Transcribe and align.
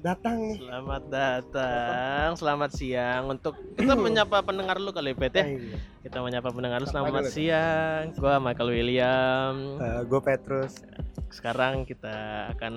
Selamat 0.00 0.16
datang 0.16 0.36
nih. 0.40 0.56
Selamat 0.56 1.02
datang, 1.12 2.28
selamat 2.32 2.70
siang 2.72 3.22
untuk 3.28 3.52
kita 3.76 3.92
menyapa 4.00 4.40
pendengar 4.40 4.80
lu 4.80 4.96
kali 4.96 5.12
Pet 5.12 5.36
ya. 5.36 5.44
Eh, 5.44 5.76
Kita 6.00 6.24
menyapa 6.24 6.48
pendengar 6.48 6.80
lu 6.80 6.88
selamat 6.88 7.20
dulu. 7.20 7.28
siang. 7.28 8.16
Gua 8.16 8.40
Michael 8.40 8.72
William. 8.72 9.76
eh, 9.76 10.00
gue 10.08 10.20
Petrus. 10.24 10.80
Sekarang 11.28 11.84
kita 11.84 12.16
akan 12.56 12.74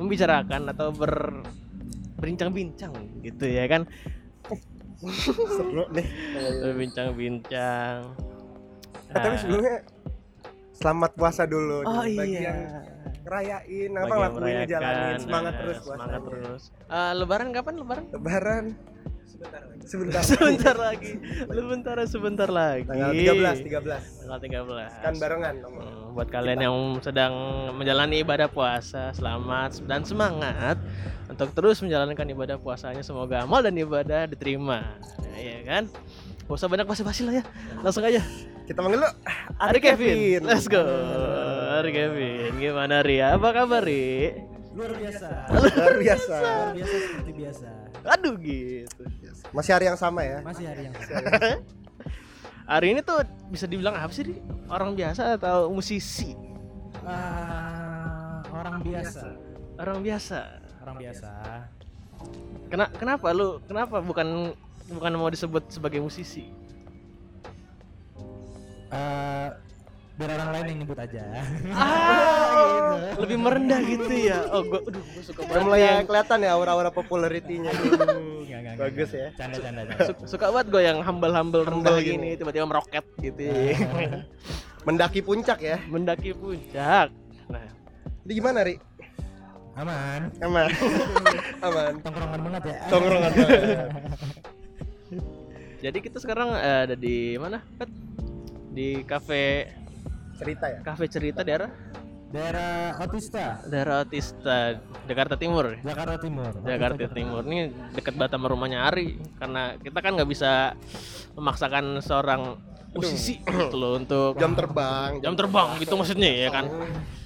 membicarakan 0.00 0.72
atau 0.72 0.88
ber 0.88 1.44
berbincang-bincang 2.16 2.96
gitu 3.20 3.44
ya 3.44 3.68
kan. 3.68 3.84
Seru 5.52 5.84
nih. 5.92 6.08
Berbincang-bincang. 6.64 8.08
Eh, 8.08 9.12
tapi 9.12 9.28
Nah, 9.28 9.36
sebelumnya 9.36 9.76
selamat 10.72 11.12
puasa 11.12 11.44
dulu. 11.44 11.84
Oh 11.84 12.00
nih. 12.08 12.16
Bagi 12.16 12.32
iya. 12.32 12.48
yang 12.48 12.58
ngerayain 13.32 13.90
apa 13.96 14.14
lakuin 14.28 14.56
jalanin 14.68 15.16
semangat 15.16 15.52
nah, 15.56 15.60
terus 15.64 15.76
semangat 15.80 16.20
puasanya. 16.20 16.44
terus. 16.44 16.62
Eh, 16.92 17.12
lebaran 17.16 17.48
kapan 17.56 17.74
lebaran? 17.80 18.04
Lebaran 18.12 18.64
sebentar. 19.88 20.20
sebentar 20.20 20.76
lagi. 20.76 21.12
Sebentar 21.48 21.96
sebentar 22.04 22.48
lagi. 22.52 22.84
Tanggal 22.92 23.10
13 23.16 23.64
13. 23.64 24.28
Tanggal 24.28 24.38
13. 24.68 25.04
Kan 25.08 25.14
barengan. 25.16 25.54
Hmm, 25.64 26.12
buat 26.12 26.28
kalian 26.28 26.60
yang 26.60 26.76
sedang 27.00 27.32
menjalani 27.72 28.20
ibadah 28.20 28.52
puasa, 28.52 29.16
selamat 29.16 29.80
dan 29.88 30.04
semangat 30.04 30.76
untuk 31.32 31.56
terus 31.56 31.80
menjalankan 31.80 32.28
ibadah 32.28 32.60
puasanya. 32.60 33.00
Semoga 33.00 33.48
amal 33.48 33.64
dan 33.64 33.74
ibadah 33.80 34.28
diterima. 34.28 35.00
Nah, 35.00 35.38
iya 35.40 35.64
kan? 35.64 35.88
Gak 36.44 36.52
usah 36.60 36.68
banyak 36.68 36.84
basa-basi 36.84 37.24
lah 37.24 37.40
ya. 37.40 37.44
Langsung 37.80 38.04
aja. 38.04 38.20
Kita 38.68 38.78
manggil 38.84 39.00
lu 39.00 39.10
Ari 39.58 39.80
Kevin. 39.80 40.44
Let's 40.44 40.68
go. 40.68 40.84
Ari 41.74 41.90
Kevin. 41.90 42.50
Gimana 42.56 43.00
Ri? 43.00 43.16
Apa 43.18 43.48
kabar 43.50 43.82
Ri? 43.82 44.36
luar 44.72 44.88
biasa 44.96 45.28
Luar 45.52 45.94
biasa. 46.00 46.36
luar 46.40 46.72
biasa 46.72 46.94
seperti 46.96 47.32
biasa 47.36 47.68
Aduh 48.08 48.40
gitu. 48.40 49.04
Masih 49.52 49.70
hari 49.70 49.84
yang 49.84 50.00
sama 50.00 50.24
ya. 50.24 50.40
masih 50.40 50.64
hari 50.64 50.88
yang 50.88 50.94
Hari 52.72 52.86
ini 52.88 53.00
tuh 53.00 53.20
bisa 53.52 53.68
dibilang 53.68 53.92
apa 53.92 54.08
sih 54.08 54.24
Ri? 54.24 54.40
Orang 54.66 54.96
biasa 54.96 55.36
atau 55.36 55.68
musisi? 55.68 56.32
Ah, 57.04 58.40
orang 58.48 58.80
biasa 58.80 59.28
Orang 59.76 60.00
biasa. 60.00 60.40
orang 60.80 60.96
biasa 60.98 61.30
Kena, 62.66 62.86
kenapa 62.92 63.28
lu? 63.30 63.60
Kenapa 63.68 64.00
bukan 64.00 64.56
bukan 64.88 65.12
mau 65.12 65.28
disebut 65.28 65.68
sebagai 65.68 66.00
musisi? 66.00 66.48
Eh, 68.88 69.48
biar 70.12 70.28
orang 70.30 70.50
lain 70.52 70.66
yang 70.68 70.78
nyebut 70.84 70.98
aja 70.98 71.22
Ah, 71.72 72.94
lebih 73.22 73.38
merendah 73.38 73.80
gitu 73.80 74.12
ya. 74.12 74.44
Oh, 74.48 74.60
gua 74.62 74.84
aduh, 74.84 75.00
gua 75.00 75.22
suka 75.24 75.40
banget 75.42 75.62
mulai 75.64 75.80
yang 75.82 76.04
kelihatan 76.04 76.38
ya 76.38 76.50
aura-aura 76.52 76.90
popularitinya. 76.90 77.72
Bagus 78.72 79.10
ya. 79.10 79.28
canda 79.34 79.56
canda 79.56 79.80
canda 79.84 80.04
su- 80.04 80.28
suka 80.28 80.48
banget 80.48 80.68
gue 80.68 80.82
yang 80.82 80.98
humble-humble 81.00 81.62
rendah 81.62 81.92
Humble 81.92 82.04
gini, 82.04 82.28
tiba-tiba 82.34 82.64
meroket 82.64 83.04
gitu. 83.18 83.40
Mendaki 84.86 85.20
puncak 85.20 85.58
ya. 85.58 85.76
Mendaki 85.86 86.32
puncak. 86.32 87.08
Nah, 87.48 87.66
Jadi 88.22 88.32
gimana, 88.32 88.60
Ri? 88.62 88.76
aman 89.72 90.28
Aman. 90.44 90.68
Aman. 91.66 91.92
tongkrongan 92.04 92.40
banget 92.44 92.62
ya 92.68 92.76
Tongkrongan 92.92 93.30
banget. 93.32 93.60
jadi 95.80 95.98
kita 95.98 96.18
sekarang 96.20 96.52
eh, 96.52 96.80
ada 96.84 96.92
di 96.92 97.40
mana? 97.40 97.64
Pet? 97.80 97.88
Di 98.68 99.00
kafe 99.02 99.72
Cerita 100.42 100.66
ya. 100.66 100.78
kafe 100.82 101.04
cerita 101.06 101.40
daerah 101.40 101.70
daerah 102.28 102.96
Otista 102.98 103.60
daerah 103.64 104.02
Otista 104.02 104.80
Jakarta 105.04 105.36
Timur. 105.36 105.76
Jakarta 105.78 106.16
Timur 106.16 106.52
Jakarta 106.60 106.96
Otista, 106.98 107.14
Timur 107.14 107.42
ini 107.44 107.60
dekat 107.92 108.14
banget 108.14 108.32
sama 108.32 108.46
rumahnya 108.48 108.78
Ari 108.84 109.08
karena 109.36 109.76
kita 109.76 109.98
kan 109.98 110.12
nggak 110.16 110.26
bisa 110.26 110.72
memaksakan 111.32 112.00
seorang 112.00 112.56
musisi 112.92 113.40
gitu 113.40 113.72
loh 113.74 113.96
untuk 113.96 114.36
Jam 114.36 114.52
terbang. 114.52 115.20
jam 115.20 115.32
terbang 115.32 115.76
gitu 115.76 115.92
maksudnya 115.94 116.28
ya 116.28 116.48
kan 116.48 116.68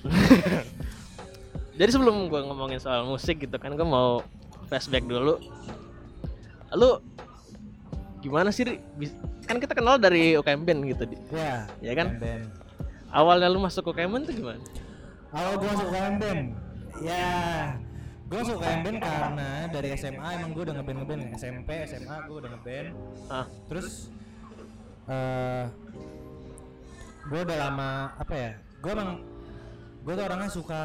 jadi 1.78 1.90
sebelum 1.90 2.26
gue 2.26 2.40
ngomongin 2.40 2.78
soal 2.78 3.04
musik 3.04 3.40
gitu 3.40 3.56
kan 3.56 3.74
gue 3.74 3.82
mau 3.82 4.22
flashback 4.66 5.02
dulu 5.02 5.38
lu 6.72 6.90
gimana 8.18 8.50
sih 8.50 8.78
kan 9.42 9.58
kita 9.58 9.70
kenal 9.70 9.96
dari 9.96 10.34
UKM 10.34 10.62
Band 10.62 10.80
gitu 10.84 11.02
Di. 11.04 11.16
ya 11.30 11.66
Ya 11.78 11.92
kan? 11.94 12.18
band 12.18 12.46
awalnya 13.16 13.48
lu 13.48 13.58
masuk 13.64 13.96
UKM 13.96 14.12
Band 14.12 14.24
tuh 14.28 14.34
gimana? 14.36 14.60
Awal 15.32 15.52
gua 15.56 15.68
masuk 15.72 15.86
UKM 15.90 16.14
band 16.20 16.42
ya 17.00 17.26
gua 18.28 18.38
masuk 18.44 18.54
UKM 18.60 18.80
band 18.84 18.98
karena 19.00 19.50
dari 19.72 19.88
SMA 19.96 20.28
emang 20.36 20.50
gua 20.52 20.62
udah 20.68 20.74
ngeband 20.76 20.98
ngeband. 21.02 21.22
SMP 21.34 21.70
SMA 21.88 22.16
gua 22.28 22.36
udah 22.44 22.50
ngeband. 22.52 22.88
Ah. 23.32 23.46
Terus 23.72 24.12
eh 25.06 25.64
gue 27.26 27.40
udah 27.42 27.58
lama 27.58 27.90
apa 28.22 28.34
ya 28.34 28.50
gue 28.82 28.90
emang 28.90 29.10
gue 30.06 30.14
tuh 30.14 30.24
orangnya 30.30 30.50
suka 30.50 30.82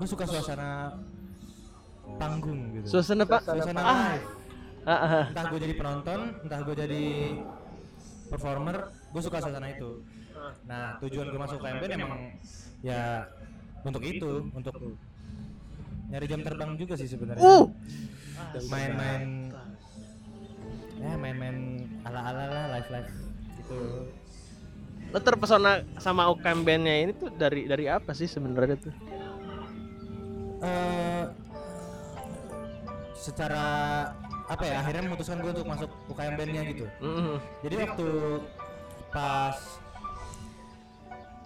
gue 0.00 0.08
suka 0.08 0.24
suasana 0.24 0.96
panggung 2.16 2.72
gitu. 2.80 2.96
Suasana 2.96 3.28
pak 3.28 3.44
suasana 3.44 3.80
ah. 3.84 3.96
live. 4.16 4.26
Ah, 4.88 4.92
ah. 4.96 5.24
entah 5.28 5.44
gue 5.52 5.60
jadi 5.60 5.74
penonton 5.76 6.20
entah 6.40 6.60
gue 6.64 6.74
jadi 6.76 7.04
performer 8.32 8.76
gue 9.12 9.22
suka 9.24 9.44
suasana 9.44 9.68
itu 9.76 10.00
nah 10.64 10.96
tujuan 11.02 11.26
gue 11.30 11.40
masuk 11.40 11.58
KMB 11.62 11.82
emang 11.96 12.20
ya 12.80 13.28
untuk 13.84 14.02
itu 14.04 14.50
untuk 14.52 14.74
nyari 16.10 16.26
jam 16.26 16.42
terbang 16.42 16.74
juga 16.74 16.94
sih 16.98 17.06
sebenarnya. 17.06 17.42
Uh! 17.42 17.64
Main-main 18.66 19.54
ya 21.00 21.12
main-main 21.16 21.56
ala-ala 22.04 22.44
lah 22.50 22.64
live 22.76 22.88
live 22.90 23.10
gitu. 23.62 23.78
Lo 25.10 25.18
terpesona 25.22 25.82
sama 25.96 26.28
UKM 26.34 26.60
Bandnya 26.66 26.94
ini 27.08 27.12
tuh 27.14 27.30
dari 27.32 27.64
dari 27.70 27.86
apa 27.86 28.10
sih 28.12 28.26
sebenarnya 28.26 28.76
tuh? 28.78 28.94
Eh 30.60 31.24
secara 33.20 33.64
apa 34.50 34.64
ya 34.66 34.82
akhirnya 34.82 35.02
memutuskan 35.06 35.38
gue 35.44 35.52
untuk 35.54 35.68
masuk 35.68 35.90
UKM 36.10 36.34
bandnya 36.34 36.62
gitu. 36.72 36.84
Mhm. 36.98 37.36
jadi 37.62 37.74
waktu 37.86 38.08
pas 39.14 39.56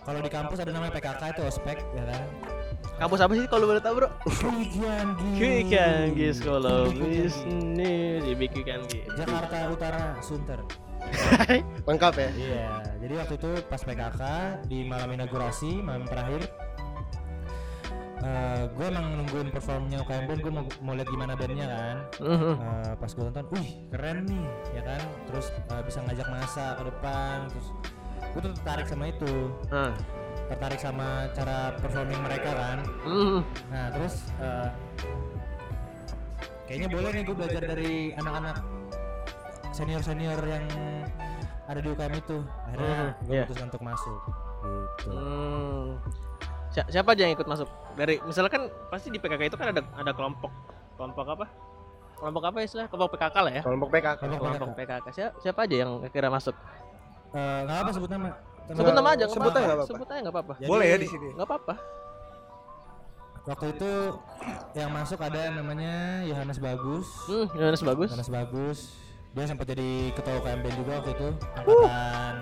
kalau 0.05 0.21
di 0.21 0.31
kampus 0.31 0.61
ada 0.61 0.71
namanya 0.71 0.93
PKK 1.01 1.23
itu 1.35 1.43
ospek 1.49 1.81
ya 1.97 2.05
kan 2.05 2.23
kampus 3.01 3.21
apa 3.25 3.33
sih 3.35 3.47
kalau 3.49 3.65
boleh 3.67 3.83
tahu 3.83 3.95
bro 4.05 4.09
Kikangi 5.41 6.29
Sekolah 6.31 6.93
Bisnis 6.93 8.23
IBQ 8.23 8.55
Kangi 8.63 9.01
Jakarta 9.17 9.73
Utara 9.73 10.05
Sunter 10.21 10.61
Lengkap 11.89 12.15
ya. 12.17 12.31
iya 12.37 12.71
jadi 13.01 13.15
waktu 13.21 13.35
itu 13.41 13.51
pas 13.69 13.81
PKK 13.81 14.23
di 14.69 14.85
malam 14.87 15.09
inaugurasi 15.13 15.81
malam 15.81 16.05
terakhir 16.09 16.49
eh 18.25 18.63
gue 18.73 18.87
emang 18.89 19.21
nungguin 19.21 19.53
performnya 19.53 20.01
UKM 20.01 20.25
band 20.25 20.41
gue 20.41 20.53
mau, 20.53 20.65
mau 20.81 20.97
lihat 20.97 21.13
gimana 21.13 21.37
bandnya 21.37 21.69
kan. 21.69 21.97
Eh, 22.25 22.93
pas 22.97 23.11
gue 23.13 23.21
tonton, 23.21 23.45
wih 23.53 23.85
keren 23.93 24.25
nih, 24.25 24.49
ya 24.73 24.81
kan? 24.81 25.03
Terus 25.29 25.53
eh, 25.53 25.83
bisa 25.85 26.01
ngajak 26.09 26.29
masa 26.33 26.73
ke 26.81 26.89
depan, 26.89 27.53
terus 27.53 27.69
gue 28.35 28.41
tuh 28.41 28.53
tertarik 28.53 28.85
sama 28.85 29.05
itu, 29.07 29.33
Ah. 29.69 29.95
tertarik 30.49 30.77
sama 30.77 31.07
cara 31.31 31.73
performing 31.77 32.19
mereka 32.21 32.51
kan. 32.51 32.79
Mhm. 33.01 33.39
Nah 33.71 33.85
terus 33.91 34.15
eh, 34.37 34.69
kayaknya 36.65 36.89
boleh 36.91 37.11
nih 37.13 37.23
gue 37.23 37.37
belajar 37.37 37.63
dari 37.63 37.93
anak-anak 38.15 38.57
senior 39.71 40.01
senior 40.01 40.39
yang 40.41 40.65
ada 41.65 41.79
di 41.79 41.89
UKM 41.89 42.15
itu. 42.15 42.39
Akhirnya 42.67 42.93
Mhm, 42.93 43.09
gue 43.23 43.33
iya. 43.33 43.45
putuskan 43.45 43.67
untuk 43.69 43.83
masuk. 43.83 44.19
Gitu. 44.65 45.09
Hmm. 45.11 45.89
Si- 46.69 46.89
siapa 46.91 47.15
aja 47.15 47.23
yang 47.23 47.35
ikut 47.35 47.45
masuk 47.45 47.69
dari 47.95 48.19
misalkan 48.21 48.67
pasti 48.89 49.07
di 49.07 49.19
PKK 49.19 49.47
itu 49.47 49.55
kan 49.55 49.71
ada 49.71 49.85
ada 49.95 50.11
kelompok 50.11 50.51
kelompok 50.95 51.27
apa 51.29 51.47
kelompok 52.17 52.43
apa 52.45 52.59
istilah 52.61 52.87
kelompok 52.89 53.15
PKK 53.15 53.37
lah 53.39 53.53
ya 53.53 53.63
Kelompok 53.63 53.89
PKK. 53.93 54.19
Kelompok 54.19 54.43
kelompok 54.43 54.69
PKK. 54.75 54.91
PKK 54.99 55.07
siapa, 55.13 55.35
siapa 55.39 55.61
aja 55.63 55.77
yang 55.77 55.91
kira 56.09 56.29
masuk 56.29 56.57
Eh, 57.35 57.59
nggak 57.65 57.77
apa 57.77 57.91
sebut 57.91 58.07
nama. 58.09 58.31
sebut 58.65 58.93
nama 58.93 59.09
aja 59.11 59.25
Sebut 59.27 59.43
aja 59.45 59.51
apa-apa. 59.51 59.61
nggak 59.61 59.75
apa-apa. 59.75 59.91
sebut 59.91 60.07
aja 60.07 60.21
nggak 60.21 60.35
apa-apa 60.35 60.53
Boleh 60.65 60.87
ya 60.87 60.97
di 60.97 61.07
sini. 61.07 61.29
nggak 61.35 61.45
apa-apa 61.45 61.75
Waktu 63.45 63.67
itu 63.71 63.93
yang 64.73 64.89
masuk 64.89 65.21
ada 65.21 65.43
namanya 65.53 65.95
Yohanes 66.25 66.57
Bagus. 66.57 67.05
hmm 67.29 67.47
Yohanes 67.53 67.83
bagus 67.83 68.09
Yohanes 68.09 68.33
Bagus. 68.33 68.79
Dia 69.35 69.45
sempat 69.45 69.67
jadi 69.67 69.91
ketua 70.15 70.39
UKM 70.39 70.61
Band 70.63 70.77
juga 70.79 70.93
waktu 70.97 71.11
itu 71.13 71.29
angkatan 71.53 72.35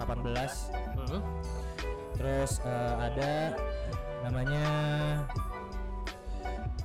18. 0.00 0.70
Mhm. 0.96 1.20
Terus 2.14 2.52
eh, 2.62 2.94
ada 3.02 3.32
namanya 4.22 4.64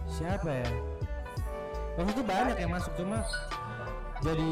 siapa 0.09 0.49
ya? 0.51 0.69
Waktu 1.95 2.11
itu 2.11 2.23
banyak 2.25 2.57
yang 2.57 2.71
masuk 2.71 2.91
cuma 2.93 3.23
jadi 4.19 4.51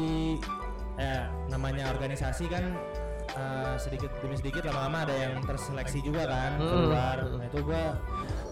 ya 0.98 1.30
namanya 1.46 1.88
organisasi 1.88 2.44
kan 2.46 2.74
eh, 3.30 3.74
sedikit 3.78 4.10
demi 4.18 4.34
sedikit 4.34 4.66
lama-lama 4.66 5.06
ada 5.06 5.14
yang 5.14 5.38
terseleksi 5.40 6.02
juga 6.02 6.26
kan 6.26 6.58
Hmm. 6.58 6.68
keluar 6.68 7.16
nah 7.24 7.46
itu 7.46 7.58
gua 7.62 7.84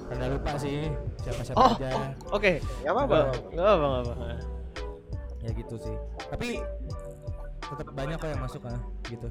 rada 0.07 0.27
lupa 0.31 0.53
sih 0.55 0.87
siapa-siapa 1.21 1.59
Oh, 1.59 1.75
aja 1.75 1.91
oh, 1.91 2.39
oke. 2.39 2.53
Gak 2.63 2.93
apa-apa. 2.95 3.19
Nggak 3.51 3.67
apa, 3.67 3.85
nggak 3.85 4.03
apa. 4.07 4.15
ya 5.43 5.51
gitu 5.53 5.75
sih 5.77 5.97
tapi 6.27 6.59
tetap 7.63 7.91
banyak 7.93 8.15
kok 8.17 8.29
yang 8.29 8.39
masuk 8.41 8.63
ah 8.65 8.79
gitu 9.05 9.27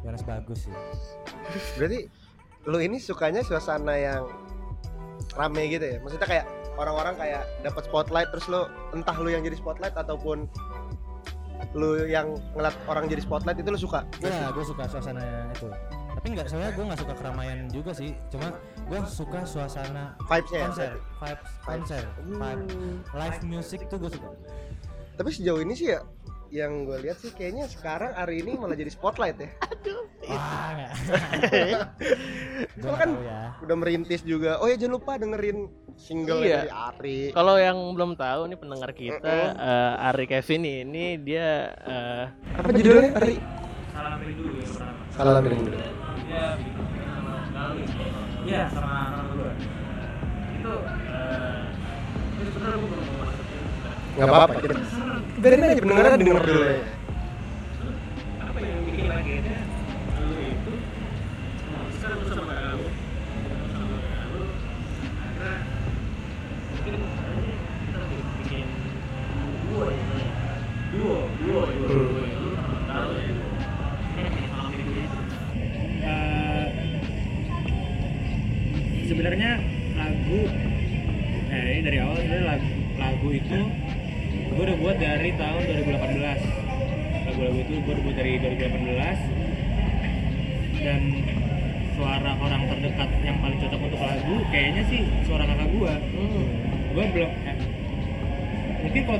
Jonas 0.00 0.22
bagus 0.22 0.66
sih 0.66 0.74
Berarti 1.74 2.06
lu 2.64 2.78
ini 2.78 2.98
sukanya 2.98 3.42
suasana 3.42 3.94
yang 3.94 4.22
rame 5.34 5.66
gitu 5.66 5.82
ya? 5.82 5.96
Maksudnya 5.98 6.26
kayak 6.26 6.46
orang-orang 6.74 7.14
kayak 7.14 7.42
dapat 7.62 7.82
spotlight 7.84 8.28
terus 8.30 8.46
lu 8.46 8.62
entah 8.92 9.14
lu 9.16 9.28
yang 9.28 9.42
jadi 9.42 9.54
spotlight 9.54 9.94
ataupun 9.94 10.46
lu 11.72 12.02
yang 12.02 12.34
ngeliat 12.52 12.74
orang 12.84 13.06
jadi 13.06 13.20
spotlight 13.20 13.56
itu 13.56 13.68
lu 13.68 13.78
suka? 13.78 14.04
ya 14.18 14.48
gue 14.48 14.62
suka 14.62 14.84
suasana 14.86 15.22
itu 15.50 15.68
tapi 16.12 16.26
nggak 16.32 16.46
soalnya 16.46 16.70
gue 16.70 16.84
nggak 16.84 17.00
suka 17.00 17.14
keramaian 17.16 17.66
juga 17.66 17.90
sih 17.90 18.14
cuma 18.28 18.54
gue 18.84 18.98
suka 19.04 19.42
suasana 19.42 20.14
Vibes-nya 20.22 20.58
ya? 20.58 20.66
konser 20.68 20.90
vibes 21.18 21.48
konser 21.60 22.02
vibe 22.22 22.62
Hmm. 22.68 22.96
live 23.12 23.40
music 23.42 23.80
tuh 23.88 23.98
gue 23.98 24.10
suka 24.10 24.28
Tapi 25.12 25.28
sejauh 25.28 25.58
ini 25.58 25.72
sih 25.72 25.90
ya 25.90 26.00
yang 26.48 26.84
gue 26.84 27.00
lihat 27.00 27.16
sih 27.16 27.32
kayaknya 27.32 27.64
sekarang 27.64 28.12
hari 28.12 28.38
ini 28.38 28.54
malah 28.54 28.76
jadi 28.76 28.88
spotlight 28.88 29.40
ya. 29.40 29.48
wah 30.28 30.68
nggak 30.70 30.92
gue 32.76 32.82
Soalnya 32.82 32.98
kan 32.98 33.10
ya 33.18 33.40
udah 33.60 33.76
merintis 33.76 34.20
juga. 34.22 34.60
Oh 34.60 34.66
ya 34.66 34.76
jangan 34.76 34.94
lupa 34.94 35.16
dengerin 35.16 35.66
single 36.02 36.40
Iya. 36.40 36.58
dari 36.58 36.68
Ari. 36.68 37.30
Kalau 37.30 37.54
yang 37.56 37.76
belum 37.92 38.14
tahu 38.14 38.44
nih 38.44 38.56
pendengar 38.56 38.90
kita, 38.92 39.34
eh, 39.54 40.04
Ari 40.04 40.24
Kevin 40.26 40.62
ini 40.64 41.16
dia 41.16 41.72
eh, 41.78 42.24
Apa 42.52 42.68
judulnya 42.68 43.10
Ari? 43.14 43.36
salam 43.92 44.18
rindu 44.18 44.48
ya 44.50 44.64
pertama 44.64 44.92
Salam 45.12 45.44
rindu. 45.44 45.70
dia 45.70 45.86
bikin 46.56 47.06
sama 47.06 47.44
sekali 47.44 47.82
iya 48.42 48.62
sama 48.66 48.90
sama 49.06 49.22
gue 49.30 49.50
itu 50.52 50.72
eh, 51.06 51.60
itu 52.34 52.50
sebenarnya 52.50 52.74
gue 52.74 52.88
belum 52.88 53.04
mau 53.04 53.16
masukin 53.22 53.60
Gak 54.12 54.26
apa-apa. 54.26 54.52
Kita 54.58 54.74
biarin 55.38 55.62
aja 55.62 55.74
pendengaran 55.78 56.18
denger 56.18 56.42
dulu 56.42 56.62
ya. 56.62 56.66
apa 58.40 58.58
yang 58.60 58.80
bikin 58.84 59.04
lagunya 59.06 59.56
lalu 60.12 60.36
itu 60.48 60.72
bisa 61.86 62.06
lu 62.10 62.24
sama 62.26 62.52
lagu 62.54 62.86
sama 63.68 63.92
lagu 63.92 64.40
akhirnya 65.12 65.52
mungkin 66.72 66.94
kita 67.84 68.00
bikin 68.38 68.66
duo 69.62 69.84
ya 69.86 70.02
duo 70.90 71.16
duo 71.38 71.62
duo 71.62 71.86
duo 71.88 72.20
ya 72.20 72.34
lu 72.34 72.50
tahu 72.84 73.10
ya 73.14 73.30
Malam 74.52 74.70
Minggu 74.70 74.92
itu. 74.92 75.18
Eh, 76.02 76.66
sebenarnya 79.02 79.50
lagu 79.94 80.40
eh 81.48 81.64
ini 81.70 81.80
dari 81.82 81.96
awal 81.98 82.14
sebenarnya 82.14 82.46
lagu, 82.46 82.66
lagu 82.96 83.28
itu 83.30 83.58
gue 84.52 84.62
udah 84.62 84.76
buat 84.78 84.96
dari 84.96 85.30
tahun 85.32 85.60
2018 85.64 87.24
lagu-lagu 87.24 87.56
itu 87.58 87.72
gue 87.78 87.88
udah 87.88 88.02
buat 88.02 88.14
dari 88.14 88.30
2018 88.36 90.78
dan 90.78 91.00
suara 91.92 92.30
orang 92.34 92.62
terdekat 92.66 93.08
yang 93.22 93.36
paling 93.38 93.58
cocok 93.58 93.80
untuk 93.80 93.98
lagu 93.98 94.34
kayaknya 94.48 94.82
sih 94.86 95.00
suara 95.22 95.44
kakak 95.46 95.68
gue 95.68 95.92
gue 96.90 97.04
belum 97.10 97.30
eh, 97.42 97.56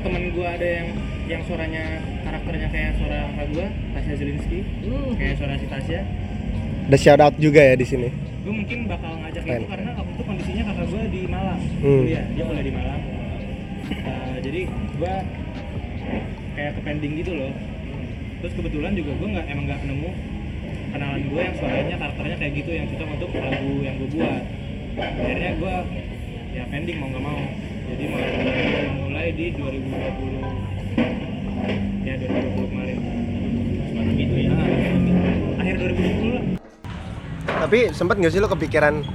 temen 0.03 0.23
gue 0.35 0.47
ada 0.47 0.67
yang 0.67 0.87
yang 1.31 1.41
suaranya 1.47 2.03
karakternya 2.27 2.67
kayak 2.67 2.91
suara 2.99 3.17
kakak 3.31 3.47
gue 3.55 3.65
Tasya 3.95 4.13
Zelinsky. 4.19 4.59
Kayak 5.15 5.35
suara 5.39 5.53
si 5.55 5.67
Tasya. 5.71 6.01
Ada 6.91 6.97
shout 6.99 7.21
out 7.23 7.35
juga 7.39 7.61
ya 7.63 7.75
di 7.79 7.87
sini. 7.87 8.09
gue 8.43 8.51
mungkin 8.51 8.91
bakal 8.91 9.23
ngajak 9.23 9.47
Keren. 9.47 9.63
itu 9.63 9.67
karena 9.71 9.91
waktu 9.95 10.11
itu 10.11 10.23
kondisinya 10.27 10.63
kakak 10.67 10.85
gue 10.91 11.03
di 11.15 11.21
Malang. 11.31 11.61
Hmm. 11.79 11.99
kuliah 12.03 12.25
dia 12.35 12.43
kuliah 12.43 12.65
di 12.67 12.73
Malang. 12.75 13.01
Eh, 13.87 14.35
jadi 14.43 14.61
gue 14.67 15.13
kayak 16.59 16.71
ke 16.75 16.81
pending 16.83 17.13
gitu 17.23 17.31
loh. 17.39 17.53
Terus 18.43 18.53
kebetulan 18.59 18.91
juga 18.99 19.11
gue 19.15 19.27
nggak 19.31 19.45
emang 19.47 19.65
nggak 19.71 19.81
nemu 19.87 20.09
kenalan 20.91 21.23
gue 21.31 21.41
yang 21.41 21.55
suaranya 21.55 21.95
karakternya 21.95 22.37
kayak 22.37 22.53
gitu 22.59 22.71
yang 22.75 22.85
cocok 22.91 23.09
untuk 23.15 23.29
lagu 23.39 23.73
yang 23.79 23.95
gue 23.95 24.09
buat. 24.11 24.43
Akhirnya 24.99 25.51
gue 25.55 25.75
ya 26.53 26.63
pending 26.67 26.97
mau 26.99 27.07
nggak 27.15 27.23
mau 27.23 27.41
jadi 27.93 28.09
mulai, 29.05 29.29
di 29.37 29.53
2020 29.53 30.41
ya 32.03 32.13
2020 32.17 32.71
kemarin. 32.73 32.97
Semacam 33.85 34.15
itu 34.17 34.35
ya. 34.35 34.49
Akhir 35.61 35.75
2020 35.77 36.33
lah. 36.33 36.43
Tapi 37.63 37.79
sempet 37.93 38.15
gak 38.17 38.33
sih 38.33 38.41
lo 38.41 38.49
kepikiran 38.49 39.05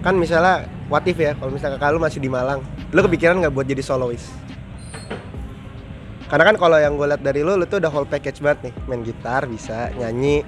kan 0.00 0.14
misalnya 0.16 0.64
what 0.88 1.04
if 1.04 1.20
ya 1.20 1.36
kalau 1.36 1.52
misalnya 1.52 1.76
kakak 1.76 1.92
lu 1.92 2.00
masih 2.00 2.20
di 2.22 2.30
Malang, 2.32 2.64
lo 2.96 3.00
kepikiran 3.04 3.44
nggak 3.44 3.52
buat 3.52 3.66
jadi 3.68 3.84
solois? 3.84 4.24
Karena 6.28 6.44
kan 6.52 6.56
kalau 6.60 6.76
yang 6.76 6.96
gue 7.00 7.08
liat 7.08 7.24
dari 7.24 7.40
lo, 7.40 7.56
lo 7.56 7.64
tuh 7.64 7.80
udah 7.80 7.88
whole 7.88 8.04
package 8.04 8.44
banget 8.44 8.68
nih, 8.68 8.74
main 8.84 9.00
gitar 9.00 9.48
bisa, 9.48 9.88
nyanyi, 9.96 10.44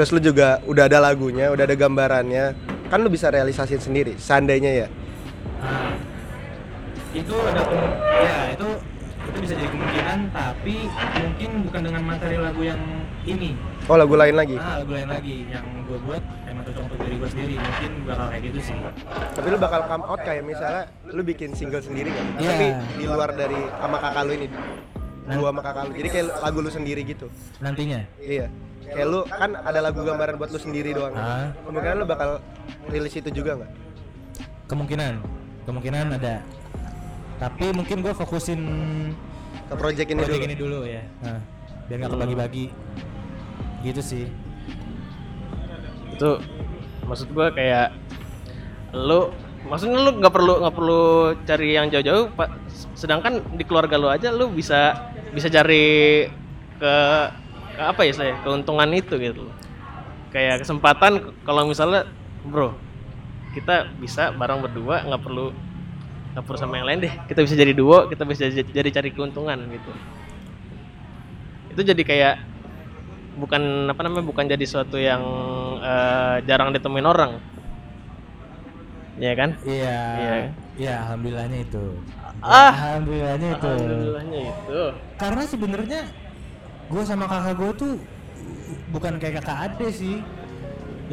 terus 0.00 0.08
lu 0.16 0.20
juga 0.20 0.64
udah 0.64 0.88
ada 0.88 0.96
lagunya, 0.96 1.52
udah 1.52 1.60
ada 1.68 1.76
gambarannya, 1.76 2.56
kan 2.88 3.04
lu 3.04 3.12
bisa 3.12 3.28
realisasiin 3.28 3.84
sendiri, 3.84 4.16
seandainya 4.16 4.72
ya. 4.72 4.88
Itu 7.14 7.34
ada 7.38 7.62
ya 8.20 8.36
itu 8.52 8.68
itu 9.24 9.38
bisa 9.40 9.54
jadi 9.56 9.70
kemungkinan 9.70 10.18
tapi 10.30 10.74
mungkin 11.16 11.50
bukan 11.64 11.80
dengan 11.80 12.02
materi 12.04 12.36
lagu 12.36 12.60
yang 12.60 12.80
ini 13.24 13.56
Oh 13.84 13.96
lagu 13.96 14.16
lain 14.16 14.32
lagi. 14.34 14.56
ah 14.56 14.80
lagu 14.80 14.92
lain 14.92 15.08
lagi 15.08 15.44
yang 15.46 15.64
gue 15.84 15.98
buat 16.02 16.20
emang 16.44 16.64
cocok 16.64 16.82
untuk 16.84 16.98
diri 17.00 17.14
gue 17.16 17.30
sendiri 17.30 17.54
mungkin 17.56 17.90
bakal 18.04 18.26
kayak 18.28 18.42
gitu 18.44 18.58
sih 18.62 18.76
Tapi 19.32 19.46
lu 19.46 19.58
bakal 19.58 19.80
come 19.84 20.04
out 20.04 20.20
kayak 20.20 20.42
misalnya 20.42 20.82
lu 21.06 21.22
bikin 21.22 21.50
single 21.52 21.80
sendiri 21.80 22.10
kan? 22.10 22.26
Iya. 22.36 22.48
Tapi 22.50 22.66
di 22.94 23.04
luar 23.04 23.30
dari 23.32 23.60
sama 23.74 23.96
kakak 23.98 24.22
lu 24.24 24.32
ini, 24.34 24.46
lu 25.26 25.42
sama 25.42 25.60
kakak 25.62 25.82
lu, 25.84 25.92
jadi 25.94 26.08
kayak 26.10 26.26
lagu 26.40 26.58
lu 26.60 26.70
sendiri 26.70 27.00
gitu. 27.02 27.26
nantinya 27.58 28.00
Iya. 28.18 28.46
Kayak 28.84 29.06
lu 29.06 29.20
kan 29.24 29.50
ada 29.54 29.80
lagu 29.80 30.00
gambaran 30.00 30.34
buat 30.36 30.50
lu 30.50 30.60
sendiri 30.60 30.92
doang. 30.92 31.12
ah 31.14 31.48
Kemungkinan 31.64 31.96
lu 31.96 32.04
bakal 32.04 32.30
rilis 32.86 33.14
itu 33.14 33.30
juga 33.30 33.56
nggak? 33.56 33.72
kemungkinan 34.64 35.20
kemungkinan 35.64 36.06
ada 36.14 36.40
tapi 37.38 37.74
mungkin 37.74 38.00
gue 38.00 38.14
fokusin 38.14 38.60
Ke 39.64 39.74
project 39.80 40.08
ini 40.12 40.20
project 40.20 40.38
dulu. 40.38 40.48
ini 40.50 40.56
dulu 40.58 40.78
ya. 40.84 41.02
Nah, 41.24 41.40
biar 41.88 41.98
nggak 42.04 42.12
kebagi-bagi. 42.12 42.66
Gitu 43.80 44.00
sih. 44.04 44.24
Itu 46.12 46.42
maksud 47.08 47.32
gua 47.32 47.48
kayak 47.52 47.96
lu 48.92 49.32
maksudnya 49.64 50.04
lu 50.04 50.20
nggak 50.20 50.34
perlu 50.34 50.54
nggak 50.60 50.76
perlu 50.76 51.02
cari 51.48 51.68
yang 51.74 51.88
jauh-jauh 51.88 52.28
pak. 52.36 52.50
Sedangkan 52.92 53.40
di 53.56 53.64
keluarga 53.64 53.96
lu 53.96 54.12
aja 54.12 54.28
lu 54.28 54.52
bisa 54.52 55.10
bisa 55.32 55.48
cari 55.48 56.28
ke, 56.76 56.94
ke 57.78 57.82
apa 57.82 58.00
ya 58.04 58.12
saya? 58.12 58.34
Keuntungan 58.44 58.90
itu 58.92 59.16
gitu 59.16 59.48
kayak 60.34 60.66
kesempatan 60.66 61.30
kalau 61.46 61.62
misalnya 61.62 62.10
bro 62.42 62.74
kita 63.54 63.86
bisa 64.02 64.34
bareng 64.34 64.66
berdua 64.66 65.06
nggak 65.06 65.22
perlu 65.22 65.54
perlu 66.42 66.58
sama 66.58 66.82
yang 66.82 66.86
lain 66.90 66.98
deh. 67.06 67.14
Kita 67.30 67.46
bisa 67.46 67.54
jadi 67.54 67.70
duo 67.70 68.10
kita 68.10 68.26
bisa 68.26 68.50
jadi, 68.50 68.66
jadi 68.66 68.88
cari 68.90 69.10
keuntungan 69.14 69.58
gitu. 69.70 69.90
Itu 71.70 71.80
jadi 71.86 72.02
kayak 72.02 72.34
bukan 73.38 73.90
apa 73.90 74.00
namanya 74.02 74.26
bukan 74.26 74.46
jadi 74.50 74.64
suatu 74.66 74.98
yang 74.98 75.22
eh, 75.78 76.36
jarang 76.46 76.74
ditemuin 76.74 77.06
orang. 77.06 77.32
Ya 79.14 79.32
kan? 79.38 79.54
Iya. 79.62 79.98
Iya. 80.18 80.34
iya 80.74 80.92
alhamdulillahnya 81.06 81.58
itu. 81.62 81.84
Ah. 82.42 82.98
alhamdulillahnya 82.98 83.48
itu. 83.54 83.70
Alhamdulillahnya 83.70 84.40
itu. 84.50 84.80
Karena 85.14 85.42
sebenarnya 85.46 86.00
gue 86.90 87.02
sama 87.06 87.30
kakak 87.30 87.54
gue 87.54 87.70
tuh 87.78 87.92
bukan 88.90 89.22
kayak 89.22 89.38
kakak 89.38 89.58
ade 89.70 89.88
sih 89.94 90.18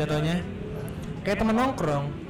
jatuhnya. 0.02 0.42
Kayak 1.22 1.46
temen 1.46 1.54
nongkrong 1.54 2.21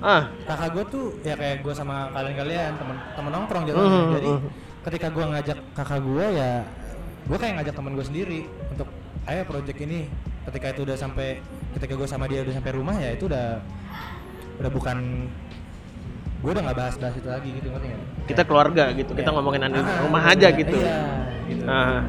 ah 0.00 0.22
kakak 0.44 0.68
gue 0.72 0.84
tuh 0.88 1.04
ya 1.20 1.34
kayak 1.34 1.60
gue 1.60 1.72
sama 1.72 2.08
kalian-kalian 2.10 2.72
temen 2.74 2.96
temen 3.12 3.30
nongkrong 3.30 3.64
jatuhnya 3.64 4.00
Mhm, 4.00 4.12
jadi 4.16 4.30
mhm. 4.32 4.48
ketika 4.80 5.06
gue 5.08 5.24
ngajak 5.26 5.58
kakak 5.72 6.00
gue 6.00 6.26
ya 6.32 6.52
gue 7.28 7.36
kayak 7.36 7.54
ngajak 7.60 7.74
temen 7.76 7.92
gue 7.92 8.06
sendiri 8.06 8.40
untuk 8.68 8.88
ayo 9.26 9.42
project 9.44 9.78
ini 9.78 10.08
ketika 10.48 10.66
itu 10.72 10.80
udah 10.82 10.96
sampai 10.96 11.28
ketika 11.76 11.92
gue 11.94 12.08
sama 12.08 12.24
dia 12.24 12.40
udah 12.40 12.54
sampai 12.56 12.72
rumah 12.72 12.96
ya 12.96 13.12
itu 13.12 13.28
udah 13.28 13.60
udah 14.56 14.70
bukan 14.72 14.96
gue 16.40 16.50
udah 16.50 16.62
nggak 16.64 16.78
bahas-bahas 16.78 17.14
itu 17.14 17.28
lagi 17.28 17.48
gitu 17.52 17.68
ngerti 17.68 17.86
nggak? 17.92 18.02
kita 18.24 18.42
keluarga 18.48 18.84
gitu 18.96 19.12
kita 19.12 19.28
Ya. 19.28 19.34
ngomongin 19.36 19.68
di 19.68 19.76
Ah, 19.76 20.00
rumah 20.00 20.22
aja 20.24 20.48
iya, 20.48 20.56
gitu 20.56 20.76
iya, 20.80 20.98
gitu. 21.44 21.62
nah 21.68 22.00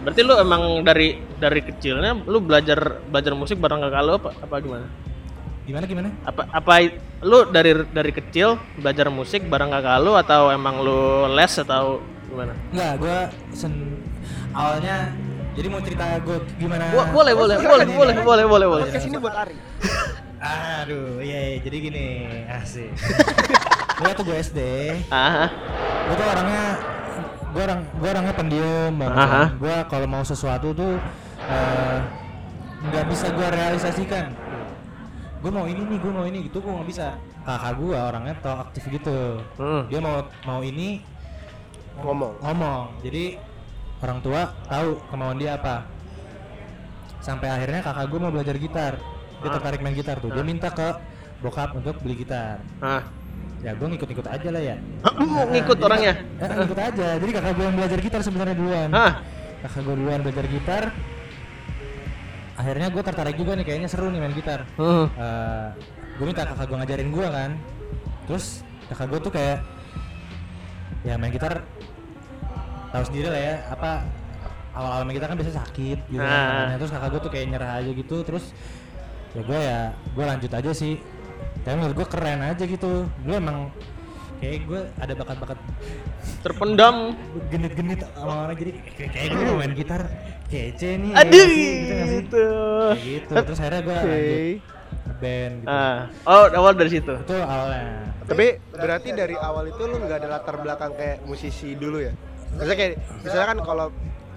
berarti 0.00 0.20
lu 0.24 0.34
emang 0.40 0.62
dari 0.80 1.08
dari 1.36 1.60
kecilnya 1.60 2.16
lu 2.24 2.40
belajar 2.40 3.04
belajar 3.04 3.36
musik 3.36 3.60
bareng 3.60 3.84
kakak 3.84 4.00
lu 4.00 4.12
apa 4.16 4.30
apa 4.32 4.54
gimana 4.58 4.86
gimana 5.70 5.84
gimana 5.86 6.08
apa 6.22 6.42
apa 6.50 6.72
lu 7.22 7.46
dari 7.46 7.72
dari 7.86 8.10
kecil 8.10 8.58
belajar 8.74 9.06
musik 9.08 9.46
bareng 9.46 9.70
kakak 9.70 10.02
lu 10.02 10.12
atau 10.12 10.50
emang 10.50 10.82
lu 10.82 11.00
les 11.30 11.52
atau 11.54 12.02
gimana 12.26 12.54
Enggak, 12.70 12.92
gue 12.96 13.18
sen 13.52 13.72
awalnya 14.50 15.14
Jadi 15.50 15.66
mau 15.66 15.82
cerita 15.82 16.06
gue 16.20 16.36
gimana? 16.56 16.94
Bo- 16.94 17.10
boleh, 17.12 17.34
boleh, 17.34 17.56
boleh, 17.58 17.86
boleh, 17.90 18.14
boleh, 18.22 18.44
boleh, 18.46 18.66
boleh. 18.70 18.86
Podcast 18.86 19.02
ini 19.04 19.18
buat 19.18 19.34
Ari. 19.34 19.54
Aduh, 20.38 21.18
iya, 21.18 21.38
iya. 21.52 21.58
jadi 21.58 21.76
gini, 21.82 22.06
asik. 22.48 22.86
gue 23.98 24.10
tuh 24.14 24.24
gue 24.24 24.36
SD, 24.38 24.60
Ah, 25.10 25.50
gue 26.06 26.14
tuh 26.14 26.22
orangnya, 26.24 26.64
gue 27.50 27.62
orang, 27.66 27.80
gue 27.82 28.08
orangnya 28.08 28.34
pendiam 28.38 28.92
banget. 28.94 29.18
Aha. 29.20 29.44
Gue 29.58 29.76
kalau 29.90 30.06
mau 30.06 30.22
sesuatu 30.22 30.70
tuh 30.70 30.96
eh, 31.44 31.98
nggak 32.80 33.04
bisa 33.10 33.26
gue 33.28 33.46
realisasikan. 33.50 34.30
Gue 35.40 35.48
mau 35.50 35.64
ini 35.64 35.80
nih, 35.80 35.98
gue 35.98 36.12
mau 36.12 36.24
ini 36.24 36.38
gitu, 36.44 36.60
gue 36.60 36.68
nggak 36.68 36.88
bisa. 36.88 37.16
Kakak 37.40 37.72
gue 37.80 37.96
orangnya 37.96 38.34
tau 38.38 38.56
aktif 38.60 38.84
gitu. 38.86 39.40
Hmm. 39.56 39.88
Dia 39.88 39.98
mau 39.98 40.20
mau 40.44 40.60
ini 40.60 41.00
Ngomong. 42.00 42.40
ngomong. 42.40 42.82
Jadi 43.00 43.36
orang 44.00 44.20
tua 44.20 44.40
tahu 44.66 45.00
kemauan 45.08 45.36
dia 45.36 45.56
apa. 45.56 45.84
Sampai 47.20 47.48
akhirnya 47.48 47.80
kakak 47.80 48.06
gue 48.06 48.18
mau 48.18 48.28
belajar 48.28 48.56
gitar. 48.56 48.92
Dia 49.40 49.48
Ah. 49.48 49.54
tertarik 49.56 49.80
main 49.80 49.96
gitar 49.96 50.16
tuh. 50.16 50.28
Dia 50.28 50.44
minta 50.44 50.68
ke 50.68 50.88
bokap 51.40 51.72
untuk 51.72 51.96
beli 52.00 52.16
gitar. 52.18 52.60
ah. 52.80 53.00
Ya 53.60 53.76
gue 53.76 53.84
ngikut-ngikut 53.86 54.24
aja 54.24 54.48
lah 54.48 54.62
ya. 54.62 54.76
Mau 55.20 55.44
ngikut 55.46 55.76
orangnya? 55.78 56.16
Eh, 56.40 56.48
ngikut 56.48 56.80
aja. 56.80 57.08
Jadi 57.20 57.30
kakak 57.30 57.52
gue 57.52 57.64
yang 57.64 57.76
belajar 57.76 57.98
gitar 57.98 58.20
sebenarnya 58.20 58.56
duluan. 58.56 58.88
Ah, 58.90 59.20
Kakak 59.60 59.84
gue 59.84 59.94
duluan 59.96 60.20
belajar 60.20 60.44
gitar. 60.48 60.82
Akhirnya 62.60 62.92
gue 62.92 63.00
tertarik 63.00 63.36
juga 63.40 63.56
nih 63.56 63.64
kayaknya 63.64 63.88
seru 63.88 64.12
nih 64.12 64.20
main 64.20 64.36
gitar. 64.36 64.68
hmm. 64.76 65.06
gue 66.20 66.26
minta 66.28 66.44
kakak 66.44 66.68
gue 66.68 66.76
ngajarin 66.76 67.08
gue 67.08 67.26
kan. 67.26 67.50
Terus 68.28 68.44
kakak 68.92 69.06
gue 69.08 69.20
tuh 69.24 69.32
kayak 69.32 69.58
ya 71.00 71.16
main 71.16 71.32
gitar 71.32 71.64
tahu 72.92 73.02
sendiri 73.08 73.32
lah 73.32 73.40
ya 73.40 73.54
apa 73.72 73.90
awal-awal 74.76 75.08
main 75.08 75.16
gitar 75.16 75.32
kan 75.32 75.38
biasa 75.40 75.56
sakit 75.64 75.98
gitu 76.12 76.20
kan 76.20 76.28
Nah. 76.28 76.44
tangannya. 76.52 76.76
terus 76.76 76.92
kakak 76.92 77.08
gue 77.08 77.20
tuh 77.24 77.32
kayak 77.32 77.46
nyerah 77.48 77.70
aja 77.80 77.90
gitu 77.96 78.16
terus 78.20 78.44
ya 79.32 79.40
gue 79.40 79.60
ya 79.62 79.80
gue 80.12 80.24
lanjut 80.26 80.52
aja 80.52 80.70
sih 80.74 80.94
tapi 81.64 81.74
menurut 81.78 81.96
gue 81.96 82.06
keren 82.10 82.40
aja 82.44 82.64
gitu 82.66 83.06
gue 83.06 83.34
emang 83.38 83.70
kayak 84.40 84.64
gue 84.64 84.80
ada 84.96 85.12
bakat-bakat 85.12 85.58
terpendam. 86.40 87.12
genit-genit 87.52 88.00
sama 88.16 88.48
orang 88.48 88.56
jadi 88.56 88.72
kayak, 88.96 89.28
gue 89.36 89.44
main 89.56 89.72
gitar 89.76 90.02
kece 90.50 90.90
nih 90.96 91.10
ya 91.10 91.16
Aduh, 91.16 91.46
gitu 91.46 91.94
gitu. 92.10 92.46
kayak 92.90 93.00
gitu 93.00 93.32
terus 93.40 93.58
akhirnya 93.58 93.80
gue 93.80 93.94
Oke. 93.94 94.04
lanjut 94.04 94.58
band 95.16 95.54
gitu 95.58 95.68
Ah, 95.68 95.98
oh 96.24 96.44
awal 96.50 96.72
dari 96.74 96.90
situ. 96.90 97.14
itu 97.14 97.36
awalnya 97.36 98.08
Tapi 98.22 98.46
berarti 98.70 99.08
dari 99.12 99.34
awal 99.34 99.64
itu 99.66 99.82
lu 99.84 99.96
nggak 99.98 100.18
ada 100.18 100.28
latar 100.30 100.54
belakang 100.56 100.92
kayak 100.92 101.18
musisi 101.24 101.74
dulu 101.74 101.98
ya? 101.98 102.14
Misalnya 102.52 102.76
kayak 102.76 102.92
misalnya 103.20 103.46
kan 103.48 103.58
kalau 103.60 103.86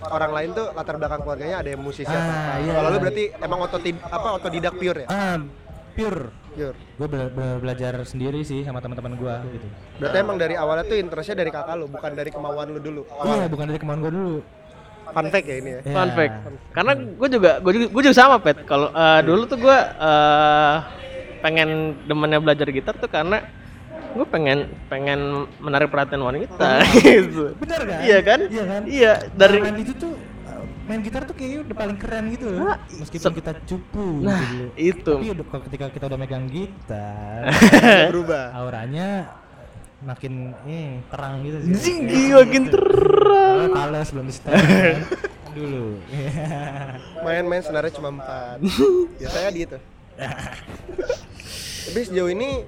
orang 0.06 0.32
lain 0.34 0.50
tuh 0.52 0.66
latar 0.72 0.96
belakang 0.98 1.22
keluarganya 1.22 1.62
ada 1.62 1.70
yang 1.70 1.80
musisi 1.80 2.06
Ah, 2.06 2.18
apa. 2.18 2.54
iya, 2.60 2.72
kalau 2.74 2.88
lu 2.88 2.92
iya. 2.92 3.02
berarti 3.02 3.24
emang 3.40 3.60
ototid 3.62 3.96
apa 4.04 4.28
otodidak 4.34 4.74
pure 4.74 5.00
ya? 5.00 5.08
ah 5.08 5.38
pure 5.94 6.22
Pure. 6.54 6.78
gue 6.96 7.08
belajar 7.58 7.98
sendiri 8.04 8.42
sih 8.42 8.62
sama 8.62 8.78
teman-teman 8.78 9.14
gue 9.14 9.36
gitu 9.52 9.68
Berarti 9.98 10.18
emang 10.20 10.38
dari 10.38 10.54
awalnya 10.54 10.86
tuh 10.86 10.98
interestnya 10.98 11.34
dari 11.36 11.50
kakak 11.50 11.76
lu, 11.76 11.86
bukan 11.88 12.12
dari 12.12 12.30
kemauan 12.30 12.68
lu 12.68 12.78
dulu. 12.78 13.02
iya 13.24 13.46
bukan 13.46 13.66
dari 13.68 13.80
kemauan 13.80 14.02
gue 14.02 14.12
dulu 14.12 14.36
Fun 15.06 15.28
fact 15.28 15.46
ya 15.46 15.56
ini 15.58 15.70
ya. 15.70 15.80
Ya. 15.82 15.92
Fun 15.92 16.10
fact. 16.12 16.36
Karena 16.72 16.92
gue 16.94 17.28
juga 17.30 17.52
gue 17.58 17.72
juga, 17.74 17.88
gue 17.90 18.02
juga 18.04 18.16
sama 18.16 18.38
pet. 18.38 18.58
Kalau 18.64 18.88
eh, 18.90 19.20
dulu 19.22 19.42
tuh 19.44 19.60
gue 19.60 19.78
eh, 19.78 20.76
pengen 21.40 21.70
demennya 22.04 22.40
belajar 22.40 22.68
gitar 22.68 22.96
tuh 22.96 23.08
karena 23.08 23.44
gue 24.14 24.26
pengen 24.26 24.70
pengen 24.88 25.20
menarik 25.58 25.90
perhatian 25.90 26.22
wanita 26.22 26.86
gitu. 27.02 27.58
bener 27.58 27.82
kan 27.82 28.00
Iya 28.00 28.20
kan? 28.22 28.40
iya 28.46 28.64
kan 28.64 28.82
Iya 28.86 29.14
dari 29.34 29.58
main 29.58 29.74
itu 29.76 29.92
tuh 29.92 30.14
uh, 30.46 30.64
main 30.86 31.02
gitar 31.02 31.26
tuh 31.26 31.34
kayaknya 31.34 31.66
udah 31.66 31.76
paling 31.76 31.98
keren 31.98 32.30
gitu 32.30 32.46
loh 32.48 32.62
Nah, 32.64 32.78
meskipun 32.94 33.34
kita 33.34 33.52
cupu 33.66 34.22
nah 34.22 34.38
gitu 34.38 34.54
dulu. 34.54 34.68
itu 34.78 35.12
tapi 35.12 35.28
udah 35.34 35.46
kalau 35.50 35.62
ketika 35.66 35.86
kita 35.90 36.06
udah 36.08 36.20
megang 36.22 36.46
gitar 36.46 37.42
berubah. 38.14 38.54
auranya 38.62 39.34
makin 40.04 40.52
eh, 40.64 41.00
terang 41.08 41.42
gitu 41.42 41.58
sih 41.60 41.72
Zinggi 41.74 42.24
makin 42.32 42.64
terang. 42.68 43.72
Awalnya 43.72 43.72
Pales 43.74 44.10
belum 44.12 44.26
di 44.28 44.34
setel 44.36 44.52
kan. 44.60 45.00
dulu 45.54 45.86
Main-main 47.22 47.62
senarnya 47.62 47.92
cuma 47.94 48.10
empat. 48.12 48.58
Biasanya 49.16 49.50
gitu. 49.54 49.78
Tapi 51.84 52.00
sejauh 52.04 52.30
ini 52.30 52.66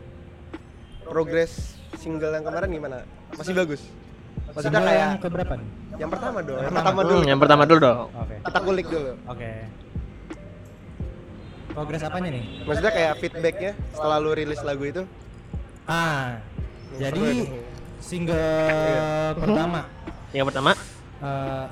progres 1.03 1.75
single 1.97 2.31
yang 2.31 2.45
kemarin 2.45 2.69
gimana? 2.69 2.97
Masih 3.33 3.53
bagus. 3.53 3.81
Maksudnya 4.53 4.79
Single 4.79 4.87
kayak 4.87 5.01
yang 5.01 5.15
keberapa 5.19 5.53
nih 5.57 5.69
yang 5.95 6.11
pertama 6.11 6.39
dong. 6.43 6.59
Yang 6.59 6.71
pertama. 6.71 6.79
pertama 6.83 7.01
dulu. 7.03 7.21
Yang 7.23 7.39
pertama 7.39 7.63
dulu 7.65 7.79
dong. 7.79 7.97
oke 8.11 8.35
Kita 8.43 8.59
kulik 8.61 8.87
dulu. 8.87 9.11
oke 9.27 9.51
progres 11.75 12.03
apanya 12.07 12.29
nih 12.31 12.43
Maksudnya 12.63 12.91
kayak 12.93 13.13
feedbacknya 13.19 13.71
setelah 13.91 14.17
lu 14.23 14.31
rilis 14.31 14.61
lagu 14.63 14.83
itu. 14.87 15.03
ah 15.85 16.39
jadi 16.97 17.27
ya, 17.35 17.45
single 17.99 18.49
pertama 19.35 19.79
Yang 20.31 20.45
pertama 20.49 20.71
eh, 21.19 21.65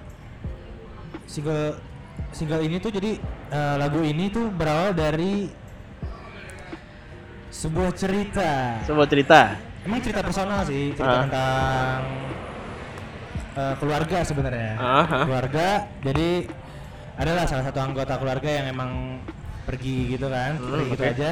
single 1.25 1.67
single 2.31 2.61
ini 2.61 2.77
tuh 2.77 2.89
jadi 2.89 3.11
eh, 3.49 3.75
lagu 3.77 4.01
ini 4.01 4.27
tuh 4.27 4.49
berawal 4.49 4.91
dari 4.91 5.47
sebuah 7.49 7.93
cerita 7.93 8.81
sebuah 8.83 9.05
cerita. 9.05 9.41
emang 9.83 9.99
cerita 9.99 10.21
personal 10.21 10.63
sih 10.63 10.91
cerita 10.91 11.11
Ah. 11.11 11.21
tentang 11.23 11.99
eh, 13.53 13.73
keluarga 13.77 14.17
sebenarnya 14.21 14.71
Aha. 14.75 15.19
keluarga 15.23 15.67
jadi 16.01 16.29
adalah 17.13 17.45
salah 17.45 17.61
satu 17.63 17.79
anggota 17.79 18.17
keluarga 18.17 18.49
yang 18.49 18.65
emang 18.67 19.21
pergi 19.63 20.17
gitu 20.17 20.27
kan 20.27 20.57
Hmm, 20.57 20.71
pergi 20.73 20.89
gitu 20.89 21.03
oke. 21.03 21.13
aja 21.13 21.31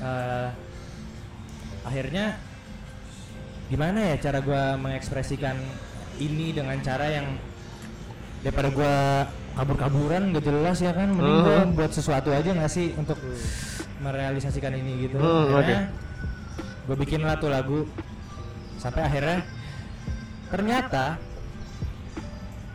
Eh, 0.00 0.48
akhirnya 1.84 2.40
gimana 3.70 3.98
ya 4.02 4.16
cara 4.18 4.38
gua 4.42 4.74
mengekspresikan 4.76 5.54
ini 6.18 6.50
dengan 6.50 6.74
cara 6.82 7.06
yang 7.08 7.26
daripada 8.42 8.68
gua 8.68 8.94
kabur-kaburan 9.54 10.34
gak 10.34 10.44
jelas 10.44 10.78
ya 10.78 10.90
kan? 10.90 11.08
Mending 11.08 11.38
gua 11.40 11.58
Hmm. 11.62 11.74
buat 11.74 11.92
sesuatu 11.92 12.28
aja 12.30 12.50
nggak 12.50 12.68
sih 12.68 12.92
untuk 12.98 13.16
merealisasikan 14.00 14.74
ini 14.74 15.06
gitu. 15.06 15.16
Hmm, 15.16 15.54
akhirnya 15.54 15.92
gue 16.88 16.96
bikin 16.98 17.20
lah 17.22 17.36
tuh 17.36 17.48
lagu. 17.48 17.84
Sampai 18.76 19.04
akhirnya 19.04 19.44
ternyata 20.48 21.20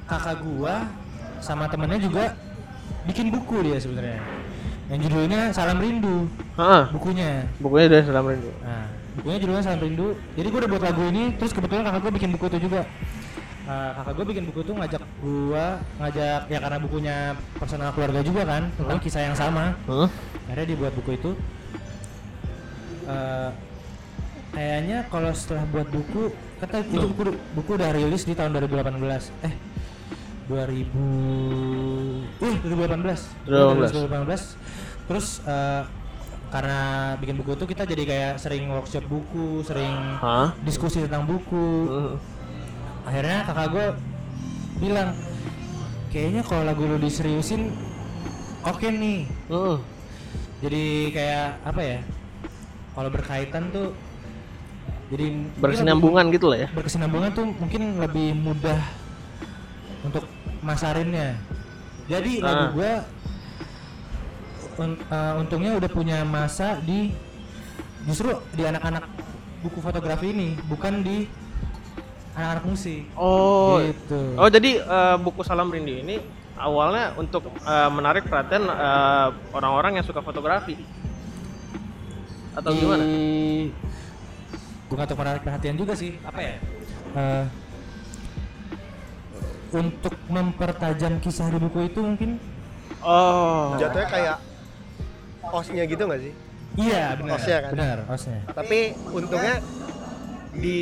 kakak 0.05 0.37
gua 0.45 0.85
sama 1.41 1.65
temennya 1.65 1.97
juga 1.99 2.37
bikin 3.03 3.33
buku 3.33 3.65
dia 3.65 3.77
sebenarnya. 3.81 4.21
Yang 4.85 5.09
judulnya 5.09 5.49
Salam 5.49 5.81
Rindu. 5.81 6.29
Heeh. 6.55 6.83
bukunya. 6.93 7.49
Bukunya 7.57 7.87
dari 7.89 8.03
Salam 8.05 8.25
Rindu. 8.25 8.51
nah 8.61 8.85
bukunya 9.15 9.37
judulnya 9.41 9.63
Salam 9.63 9.81
Rindu. 9.81 10.07
Jadi 10.35 10.47
gue 10.51 10.59
udah 10.59 10.71
buat 10.71 10.83
lagu 10.83 11.01
ini 11.07 11.23
terus 11.39 11.51
kebetulan 11.55 11.83
kakak 11.87 12.01
gue 12.03 12.11
bikin 12.19 12.29
buku 12.35 12.45
itu 12.51 12.59
juga. 12.67 12.81
Nah, 13.65 13.89
kakak 13.97 14.13
gue 14.13 14.25
bikin 14.29 14.43
buku 14.51 14.59
itu 14.61 14.71
ngajak 14.77 15.03
gua 15.25 15.65
ngajak 15.97 16.41
ya 16.53 16.59
karena 16.61 16.77
bukunya 16.77 17.17
personal 17.57 17.89
keluarga 17.97 18.21
juga 18.21 18.45
kan 18.45 18.69
tentang 18.77 18.99
kisah 19.01 19.21
yang 19.25 19.35
sama. 19.35 19.73
Heeh. 19.89 20.09
akhirnya 20.45 20.67
dibuat 20.69 20.93
buku 20.93 21.17
itu. 21.17 21.31
Eh, 23.05 23.49
kayaknya 24.53 25.05
kalau 25.11 25.33
setelah 25.35 25.65
buat 25.69 25.87
buku 25.89 26.31
kata 26.63 26.85
itu 26.87 27.05
buku 27.11 27.35
buku 27.57 27.71
udah 27.75 27.91
rilis 27.91 28.23
di 28.23 28.33
tahun 28.37 28.55
2018 28.55 29.27
eh 29.43 29.53
2000 30.47 32.39
eh 32.39 32.55
2018 32.63 33.49
2018. 33.49 34.15
2018 34.15 35.09
terus 35.11 35.43
eh, 35.43 35.83
karena 36.55 36.79
bikin 37.19 37.35
buku 37.35 37.51
itu 37.51 37.65
kita 37.67 37.83
jadi 37.83 38.03
kayak 38.07 38.33
sering 38.39 38.71
workshop 38.71 39.03
buku 39.11 39.59
sering 39.67 39.91
Hah? 40.23 40.55
diskusi 40.63 41.03
tentang 41.03 41.27
buku 41.27 41.67
Heeh. 41.83 42.15
akhirnya 43.03 43.43
kakak 43.43 43.67
gue 43.75 43.85
bilang 44.79 45.11
kayaknya 46.15 46.47
kalau 46.47 46.63
lagu 46.63 46.87
lu 46.87 46.95
diseriusin 46.95 47.75
oke 48.63 48.87
nih 48.87 49.27
Heeh. 49.51 49.77
jadi 50.63 50.83
kayak 51.11 51.47
apa 51.67 51.81
ya 51.83 51.99
kalau 52.95 53.09
berkaitan 53.11 53.63
tuh 53.75 53.91
jadi 55.11 55.35
Berkesinambungan 55.59 56.31
gitu 56.31 56.47
lah 56.47 56.65
ya. 56.65 56.67
berkesinambungan 56.71 57.35
tuh 57.35 57.45
mungkin 57.51 57.99
lebih 57.99 58.31
mudah 58.31 58.79
untuk 60.07 60.23
masarinnya 60.63 61.35
jadi 62.07 62.39
lagu 62.39 62.79
Ah. 62.79 63.03
Un- 64.77 64.99
eh, 65.01 65.33
untungnya 65.37 65.71
udah 65.75 65.87
punya 65.87 66.17
masa 66.21 66.79
di 66.79 67.11
justru 68.03 68.29
di 68.51 68.63
anak-anak 68.63 69.03
buku 69.59 69.79
fotografi 69.79 70.29
ini 70.29 70.53
bukan 70.63 71.01
di 71.01 71.25
anak-anak 72.33 72.65
musik 72.65 73.03
Oh. 73.15 73.79
gitu 73.81 74.35
Oh, 74.35 74.47
jadi 74.47 74.71
eh, 74.79 75.15
buku 75.17 75.41
Salam 75.41 75.69
Rindu 75.69 75.95
ini 75.95 76.19
awalnya 76.55 77.15
untuk 77.15 77.47
eh, 77.49 77.89
menarik 77.89 78.25
perhatian 78.25 78.63
eh, 78.63 79.27
orang-orang 79.51 79.97
yang 79.97 80.05
suka 80.05 80.19
fotografi. 80.19 80.75
Atau 82.53 82.71
Di- 82.71 82.79
gimana? 82.79 83.03
bukan 84.85 85.01
untuk 85.03 85.17
menarik 85.17 85.41
perhatian 85.41 85.75
juga 85.75 85.91
sih 85.91 86.13
apa 86.21 86.39
ya 86.39 86.55
Eh, 87.15 87.45
untuk 89.73 90.15
mempertajam 90.27 91.19
kisah 91.19 91.47
di 91.47 91.57
buku 91.57 91.79
itu 91.85 91.99
mungkin 91.99 92.37
Oh. 93.01 93.75
Jatuhnya 93.75 94.07
kayak 94.07 94.37
osnya 95.51 95.83
gitu 95.83 96.03
nggak 96.03 96.21
sih? 96.21 96.33
iya 96.77 97.15
benar 97.15 97.35
Osnya 97.35 97.57
kan? 97.59 97.71
benar 97.71 97.97
osnya 98.05 98.39
Tapi 98.49 98.79
untungnya 99.09 99.55
di 100.53 100.79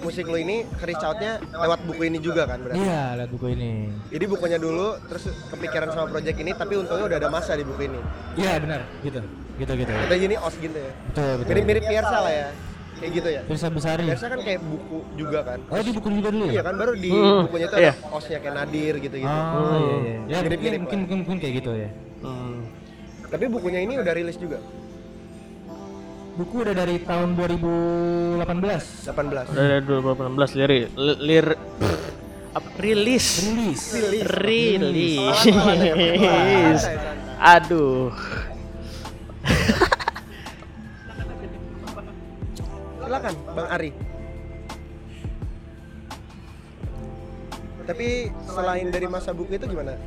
musik 0.00 0.24
lu 0.24 0.34
ini 0.34 0.64
reach 0.80 0.98
out-nya 0.98 1.36
lewat 1.52 1.84
buku 1.84 2.02
ini 2.04 2.18
juga 2.18 2.42
kan 2.44 2.58
berarti. 2.58 2.80
iya 2.80 3.14
lihat 3.14 3.30
buku 3.30 3.46
ini 3.50 3.92
Jadi 4.08 4.24
bukunya 4.26 4.56
dulu 4.56 4.96
terus 5.06 5.24
kepikiran 5.46 5.88
sama 5.90 6.08
project 6.08 6.36
ini 6.36 6.52
tapi 6.52 6.74
untungnya 6.74 7.04
udah 7.06 7.18
ada 7.18 7.28
masa 7.28 7.52
di 7.52 7.62
buku 7.62 7.84
ini. 7.84 8.00
iya 8.34 8.56
benar 8.56 8.80
gitu 9.00 9.20
gitu 9.56 9.72
gitu 9.76 9.92
Kita 9.92 10.16
gini 10.16 10.34
os 10.36 10.54
gitu 10.56 10.72
ya. 10.74 10.92
betul 11.06 11.30
betul 11.36 11.48
Mirip-mirip 11.52 11.82
Piersa 11.84 12.18
lah 12.18 12.32
ya. 12.34 12.48
Kayak 12.92 13.12
gitu 13.14 13.28
ya. 13.30 13.40
Pirsa 13.44 13.68
Besari 13.68 14.04
Piersa 14.04 14.26
kan 14.26 14.40
kayak 14.40 14.60
buku 14.60 14.98
juga 15.14 15.38
kan. 15.42 15.58
oh 15.62 15.78
di 15.78 15.92
buku 15.92 16.08
juga 16.10 16.28
dulu 16.30 16.44
ya 16.44 16.52
Iya 16.52 16.62
kan 16.62 16.74
baru 16.74 16.92
di 16.94 17.10
Hmm, 17.10 17.40
bukunya 17.44 17.66
itu 17.66 17.76
iya. 17.76 17.92
ada 17.92 18.08
osnya 18.10 18.38
kayak 18.40 18.54
Nadir 18.56 18.94
gitu-gitu. 18.98 19.28
oh 19.30 19.76
iya 19.76 19.94
iya 19.94 19.94
ya 20.02 20.16
mungkin, 20.18 20.40
Mirip-mirip 20.42 20.80
mungkin, 20.80 20.98
mungkin 20.98 21.16
mungkin 21.22 21.36
kayak 21.38 21.54
gitu 21.60 21.72
ya 21.76 21.90
Hmm. 22.20 22.68
Tapi 23.26 23.44
bukunya 23.46 23.80
ini 23.80 23.96
udah 23.96 24.12
rilis 24.12 24.36
juga. 24.36 24.58
buku 26.30 26.64
udah 26.64 26.72
dari 26.72 26.96
tahun 27.00 27.36
2018 27.36 28.40
18. 29.12 29.52
Udah 29.52 29.66
dari 29.66 29.82
2018 29.84 30.56
lirik 30.56 30.84
li- 30.96 31.20
lir 31.20 31.46
apa 32.50 32.68
rilis 32.80 33.26
rilis 33.44 33.82
rilis 34.40 35.20
Santai, 35.36 35.90
santai. 36.80 37.12
aduh 37.52 38.08
Silakan 43.00 43.34
Bang 43.52 43.68
Ari. 43.68 43.90
Tapi 47.82 48.08
selain 48.46 48.86
dari 48.86 49.06
masa 49.10 49.34
buku 49.34 49.58
itu 49.58 49.66
gimana? 49.66 49.98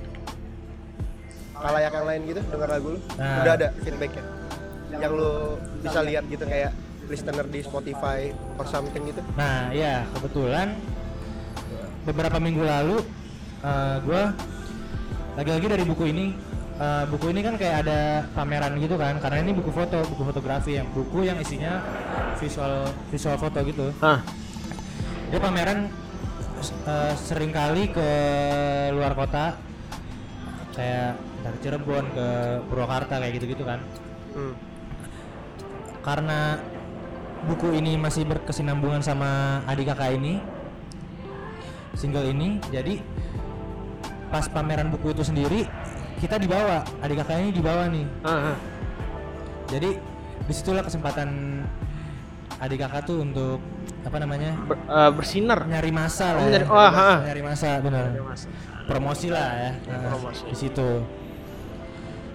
Kalayak 1.64 1.92
yang 1.96 2.06
lain 2.06 2.22
gitu 2.28 2.42
dengar 2.52 2.70
lagu 2.76 2.88
lu? 2.96 3.00
Nah. 3.16 3.40
Udah 3.40 3.54
ada 3.56 3.68
feedbacknya? 3.80 4.24
Yang 4.92 5.12
lu 5.16 5.32
bisa 5.80 6.00
lihat 6.04 6.24
gitu 6.28 6.44
kayak 6.44 6.72
listener 7.08 7.46
di 7.48 7.60
Spotify 7.64 8.36
or 8.60 8.66
something 8.68 9.04
gitu? 9.08 9.24
Nah, 9.40 9.72
iya, 9.72 10.04
kebetulan 10.12 10.76
beberapa 12.04 12.38
minggu 12.40 12.64
lalu 12.68 13.00
eh, 13.64 13.96
gua 14.04 14.36
lagi-lagi 15.40 15.66
dari 15.72 15.84
buku 15.88 16.04
ini 16.12 16.26
eh, 16.78 17.04
buku 17.08 17.32
ini 17.32 17.42
kan 17.42 17.56
kayak 17.56 17.88
ada 17.88 18.28
pameran 18.36 18.76
gitu 18.78 19.00
kan 19.00 19.18
karena 19.24 19.40
ini 19.40 19.52
buku 19.56 19.72
foto 19.72 20.04
buku 20.04 20.24
fotografi 20.28 20.78
yang 20.78 20.88
buku 20.92 21.26
yang 21.26 21.40
isinya 21.40 21.80
visual 22.38 22.92
visual 23.08 23.40
foto 23.40 23.60
gitu 23.64 23.88
ah 24.04 24.20
dia 25.32 25.40
pameran 25.40 25.88
eh, 26.86 27.14
sering 27.16 27.56
kali 27.56 27.90
ke 27.90 28.10
luar 28.94 29.16
kota 29.16 29.56
kayak 30.76 31.16
dari 31.44 31.58
Cirebon 31.60 32.06
ke 32.10 32.28
Purwakarta 32.66 33.20
kayak 33.20 33.34
gitu-gitu 33.36 33.64
kan 33.64 33.80
Hmm. 34.32 34.56
karena 36.02 36.58
buku 37.44 37.70
ini 37.72 37.94
masih 37.96 38.24
berkesinambungan 38.24 39.00
sama 39.00 39.30
adik 39.66 39.86
kakak 39.86 40.16
ini 40.16 40.42
single 41.94 42.26
ini 42.26 42.58
jadi 42.68 42.98
pas 44.28 44.48
pameran 44.48 44.90
buku 44.90 45.12
itu 45.12 45.22
sendiri 45.22 45.70
kita 46.18 46.36
dibawa 46.36 46.82
adik 47.00 47.22
kakak 47.22 47.38
ini 47.40 47.52
dibawa 47.52 47.86
nih 47.86 48.08
ah, 48.24 48.32
ah. 48.50 48.58
jadi 49.68 50.02
di 50.42 50.54
situlah 50.56 50.82
kesempatan 50.82 51.62
adik 52.58 52.82
kakak 52.82 53.06
tuh 53.06 53.22
untuk 53.22 53.60
apa 54.02 54.18
namanya 54.18 54.58
Ber- 54.66 54.82
eh, 54.82 55.12
bersinar 55.14 55.60
nyari 55.64 55.92
masa 55.92 56.34
lah 56.34 56.42
Oh, 56.42 56.48
ya. 56.48 56.52
nyari- 56.58 56.68
wah, 56.68 56.92
ha. 56.92 57.12
nyari 57.22 57.42
masa 57.44 57.70
benar 57.80 58.08
promosi 58.84 59.28
lah 59.30 59.50
ya 59.54 59.72
Nah, 59.86 60.10
promosi. 60.10 60.42
di 60.44 60.56
situ 60.58 60.90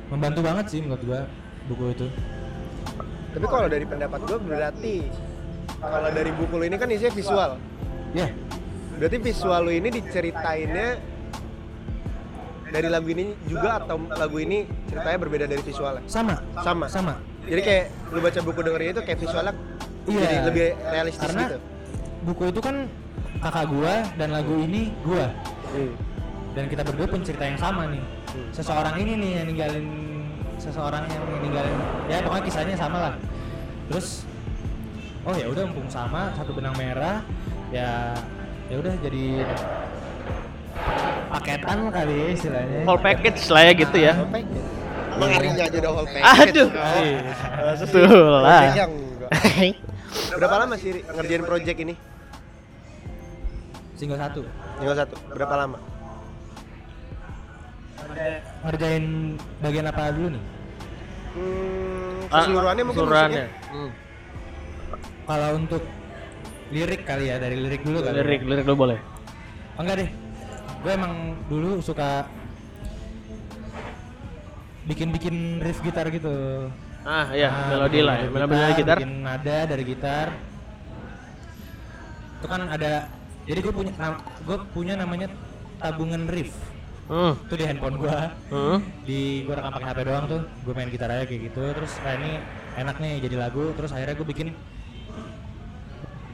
membantu 0.08 0.40
banget 0.40 0.64
sih 0.68 0.80
menurut 0.80 1.02
gua 1.04 1.20
buku 1.66 1.84
itu 1.92 2.06
Tapi 3.28 3.44
kalau 3.46 3.68
dari 3.68 3.84
pendapat 3.84 4.20
gue 4.24 4.38
berarti 4.40 4.94
kalau 5.78 6.10
dari 6.10 6.30
buku 6.32 6.54
lu 6.54 6.64
ini 6.64 6.76
kan 6.76 6.88
isinya 6.88 7.12
visual. 7.12 7.50
ya 8.10 8.26
Berarti 8.98 9.16
visual 9.20 9.60
lu 9.62 9.70
ini 9.70 9.88
diceritainnya 9.92 10.88
dari 12.68 12.88
lagu 12.88 13.08
ini 13.08 13.32
juga 13.46 13.78
atau 13.78 13.96
lagu 14.10 14.36
ini 14.36 14.66
ceritanya 14.86 15.18
berbeda 15.18 15.44
dari 15.44 15.62
visualnya? 15.62 16.02
sama 16.04 16.36
Sama. 16.60 16.86
sama 16.88 17.14
Jadi 17.44 17.60
kayak 17.62 17.84
lu 18.10 18.20
baca 18.20 18.40
buku 18.42 18.60
dengerin 18.60 18.88
itu 18.90 19.02
kayak 19.04 19.18
visualnya 19.18 19.54
Iya. 20.08 20.20
jadi 20.24 20.36
lebih 20.42 20.66
realistis 20.88 21.20
karena 21.22 21.44
gitu. 21.46 21.58
buku 22.24 22.42
itu 22.48 22.60
kan 22.60 22.76
kakak 23.38 23.64
gua 23.68 23.94
dan 24.16 24.28
lagu 24.32 24.54
ini 24.56 24.88
gua 25.04 25.28
dan 26.56 26.64
kita 26.66 26.82
berdua 26.84 27.06
pun 27.06 27.20
cerita 27.22 27.44
yang 27.44 27.58
sama 27.60 27.86
nih 27.92 28.02
seseorang 28.52 28.94
ini 29.00 29.12
nih 29.20 29.30
yang 29.42 29.46
ninggalin 29.52 29.86
seseorang 30.58 31.04
yang 31.06 31.24
ninggalin 31.42 31.76
ya 32.10 32.16
pokoknya 32.24 32.44
kisahnya 32.44 32.76
sama 32.76 32.98
lah 33.10 33.14
terus 33.88 34.24
oh 35.24 35.34
ya 35.36 35.46
udah 35.48 35.62
mumpung 35.68 35.88
sama 35.92 36.32
satu 36.34 36.56
benang 36.56 36.74
merah 36.74 37.20
ya 37.70 38.16
ya 38.68 38.76
udah 38.80 38.94
jadi 39.04 39.44
paketan 41.28 41.78
kali 41.92 42.14
ya 42.16 42.28
istilahnya 42.32 42.80
whole 42.88 43.00
package 43.00 43.40
lah 43.52 43.62
ya 43.68 43.72
gitu 43.76 43.96
ya 43.98 44.12
Whole 44.16 44.32
package. 44.32 44.66
Emang 45.18 45.30
harinya 45.34 45.64
aja 45.66 45.76
udah 45.82 45.92
whole 45.98 46.06
package. 46.08 46.46
aduh 46.54 46.68
Oh. 46.70 47.74
betul 47.74 48.06
lah 48.38 48.62
Project 48.62 48.78
yang 48.78 48.92
enggak. 48.94 49.30
Berapa 50.38 50.54
lama 50.64 50.74
sih 50.78 50.90
ngerjain 51.04 51.42
project 51.44 51.78
ini? 51.84 51.94
single 53.98 54.14
satu 54.14 54.46
Tinggal 54.78 54.94
satu. 54.94 55.14
Berapa 55.34 55.54
lama? 55.58 55.78
Ngerjain 58.60 59.04
bagian 59.58 59.86
apa 59.86 60.02
dulu 60.10 60.28
nih 60.30 60.44
Hmm, 61.28 62.24
Ah, 62.26 62.42
keseluruhannya 62.42 62.82
mungkin 62.82 62.98
keseluruhannya. 62.98 63.44
musiknya? 63.46 63.70
Hmm. 63.70 63.90
kalau 65.24 65.48
untuk 65.54 65.82
lirik 66.68 67.02
kali 67.02 67.24
ya 67.26 67.36
dari 67.36 67.56
lirik 67.56 67.82
dulu 67.82 67.98
kali 68.00 68.10
ya. 68.10 68.22
lirik 68.22 68.42
lirik 68.42 68.64
lo 68.64 68.74
boleh 68.74 68.98
Oh, 69.74 69.82
enggak 69.82 69.96
deh 69.98 70.10
gue 70.78 70.92
emang 70.92 71.12
dulu 71.46 71.78
suka 71.78 72.26
bikin-bikin 74.84 75.36
riff 75.60 75.78
gitar 75.80 76.08
gitu 76.08 76.32
ah 77.04 77.28
ya 77.30 77.48
Nah, 77.48 77.66
melodi 77.70 78.00
lah 78.00 78.14
ya. 78.16 78.22
riff 78.22 78.32
melodi 78.32 78.56
dari 78.56 78.74
gitar 78.74 78.96
bikin 78.96 79.12
nada 79.22 79.58
dari 79.64 79.82
gitar 79.84 80.26
itu 82.34 82.46
kan 82.46 82.60
ada 82.66 82.92
jadi 83.44 83.58
gue 83.60 83.72
punya 83.72 83.92
gue 84.40 84.58
punya 84.72 84.94
namanya 84.94 85.28
tabungan 85.76 86.24
riff 86.26 86.52
hmm. 87.08 87.32
itu 87.48 87.54
di 87.56 87.64
handphone 87.64 87.96
Hmm. 88.48 88.78
di 89.02 89.20
gue 89.44 89.54
rekam 89.56 89.72
pakai 89.74 89.88
HP 89.90 89.98
doang 90.04 90.24
tuh. 90.28 90.42
Gue 90.64 90.72
main 90.76 90.88
gitar 90.88 91.08
aja 91.10 91.24
kayak 91.24 91.40
gitu. 91.50 91.62
Terus 91.74 91.92
kayak 91.98 92.16
ini 92.20 92.32
enak 92.78 92.96
nih 93.00 93.12
jadi 93.24 93.36
lagu. 93.36 93.72
Terus 93.74 93.90
akhirnya 93.92 94.14
gue 94.14 94.28
bikin 94.28 94.48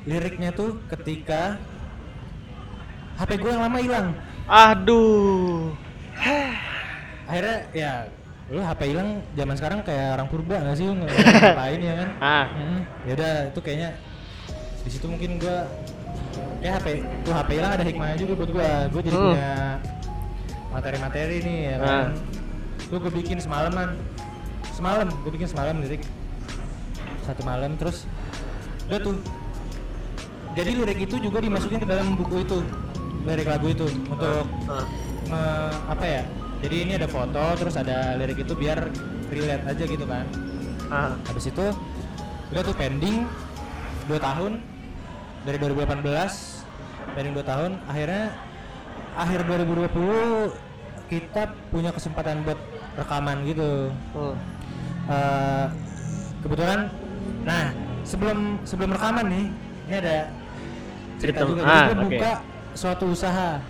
liriknya 0.05 0.53
tuh 0.53 0.77
ketika 0.93 1.57
HP 3.17 3.31
gue 3.41 3.51
yang 3.51 3.63
lama 3.63 3.79
hilang. 3.81 4.07
Aduh. 4.45 5.73
Akhirnya 7.31 7.57
ya 7.73 7.93
lu 8.53 8.61
HP 8.61 8.93
hilang 8.93 9.25
zaman 9.33 9.57
sekarang 9.57 9.81
kayak 9.81 10.21
orang 10.21 10.29
purba 10.29 10.61
nggak 10.61 10.77
sih? 10.77 10.85
Lu 10.85 10.95
ngapain 11.01 11.81
ya 11.81 11.95
kan? 11.97 12.09
Ah. 12.21 12.47
Hmm, 12.53 12.81
ya 13.09 13.13
udah 13.17 13.33
itu 13.49 13.61
kayaknya 13.65 13.91
di 14.85 14.91
situ 14.93 15.07
mungkin 15.09 15.41
gua 15.41 15.65
ya 16.61 16.77
HP 16.77 17.01
tuh 17.25 17.33
HP 17.33 17.49
hilang 17.57 17.73
ada 17.73 17.85
hikmahnya 17.89 18.17
juga 18.21 18.33
buat 18.37 18.51
gua. 18.53 18.71
Gua 18.93 19.01
jadi 19.01 19.17
Hmm. 19.17 19.27
punya 19.33 19.53
materi-materi 20.75 21.37
nih 21.41 21.59
ya 21.65 21.77
kan? 21.79 21.87
Ah. 21.87 22.07
tuh 22.85 22.99
gua 22.99 23.13
bikin 23.13 23.39
semalaman. 23.39 23.95
Semalam 24.71 25.07
gua 25.23 25.31
bikin 25.31 25.47
semalam 25.47 25.79
lirik. 25.79 26.03
Satu 27.23 27.41
malam 27.43 27.79
terus 27.79 28.05
udah 28.85 29.01
tuh 29.01 29.17
jadi 30.53 30.71
lirik 30.75 30.99
itu 31.01 31.17
juga 31.19 31.41
dimasukin 31.41 31.79
ke 31.79 31.87
dalam 31.87 32.15
buku 32.15 32.43
itu 32.43 32.59
lirik 33.25 33.47
lagu 33.47 33.67
itu 33.67 33.87
untuk 34.05 34.45
Ah. 34.67 34.85
nge- 35.25 35.75
apa 35.89 36.05
ya? 36.05 36.23
Jadi 36.61 36.77
ini 36.81 36.93
ada 36.95 37.07
foto 37.07 37.45
terus 37.57 37.75
ada 37.75 38.17
lirik 38.17 38.41
itu 38.41 38.53
biar 38.53 38.89
relate 39.29 39.65
aja 39.65 39.85
gitu 39.85 40.05
kan. 40.05 40.27
Ah. 40.89 41.17
Habis 41.25 41.49
itu 41.49 41.65
udah 42.51 42.63
tuh 42.63 42.75
pending 42.75 43.25
2 44.05 44.21
tahun 44.21 44.61
dari 45.43 45.57
2018 45.57 46.61
pending 47.15 47.33
2 47.33 47.43
tahun 47.43 47.71
akhirnya 47.85 48.25
akhir 49.15 49.47
2020 49.47 50.51
kita 51.07 51.53
punya 51.71 51.91
kesempatan 51.95 52.43
buat 52.43 52.59
rekaman 52.99 53.47
gitu. 53.47 53.91
Hmm. 54.15 54.37
Eh, 55.05 55.67
kebetulan 56.41 56.89
nah 57.45 57.73
sebelum 58.05 58.61
sebelum 58.65 58.91
rekaman 58.93 59.27
nih 59.29 59.45
ini 59.89 59.95
ada 60.01 60.17
cerita 61.21 61.41
Cerita. 61.45 61.49
juga. 61.49 61.61
Ah, 61.65 61.85
gue 61.89 61.97
oke. 61.97 62.05
buka 62.09 62.33
suatu 62.75 63.05
usaha. 63.13 63.61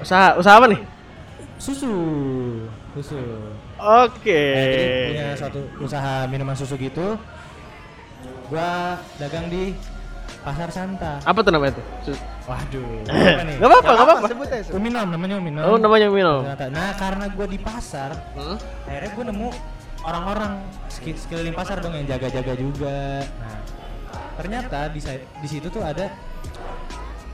Usaha 0.00 0.36
usaha 0.36 0.54
apa 0.60 0.66
nih? 0.70 0.80
Susu. 1.58 1.94
Susu. 2.94 3.20
Oke. 3.80 4.42
Nah, 4.54 4.64
jadi 4.70 4.86
punya 5.10 5.26
suatu 5.34 5.60
usaha 5.82 6.14
minuman 6.30 6.54
susu 6.54 6.76
gitu. 6.78 7.16
Gua 8.48 9.00
dagang 9.16 9.48
di 9.48 9.72
pasar 10.44 10.68
Santa. 10.68 11.20
Apa 11.24 11.40
tuh 11.40 11.52
namanya 11.52 11.80
tuh 11.80 12.16
Waduh. 12.44 12.84
apa 13.08 13.42
nih? 13.42 13.56
Gak 13.56 13.68
apa-apa, 13.68 13.90
gak 13.90 14.04
apa-apa. 14.04 14.26
Sebut 14.28 14.48
aja. 14.48 14.62
sebut. 14.62 14.76
Uminom 14.76 15.08
namanya 15.08 15.34
Uminom. 15.38 15.62
Oh, 15.64 15.76
namanya. 16.08 16.36
Ternyata. 16.44 16.64
Nah, 16.68 16.90
karena 16.94 17.24
gue 17.28 17.46
di 17.48 17.58
pasar, 17.58 18.10
Hmm? 18.34 18.56
akhirnya 18.84 19.10
gue 19.10 19.24
nemu 19.24 19.48
orang-orang 20.02 20.52
sekeliling 20.90 21.52
pasar 21.52 21.80
dong 21.80 21.94
yang 21.94 22.04
jaga-jaga 22.06 22.52
juga. 22.54 23.24
Nah, 23.40 23.56
ternyata 24.36 24.92
di 24.92 25.00
di 25.40 25.48
situ 25.48 25.66
tuh 25.68 25.80
ada 25.80 26.12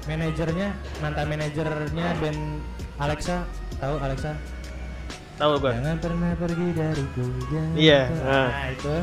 manajernya, 0.03 0.69
mantan 0.99 1.27
manajernya 1.27 2.07
band 2.17 2.41
Alexa, 2.97 3.43
tahu 3.77 3.99
Alexa? 3.99 4.33
Tahu 5.35 5.57
gua. 5.57 5.73
Jangan 5.73 5.97
pernah 5.99 6.31
pergi 6.37 6.67
dariku. 6.71 7.25
jangan 7.49 7.73
Iya, 7.75 8.01
pernah- 8.07 8.29
nah. 8.29 8.47
Nah, 8.47 8.67
itu. 8.71 8.95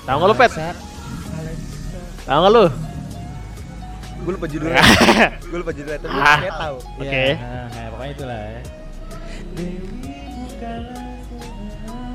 Tahu 0.00 0.16
nggak 0.16 0.30
lu, 0.30 0.36
Pet? 0.38 0.50
Tahu 2.22 2.38
nggak 2.40 2.52
lu? 2.52 2.64
Gue 4.20 4.32
lupa 4.34 4.46
judulnya. 4.46 4.82
Gue 5.50 5.58
lupa 5.58 5.72
judulnya, 5.72 5.98
tapi 5.98 6.12
gue 6.12 6.22
Ah. 6.22 6.38
kayak 6.38 6.56
tahu. 6.58 6.76
Oke. 6.94 7.08
Iya, 7.08 7.32
nah, 7.34 7.66
kayak 7.68 7.88
pokoknya 7.90 8.12
itulah 8.12 8.40
ya. 8.44 8.60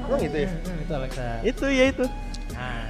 Emang 0.05 0.19
gitu 0.21 0.37
ya? 0.37 0.49
Hmm, 0.49 0.77
itu 0.77 0.93
Alexa. 0.93 1.25
itu 1.41 1.65
ya 1.67 1.85
itu. 1.89 2.05
Nah, 2.53 2.85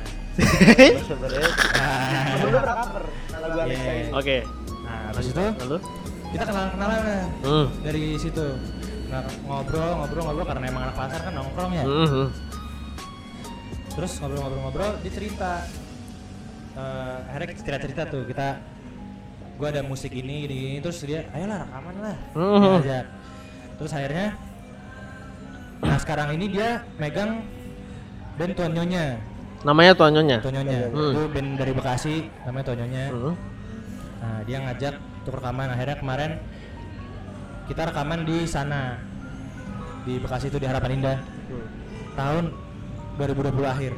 Sebenarnya. 1.01 1.47
nah, 1.47 2.35
pernah 2.43 2.75
cover 2.77 3.03
lagu 3.33 3.57
Alexa 3.57 3.91
ini. 3.93 4.09
Oke. 4.11 4.37
nah, 4.83 4.99
habis 5.09 5.25
itu 5.25 5.41
Lalu? 5.41 5.77
kita 6.29 6.43
kenalan-kenalan 6.43 6.99
Hmm. 7.41 7.65
dari 7.81 8.03
situ. 8.19 8.45
Nah, 9.07 9.21
ngobrol, 9.41 9.89
ngobrol, 9.95 10.23
ngobrol 10.27 10.45
karena 10.45 10.65
emang 10.67 10.83
anak 10.83 10.95
pasar 10.95 11.19
kan 11.23 11.33
nongkrong 11.33 11.71
ya. 11.71 11.83
Hmm. 11.87 12.27
Terus 13.95 14.11
ngobrol-ngobrol-ngobrol 14.19 14.91
dia 14.99 15.11
cerita. 15.13 15.51
Eh, 16.75 17.17
akhirnya 17.31 17.55
cerita-cerita 17.55 18.01
tuh 18.05 18.27
kita 18.27 18.59
gua 19.55 19.67
ada 19.69 19.81
musik 19.81 20.11
ini 20.11 20.43
gini, 20.43 20.55
gini 20.67 20.77
terus 20.79 20.99
dia 21.01 21.23
ayolah 21.31 21.63
rekaman 21.63 21.95
lah 21.97 22.17
Hmm. 22.31 22.59
Dia 22.59 22.79
ajak. 22.81 23.05
terus 23.75 23.91
akhirnya 23.91 24.27
nah 25.77 25.97
sekarang 25.97 26.29
ini 26.33 26.45
dia 26.49 26.69
megang 26.95 27.43
band 28.35 28.53
Tuan 28.53 28.71
Nyonya 28.71 29.19
Namanya 29.61 29.97
Tonyonya. 29.97 30.37
Tuan 30.39 30.53
Nyonya 30.55 30.79
Hmm. 30.89 31.11
itu 31.11 31.21
band 31.31 31.49
dari 31.55 31.71
Bekasi 31.71 32.15
namanya 32.43 32.63
Tuan 32.65 32.77
Nyonya 32.79 33.05
Hmm. 33.09 33.33
nah 34.17 34.37
dia 34.43 34.57
ngajak 34.59 34.93
untuk 35.19 35.33
rekaman 35.35 35.67
akhirnya 35.69 35.97
kemarin 35.97 36.31
kita 37.65 37.81
rekaman 37.85 38.19
di 38.23 38.37
sana 38.45 38.99
di 40.03 40.19
Bekasi 40.19 40.47
itu 40.47 40.57
di 40.57 40.67
Harapan 40.67 40.91
Indah 40.93 41.17
tahun 42.13 42.53
2020 43.15 43.65
akhir 43.65 43.93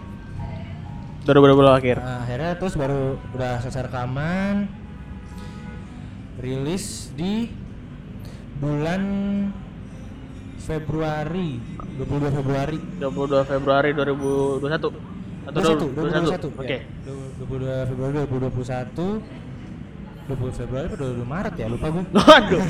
2020 1.20 1.68
akhir. 1.70 1.96
Nah, 2.00 2.24
akhirnya 2.24 2.52
terus 2.56 2.74
baru 2.74 3.20
udah 3.36 3.60
selesai 3.60 3.92
rekaman 3.92 4.72
rilis 6.38 6.86
di 7.14 7.50
bulan 8.58 9.04
Februari 10.60 11.58
22 11.98 12.30
Februari 12.34 12.78
22 13.00 13.08
Februari 13.48 13.90
2021 13.94 15.18
atau 15.48 15.60
21 15.64 15.96
21. 15.96 16.60
Oke. 16.60 16.68
ya. 16.68 16.82
22 17.40 17.90
Februari 17.90 18.12
2021 18.28 19.22
20 20.28 20.60
Februari 20.60 20.86
atau 20.88 20.98
22 21.16 21.24
Maret 21.26 21.54
ya 21.56 21.68
lupa 21.68 21.88
gue 21.88 22.04
Waduh. 22.12 22.62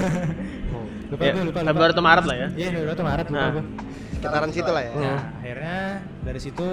lupa 1.07 1.23
Ya, 1.23 1.31
gue 1.33 1.43
lupa 1.43 1.59
lupa 1.59 1.67
Februari 1.67 1.91
atau 1.91 2.05
Maret 2.05 2.25
lah 2.25 2.35
ya. 2.37 2.47
iya 2.53 2.67
Februari 2.69 2.93
atau 2.93 3.05
Maret 3.05 3.25
lupa 3.27 3.39
Nah. 3.39 3.51
gue 3.51 3.63
Sekitaran 4.17 4.49
situ 4.49 4.65
lah 4.67 4.81
ya. 4.81 4.91
Nah, 4.93 5.19
akhirnya 5.37 5.77
dari 6.21 6.39
situ 6.41 6.67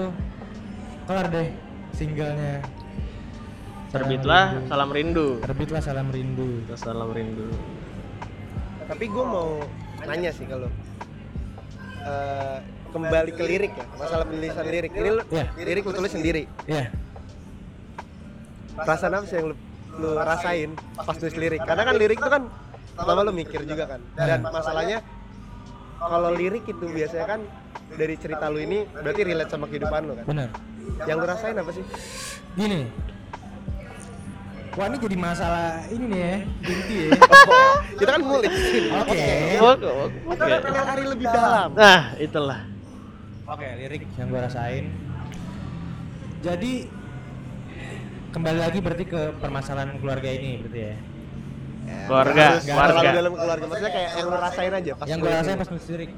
keluar 1.04 1.26
deh 1.28 1.48
singlenya 1.92 2.64
Terbitlah 3.94 4.58
Salam 4.66 4.90
Rindu. 4.90 5.38
terbitlah 5.38 5.78
salam 5.78 6.10
rindu 6.10 6.66
Salam 6.74 7.14
Rindu. 7.14 7.46
Tapi 8.84 9.04
gue 9.06 9.24
mau 9.24 9.62
nanya 10.02 10.34
sih 10.34 10.44
kalau 10.44 10.66
eh, 12.02 12.58
kembali 12.90 13.30
ke 13.32 13.42
lirik 13.42 13.72
ya, 13.72 13.86
masalah 13.94 14.26
penulisan 14.26 14.66
lirik. 14.66 14.90
Ini 14.92 15.08
lu, 15.08 15.22
Iya. 15.30 15.46
lirik 15.56 15.82
lu 15.84 15.94
tulis 15.94 16.10
sendiri. 16.10 16.42
ya 16.66 16.90
Perasaan 18.74 19.14
apa 19.14 19.24
sih 19.24 19.38
yang 19.38 19.54
lu, 19.54 19.56
lu 19.94 20.10
rasain 20.18 20.70
pas 20.98 21.14
tulis 21.14 21.38
lirik? 21.38 21.62
Karena 21.62 21.82
kan 21.84 21.94
lirik 21.94 22.18
itu 22.18 22.26
kan 22.28 22.42
pertama 22.92 23.22
lu 23.22 23.30
mikir 23.30 23.62
juga 23.62 23.84
kan. 23.88 24.00
Dan 24.12 24.42
masalahnya 24.42 24.98
kalau 25.96 26.34
lirik 26.34 26.66
itu 26.66 26.84
biasanya 26.84 27.26
kan 27.28 27.40
dari 27.94 28.18
cerita 28.18 28.50
lu 28.50 28.58
ini 28.58 28.90
berarti 28.90 29.22
relate 29.22 29.48
sama 29.48 29.70
kehidupan 29.70 30.02
lu 30.02 30.12
kan. 30.18 30.24
benar 30.26 30.48
Yang 31.06 31.16
lu 31.16 31.26
rasain 31.30 31.54
apa 31.54 31.70
sih? 31.70 31.84
gini 32.54 32.86
wah 34.74 34.86
ini 34.86 34.98
jadi 34.98 35.16
masalah 35.16 35.68
ini 35.88 36.04
nih 36.04 36.20
ya 36.20 36.34
inti 36.64 36.94
ya 36.98 37.10
Kita 37.94 38.10
kan 38.10 38.20
ngulik 38.20 38.50
di 38.50 38.58
sini. 38.60 38.88
oke 38.90 39.22
Oke. 39.62 39.90
Kita 40.26 40.44
pengen 40.60 40.82
hari 40.84 41.04
lebih 41.06 41.26
dalam. 41.26 41.68
Nah, 41.72 42.02
itulah. 42.16 42.60
oke 43.46 43.66
lirik 43.78 44.02
yang 44.14 44.28
gua 44.28 44.40
rasain 44.44 44.90
jadi 46.40 46.72
kembali 48.30 48.58
lagi 48.58 48.78
berarti 48.78 49.04
ke 49.04 49.20
permasalahan 49.36 49.94
keluarga 49.96 50.26
ini 50.26 50.58
berarti 50.58 50.80
ya 50.82 50.96
Keluarga, 51.84 52.32
Nggak 52.32 52.48
harus 52.50 52.64
keluarga. 52.64 52.96
terlalu 52.96 53.12
dalam 53.14 53.32
keluarga. 53.36 53.64
Maksudnya 53.68 53.92
kayak 53.92 54.10
yang 54.10 54.26
lu 54.26 54.38
rasain 54.40 54.72
aja 54.72 54.92
pas 54.94 55.06
yang 55.06 55.18
gua 55.20 55.30
rasain 55.34 55.56
pas 55.56 55.68
nulis 55.68 55.86
lirik 55.86 56.10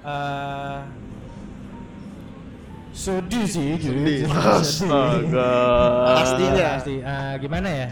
eh 0.00 0.78
sedih 2.90 3.46
sih 3.46 3.70
Sedih. 3.78 4.26
Astaga. 4.26 5.52
Pastinya. 6.18 6.68
pasti 6.76 6.94
Eh, 7.00 7.32
gimana 7.38 7.68
ya 7.68 7.88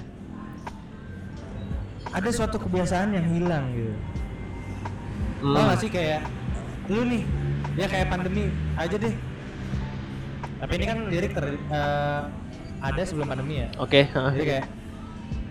ada 2.08 2.28
suatu 2.32 2.56
kebiasaan 2.58 3.12
yang 3.14 3.26
hilang 3.30 3.64
gitu 3.72 3.94
Hmm. 5.38 5.54
Tau 5.54 5.70
gak 5.70 5.78
sih 5.78 5.86
kayak 5.86 6.26
lu 6.90 7.06
nih 7.06 7.22
ya 7.78 7.86
kayak 7.86 8.10
pandemi 8.10 8.50
aja 8.74 8.96
deh 8.98 9.14
tapi 10.58 10.72
ini 10.74 10.84
kan 10.90 10.98
lirik 11.06 11.30
ter 11.30 11.46
eh, 11.54 12.20
ada 12.82 13.02
sebelum 13.06 13.30
pandemi 13.30 13.62
ya 13.62 13.70
Oke. 13.78 14.10
jadi 14.10 14.44
kayak 14.58 14.66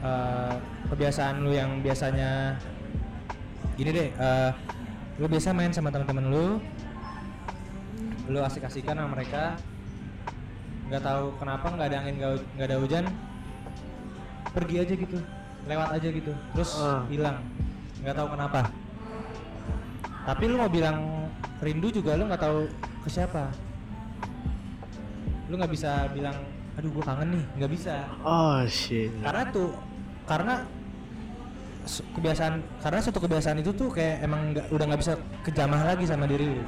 eh, 0.03 0.53
kebiasaan 0.91 1.39
lu 1.39 1.55
yang 1.55 1.79
biasanya 1.79 2.60
gini 3.79 3.95
deh 3.95 4.07
eh, 4.12 4.49
lu 5.15 5.31
biasa 5.31 5.55
main 5.55 5.71
sama 5.71 5.88
teman-teman 5.88 6.36
lu 6.36 6.45
lu 8.28 8.40
asik-asikan 8.44 8.96
sama 8.96 9.10
mereka. 9.16 9.56
Nggak 10.88 11.04
tahu 11.04 11.24
kenapa 11.40 11.66
nggak 11.76 11.88
ada 11.92 11.98
angin 12.04 12.16
nggak 12.56 12.68
ada 12.68 12.78
hujan. 12.80 13.06
Pergi 14.56 14.76
aja 14.84 14.94
gitu. 14.96 15.18
Lewat 15.68 15.90
aja 15.96 16.08
gitu. 16.08 16.32
Terus 16.56 16.72
Ah. 16.80 17.04
hilang. 17.12 17.38
Nggak 18.04 18.16
tahu 18.16 18.28
kenapa. 18.36 18.62
Tapi 20.28 20.44
lu 20.48 20.56
mau 20.60 20.72
bilang 20.72 21.28
rindu 21.63 21.88
juga 21.92 22.16
lu 22.16 22.28
nggak 22.28 22.42
tahu 22.44 22.68
ke 23.04 23.10
siapa. 23.12 23.52
Lu 25.48 25.56
nggak 25.56 25.72
bisa 25.72 26.12
bilang 26.12 26.36
aduh 26.78 26.92
gua 26.94 27.04
kangen 27.10 27.40
nih. 27.40 27.44
Nggak 27.60 27.72
bisa. 27.74 27.96
Oh 28.24 28.60
shit. 28.68 29.12
karena 29.24 29.44
tuh 29.52 29.72
karena 30.28 30.54
kebiasaan 31.88 32.60
karena 32.84 33.00
suatu 33.00 33.20
kebiasaan 33.24 33.63
itu 33.63 33.72
tuh 33.72 33.88
kayak 33.88 34.20
emang 34.28 34.52
nggak 34.52 34.68
udah 34.76 34.86
nggak 34.92 35.02
bisa 35.02 35.13
kejamah 35.48 35.88
lagi 35.88 36.04
sama 36.04 36.28
diri 36.28 36.52
lu 36.52 36.63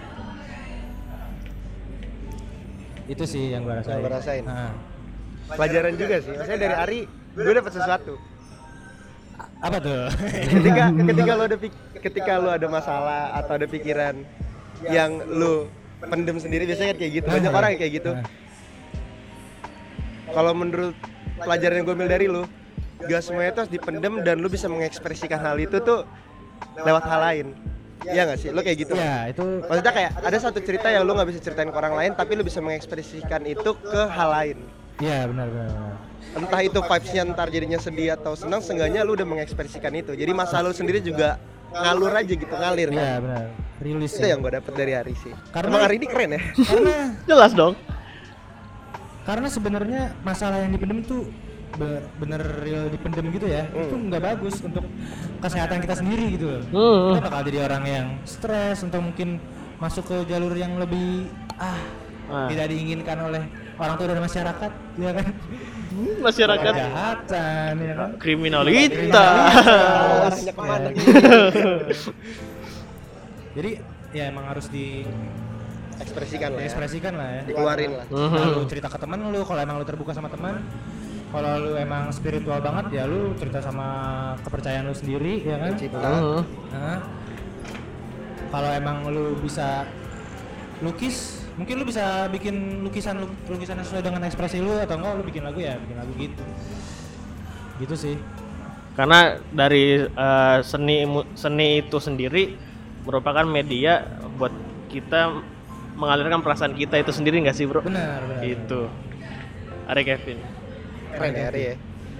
itu 3.10 3.24
sih 3.26 3.52
yang 3.52 3.65
gua 3.65 3.82
rasain. 3.82 3.98
Yang 3.98 4.04
gua 4.06 4.13
rasain. 4.22 4.43
Nah, 4.45 4.72
Pelajaran 5.50 5.93
juga 5.98 6.15
sih. 6.22 6.34
Maksudnya 6.38 6.60
dari 6.62 6.76
Ari 6.78 7.00
gue 7.34 7.54
dapet 7.58 7.74
sesuatu. 7.74 8.13
apa 9.60 9.78
tuh? 9.84 10.08
Ketika 10.56 10.84
ketika 10.93 11.32
lu 11.36 11.43
ada 11.43 11.58
ketika 12.00 12.32
lu 12.39 12.50
ada 12.54 12.67
masalah 12.72 13.36
atau 13.36 13.60
ada 13.60 13.67
pikiran 13.67 14.24
yang 14.88 15.19
lu 15.28 15.67
pendem 16.00 16.38
sendiri 16.39 16.63
biasanya 16.63 16.95
kan 16.95 16.98
kayak 17.02 17.13
gitu. 17.24 17.28
Banyak 17.28 17.52
orang 17.52 17.72
kayak 17.76 17.93
gitu. 18.00 18.12
Nah, 18.15 18.24
kalau 20.32 20.54
menurut 20.56 20.95
pelajaran 21.41 21.76
yang 21.82 21.86
gue 21.88 21.95
ambil 21.98 22.10
dari 22.12 22.26
lu 22.30 22.43
gak 23.00 23.24
semuanya 23.24 23.52
itu 23.56 23.60
harus 23.63 23.74
dipendem 23.74 24.13
dan 24.28 24.36
lu 24.43 24.48
bisa 24.52 24.67
mengekspresikan 24.67 25.39
hal 25.39 25.56
itu 25.56 25.80
tuh 25.80 26.04
lewat 26.84 27.04
hal 27.08 27.19
lain 27.24 27.48
Iya 28.01 28.21
gak 28.25 28.39
sih? 28.39 28.49
Lu 28.49 28.59
kayak 28.59 28.77
gitu. 28.79 28.93
Ya 28.93 29.27
itu 29.27 29.43
Maksudnya 29.62 29.91
kayak 29.91 30.12
ada 30.17 30.38
satu 30.39 30.59
cerita 30.59 30.88
yang 30.88 31.03
lu 31.03 31.12
nggak 31.12 31.29
bisa 31.29 31.39
ceritain 31.41 31.67
ke 31.67 31.75
orang 31.75 31.95
lain 31.95 32.12
tapi 32.13 32.31
lu 32.33 32.43
bisa 32.43 32.59
mengekspresikan 32.59 33.43
itu 33.43 33.71
ke 33.75 34.01
hal 34.07 34.29
lain. 34.29 34.57
Ya 34.99 35.23
benar 35.25 35.47
benar, 35.47 35.95
entah 36.35 36.59
itu 36.59 36.75
vibesnya 36.77 37.23
ntar 37.25 37.47
jadinya 37.47 37.79
sedih 37.79 38.13
atau 38.13 38.35
senang 38.35 38.59
seenggaknya 38.59 39.03
lu 39.03 39.15
udah 39.15 39.23
mengekspresikan 39.23 39.95
itu. 39.95 40.12
Jadi 40.12 40.31
masa 40.31 40.59
lu 40.59 40.71
sendiri 40.71 40.99
juga 40.99 41.39
ngalur 41.71 42.12
aja 42.12 42.27
gitu 42.29 42.49
ngalir 42.49 42.91
Iya 42.91 42.99
kan? 42.99 43.19
benar. 43.23 43.45
Rilis 43.79 44.12
itu 44.12 44.27
ya. 44.27 44.35
yang 44.35 44.43
gue 44.43 44.51
dapet 44.51 44.73
dari 44.75 44.91
Ari 44.91 45.15
sih. 45.15 45.31
Karena- 45.49 45.71
emang 45.71 45.83
Ari 45.88 45.95
ini 45.95 46.07
keren 46.07 46.29
ya? 46.35 46.41
Karena 46.67 46.95
Jelas 47.25 47.51
dong. 47.53 47.73
karena 49.21 49.47
sebenarnya 49.47 50.01
masalah 50.19 50.57
yang 50.59 50.73
dipendem 50.73 50.99
tuh 50.99 51.29
bener 52.15 52.39
real 52.60 52.88
dipendem 52.88 53.29
gitu 53.29 53.45
ya 53.45 53.63
itu 53.69 53.93
nggak 53.93 54.19
bagus 54.19 54.60
untuk 54.60 54.84
kesehatan 55.38 55.77
kita 55.79 55.93
sendiri 55.95 56.23
gitu 56.34 56.45
loh 56.49 56.62
Hmm. 56.69 57.13
kita 57.13 57.19
bakal 57.23 57.39
jadi 57.45 57.58
orang 57.63 57.84
yang 57.86 58.08
stres 58.23 58.82
atau 58.82 58.99
mungkin 58.99 59.38
masuk 59.77 60.03
ke 60.05 60.15
jalur 60.25 60.51
yang 60.53 60.75
lebih 60.75 61.29
ah 61.55 61.77
Ah. 62.29 62.45
tidak 62.45 62.69
diinginkan 62.69 63.17
oleh 63.19 63.41
orang 63.75 63.95
tua 63.95 64.05
dan 64.08 64.19
masyarakat 64.21 64.71
ya 64.95 65.12
kan 65.12 65.25
masyarakat 66.21 66.73
kejahatan 66.77 67.71
ya 67.79 67.93
kan 67.95 68.10
kriminalita. 68.17 69.27
Arahnya 70.29 70.51
ke 70.51 70.62
mana 70.62 70.88
Ya. 70.89 70.93
jadi 73.51 73.69
ya 74.12 74.23
emang 74.29 74.45
harus 74.45 74.67
Ekspresikan 75.99 76.49
lah 76.49 76.55
ya. 76.55 76.62
diekspresikan 76.63 77.12
lah 77.12 77.27
ya 77.29 77.41
Dikeluarin 77.43 77.89
lah. 77.91 78.05
Nah, 78.08 78.45
lu 78.53 78.63
cerita 78.63 78.88
ke 78.88 78.95
teman 78.95 79.19
lu 79.25 79.41
kalau 79.41 79.60
emang 79.60 79.75
lu 79.75 79.84
terbuka 79.84 80.13
sama 80.13 80.29
teman 80.29 80.62
kalau 81.29 81.51
lu 81.61 81.71
emang 81.77 82.09
spiritual 82.09 82.57
banget 82.59 82.85
ya 82.91 83.03
lu 83.05 83.37
cerita 83.37 83.61
sama 83.61 83.87
kepercayaan 84.41 84.89
lu 84.89 84.95
sendiri 84.95 85.45
ya 85.45 85.57
kan 85.57 85.71
Cinta. 85.77 85.99
Mhm. 86.01 86.41
Nah, 86.73 86.97
kalau 88.49 88.69
emang 88.73 89.05
lu 89.07 89.37
bisa 89.37 89.85
lukis 90.81 91.45
mungkin 91.53 91.75
lu 91.75 91.85
bisa 91.85 92.25
bikin 92.31 92.81
lukisan 92.81 93.19
lu- 93.19 93.35
lukisan 93.45 93.77
yang 93.77 93.85
sesuai 93.85 94.01
dengan 94.01 94.23
ekspresi 94.23 94.57
lu 94.57 94.73
atau 94.73 94.95
enggak 94.95 95.13
lu 95.19 95.23
bikin 95.23 95.43
lagu 95.43 95.59
ya 95.59 95.75
bikin 95.77 95.97
lagu 95.97 96.11
gitu 96.15 96.43
gitu 97.79 97.95
sih 97.95 98.17
Karena 98.95 99.19
dari 99.47 99.95
eh, 100.03 100.57
seni 100.59 101.07
seni 101.31 101.79
itu 101.79 102.03
sendiri 102.03 102.51
merupakan 103.07 103.47
media 103.47 104.03
buat 104.35 104.51
kita 104.91 105.39
mengalirkan 105.95 106.43
perasaan 106.43 106.75
kita 106.75 106.99
itu 106.99 107.11
sendiri 107.11 107.39
nggak 107.39 107.55
sih 107.55 107.63
bro? 107.63 107.79
benar 107.79 108.19
benar 108.27 108.43
Itu. 108.43 108.91
Ari 109.87 110.03
Kevin. 110.03 110.39
Keren 111.12 111.34
ya 111.34 111.45
Ari 111.50 111.62
ya. 111.63 111.76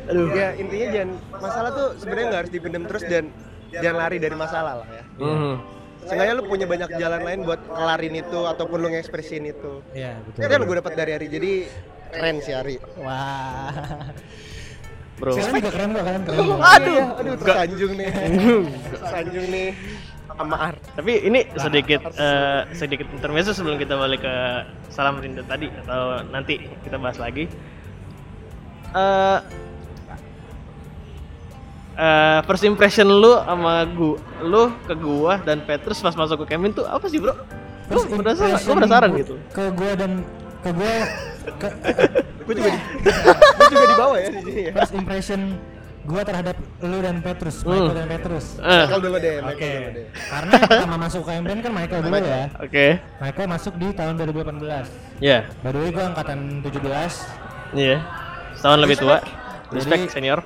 Aduh. 0.10 0.28
Ya 0.34 0.47
intinya 0.58 0.88
jangan 0.89 1.10
masalah 1.38 1.69
tuh 1.71 1.88
sebenarnya 1.97 2.25
nggak 2.28 2.41
harus 2.41 2.54
dipendam 2.54 2.84
terus 2.86 3.04
dan 3.06 3.23
jangan 3.69 3.97
lari 3.99 4.17
dari 4.17 4.36
masalah 4.36 4.73
lah 4.82 4.88
ya. 4.89 5.04
Mhm. 5.17 5.54
Seenggaknya 5.99 6.34
lu 6.34 6.43
punya 6.47 6.65
banyak 6.65 6.89
jalan 6.95 7.21
lain 7.21 7.39
buat 7.43 7.60
ngelarin 7.67 8.15
itu 8.17 8.39
ataupun 8.47 8.78
lu 8.80 8.88
ngekspresiin 8.89 9.45
itu. 9.45 9.84
iya 9.91 10.17
betul 10.23 10.39
Itu 10.41 10.49
yang 10.49 10.63
gue 10.65 10.78
dapat 10.80 10.93
dari 10.95 11.12
Ari. 11.13 11.28
Jadi 11.28 11.52
keren 12.10 12.38
sih 12.39 12.54
Ari. 12.56 12.75
wah 12.97 13.69
Bro. 15.19 15.36
sekarang 15.36 15.60
juga 15.60 15.71
keren 15.75 15.89
kok 15.91 16.04
keren 16.08 16.21
keren 16.23 16.39
Aduh, 16.80 17.04
aduh 17.19 17.34
tersanjung 17.36 17.91
nih. 17.93 18.10
tersanjung 18.95 19.45
nih 19.52 19.67
sama 20.32 20.56
Ar. 20.56 20.75
Tapi 20.95 21.13
ini 21.19 21.39
sedikit 21.54 22.02
eh, 22.15 22.62
sedikit 22.71 23.08
intermezzo 23.12 23.52
sebelum 23.52 23.75
kita 23.75 23.99
balik 23.99 24.23
ke 24.23 24.36
salam 24.88 25.19
rindu 25.19 25.43
tadi 25.43 25.67
atau 25.84 26.23
nanti 26.32 26.63
kita 26.82 26.95
bahas 26.95 27.19
lagi. 27.19 27.52
Eh 28.91 29.39
eh, 31.95 32.39
first 32.43 32.63
impression 32.63 33.08
lu 33.08 33.36
sama 33.38 33.84
gua, 33.88 34.15
lu 34.41 34.63
ke 34.82 34.93
gua 34.95 35.34
dan 35.39 35.62
Petrus 35.62 35.99
pas 35.99 36.15
masuk 36.15 36.43
ke 36.43 36.56
Kevin 36.56 36.71
tuh 36.71 36.86
apa 36.86 37.06
sih 37.06 37.17
bro? 37.17 37.36
Gua 37.86 38.06
penasaran, 38.06 38.58
gua 38.58 38.75
penasaran 38.75 39.10
gua- 39.10 39.19
gitu. 39.19 39.36
ke 39.49 39.63
gua 39.71 39.91
dan 39.93 40.12
ke 40.60 40.69
gua 40.71 40.93
ke 41.54 41.67
Gue 42.41 42.58
juga 42.58 42.71
di, 42.71 42.82
gue 43.60 43.67
juga 43.69 43.86
di 43.86 43.95
bawah 43.95 44.17
ya 44.17 44.28
di 44.28 44.39
sini 44.41 44.62
ya. 44.63 44.71
first 44.73 44.89
impression 44.91 45.39
gua 46.02 46.25
terhadap 46.25 46.58
lu 46.82 46.97
dan 46.97 47.21
Petrus 47.21 47.62
Hmm. 47.62 47.69
Michael 47.71 47.93
dan 47.93 48.08
Petrus 48.10 48.45
Eh, 48.58 48.65
Michael 48.82 49.02
dulu 49.04 49.15
deh, 49.15 49.34
Michael 49.39 49.69
dulu 49.75 49.89
deh. 49.93 50.06
karena 50.10 50.52
pertama 50.60 50.95
masuk 50.99 51.21
ke 51.21 51.32
MBN 51.36 51.60
kan 51.60 51.71
Michael 51.71 52.02
dulu 52.02 52.17
ya. 52.17 52.43
Oke, 52.58 52.86
Michael 53.19 53.47
masuk 53.47 53.73
di 53.75 53.88
tahun 53.91 54.13
2018. 54.17 54.89
ya, 55.19 55.45
By 55.62 55.69
the 55.69 55.78
way, 55.78 55.89
gue 55.91 56.02
angkatan 56.04 56.39
17. 56.65 57.13
iya, 57.75 57.97
setahun 58.59 58.79
lebih 58.79 58.97
tua. 58.97 59.17
Jadi- 59.17 59.71
Respect 59.71 60.11
senior. 60.11 60.39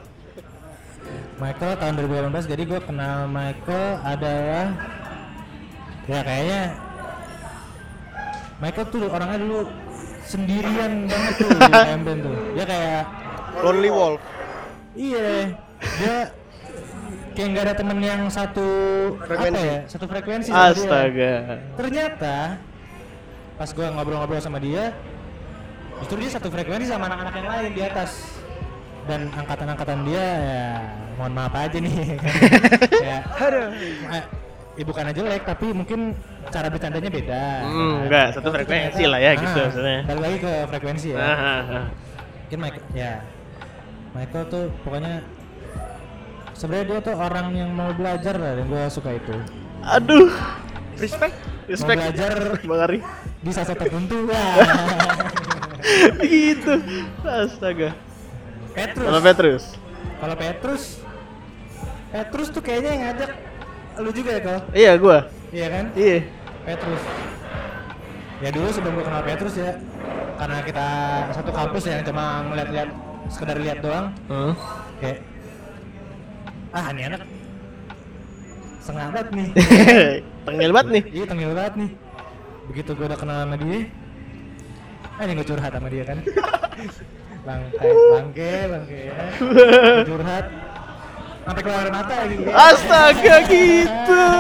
Michael 1.36 1.74
tahun 1.76 1.94
2018, 1.98 2.46
jadi 2.46 2.64
gue 2.64 2.80
kenal 2.80 3.26
Michael 3.26 3.88
adalah 4.00 4.66
ya 6.06 6.20
kayaknya 6.22 6.62
Michael 8.60 8.86
tuh 8.88 9.04
orangnya 9.08 9.38
dulu 9.40 9.60
sendirian 10.24 10.92
banget 11.04 11.34
tuh 11.36 11.50
di 11.52 11.62
MBN 12.00 12.18
tuh. 12.22 12.36
Dia 12.54 12.66
kayak 12.66 13.04
Lonely 13.60 13.92
Wolf. 13.92 14.22
iya, 14.94 15.52
dia 16.00 16.16
kayak 17.34 17.48
nggak 17.50 17.64
ada 17.66 17.76
temen 17.76 17.98
yang 17.98 18.22
satu 18.30 18.68
Frekuensi. 19.20 19.58
apa 19.58 19.60
ya, 19.60 19.80
satu 19.90 20.06
frekuensi 20.06 20.50
sama 20.50 20.70
dia. 20.70 20.80
Astaga. 20.80 21.34
ternyata 21.74 22.36
pas 23.54 23.70
gue 23.70 23.86
ngobrol-ngobrol 23.86 24.38
sama 24.40 24.58
dia 24.58 24.94
justru 26.04 26.20
dia 26.20 26.30
satu 26.30 26.48
frekuensi 26.48 26.86
sama 26.86 27.08
anak-anak 27.08 27.34
yang 27.34 27.48
lain 27.48 27.72
di 27.72 27.82
atas 27.82 28.12
dan 29.04 29.32
angkatan-angkatan 29.32 30.00
dia 30.04 30.20
ya 30.20 30.68
mohon 31.14 31.32
maaf 31.32 31.54
aja 31.54 31.78
nih 31.78 32.20
ya 33.08 33.18
Aduh. 33.38 33.68
eh, 34.10 34.24
ya 34.74 34.84
bukannya 34.84 35.12
jelek 35.12 35.44
tapi 35.44 35.72
mungkin 35.72 36.12
cara 36.50 36.68
bercandanya 36.68 37.08
beda 37.08 37.44
Hmm, 37.64 37.94
enggak, 38.04 38.28
satu 38.32 38.48
frekuensi 38.50 38.96
ternyata- 38.96 39.12
lah 39.12 39.20
ya, 39.22 39.32
gitu 39.34 39.60
maksudnya. 39.62 40.00
balik 40.04 40.22
lagi 40.22 40.38
ke 40.40 40.52
frekuensi 40.68 41.08
ya 41.10 41.18
Ah, 41.18 41.32
ah, 41.32 41.62
ah. 41.74 41.86
mungkin 42.42 42.58
Michael 42.60 42.84
ya 42.94 43.12
Michael 44.14 44.44
tuh 44.48 44.64
pokoknya 44.84 45.14
sebenarnya 46.54 46.86
dia 46.86 47.00
tuh 47.02 47.16
orang 47.18 47.48
yang 47.54 47.70
mau 47.70 47.90
belajar 47.92 48.36
lah 48.36 48.52
dan 48.56 48.66
gue 48.66 48.84
suka 48.88 49.10
itu 49.12 49.36
Aduh, 49.86 50.32
Respect. 50.96 51.36
mau 51.36 51.70
respect. 51.70 51.98
belajar 51.98 52.34
Bang 52.62 52.82
Ari. 52.82 53.00
di 53.40 53.52
saat 53.52 53.68
tertentu 53.70 54.26
wah 54.26 54.56
gitu. 56.24 56.74
Astaga. 57.22 57.90
Petrus 58.74 59.06
Kalau 59.06 59.22
Petrus. 59.22 59.64
Kalau 60.18 60.36
Petrus, 60.40 60.84
Petrus 62.10 62.48
tuh 62.50 62.64
kayaknya 62.64 62.90
yang 62.90 63.02
ngajak 63.12 63.32
lu 64.00 64.10
juga 64.10 64.30
ya 64.34 64.42
kau? 64.42 64.60
Iya, 64.74 64.92
gua. 64.98 65.20
Iya 65.54 65.68
kan? 65.70 65.86
Iya. 65.94 66.18
Petrus. 66.64 67.04
Ya 68.42 68.50
dulu 68.50 68.68
sebelum 68.72 68.94
gua 68.98 69.06
kenal 69.06 69.24
Petrus 69.24 69.56
ya, 69.56 69.72
karena 70.40 70.58
kita 70.64 70.88
satu 71.32 71.52
kampus 71.54 71.84
ya 71.86 72.02
cuma 72.02 72.48
ngeliat-liat 72.50 72.90
sekedar 73.30 73.58
lihat 73.60 73.80
doang, 73.80 74.12
Hmm. 74.28 74.52
kayak 75.00 75.24
ah 76.74 76.90
ini 76.92 77.02
anak 77.06 77.22
setengah 78.82 79.08
banget 79.14 79.28
nih. 79.32 79.48
Tengil 80.48 80.72
banget 80.76 80.88
nih. 80.92 81.04
iya 81.14 81.24
tengil 81.24 81.52
banget 81.56 81.74
nih. 81.80 81.90
Begitu 82.68 82.90
gua 82.98 83.06
udah 83.12 83.20
kenal 83.20 83.38
sama 83.46 83.56
dia, 83.56 83.80
ini 85.22 85.32
gua 85.38 85.46
curhat 85.46 85.72
sama 85.72 85.88
dia 85.94 86.04
kan. 86.04 86.18
Bangke, 87.44 87.90
bangke, 87.92 88.54
bangke 88.72 89.00
ya. 89.12 89.16
Curhat 90.08 90.46
sampai 91.44 91.62
keluar 91.62 91.88
mata 91.92 92.14
lagi. 92.24 92.36
Astaga 92.48 93.36
gitu. 93.52 94.24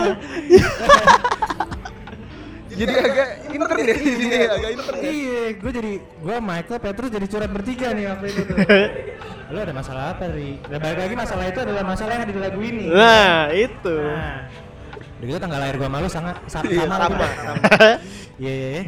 Jadi 2.73 2.89
agak 2.89 3.27
intern 3.53 3.85
ya 3.85 3.93
di 3.93 4.11
sini 4.17 4.33
ya, 4.33 4.49
agak 4.49 4.69
intern 4.73 4.97
ya. 4.97 5.03
Iya, 5.13 5.43
gue 5.61 5.71
jadi 5.77 5.93
gue 6.01 6.35
Michael 6.41 6.79
Petrus 6.81 7.09
jadi 7.13 7.25
curhat 7.29 7.51
bertiga 7.53 7.93
nih 7.93 8.05
waktu 8.09 8.25
itu 8.33 8.41
tuh. 8.49 8.57
Lu 9.53 9.57
ada 9.61 9.73
masalah 9.77 10.17
apa, 10.17 10.25
Ri? 10.33 10.57
Dan 10.65 10.81
balik 10.81 10.99
lagi 11.05 11.13
masalah 11.13 11.45
itu 11.53 11.59
adalah 11.61 11.83
masalah 11.85 12.11
yang 12.17 12.23
ada 12.25 12.33
di 12.33 12.41
lagu 12.41 12.59
ini. 12.65 12.89
Nah, 12.89 13.53
itu. 13.53 13.93
Nah, 13.93 14.49
udah 15.21 15.25
gitu 15.29 15.37
tanggal 15.37 15.59
lahir 15.61 15.75
gua 15.77 15.89
malu 15.93 16.09
sangat 16.09 16.41
sama 16.49 16.65
Iya, 16.65 16.89
sama. 16.89 16.97
sama, 16.97 17.27
sama. 17.29 17.61
Iya, 18.41 18.53
iya, 18.57 18.69
iya. 18.73 18.83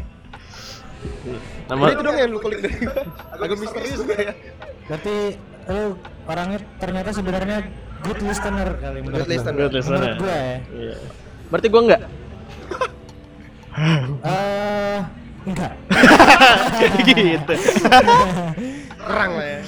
Nama 1.65 1.83
itu 1.89 2.01
dong 2.01 2.17
yang 2.17 2.29
lu 2.29 2.39
kulik 2.39 2.59
dari 2.61 2.75
gua. 2.77 3.01
Agak 3.35 3.57
misterius 3.57 4.01
gue 4.01 4.17
ya. 4.17 4.33
Berarti 4.85 5.15
lu 5.65 5.83
orangnya 6.25 6.59
ternyata 6.77 7.09
sebenarnya 7.09 7.57
good 8.05 8.19
listener 8.21 8.69
kali 8.77 8.99
menurut 9.01 9.17
Good 9.25 9.29
listener. 9.33 9.59
Good 9.65 9.73
listener. 9.73 9.97
Menurut 9.97 10.17
gua 10.21 10.35
ya. 10.35 10.57
Iya. 10.69 10.95
Berarti 11.49 11.67
gua 11.69 11.81
enggak. 11.85 12.01
Eh, 14.23 14.99
enggak. 15.43 15.73
gitu. 17.03 17.53
Terang 18.95 19.31
lah 19.35 19.47
ya. 19.51 19.61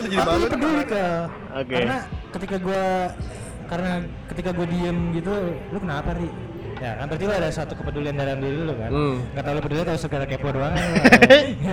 Jadi 0.00 0.14
Tapi 0.16 0.30
malu. 0.30 0.46
peduli 0.48 0.84
ke. 0.88 1.04
Oke. 1.52 1.74
Karena 1.74 1.98
ketika 2.32 2.56
gua 2.62 2.84
karena 3.68 3.90
ketika 4.32 4.50
gua 4.56 4.66
diem 4.68 4.98
gitu, 5.12 5.34
lu 5.68 5.78
kenapa 5.84 6.16
ri? 6.16 6.28
Ya 6.82 6.90
kan 6.98 7.06
berarti 7.06 7.24
lu 7.24 7.34
ada 7.34 7.50
satu 7.50 7.72
kepedulian 7.74 8.14
dalam 8.14 8.38
diri 8.38 8.58
lu 8.58 8.74
kan. 8.74 8.90
Hmm. 8.90 9.16
Nggak 9.32 9.42
tahu 9.44 9.54
lu 9.54 9.60
peduli 9.62 9.80
atau 9.82 9.94
sekedar 9.96 10.26
kepo 10.26 10.48
doang. 10.50 10.74
kan? 10.74 10.84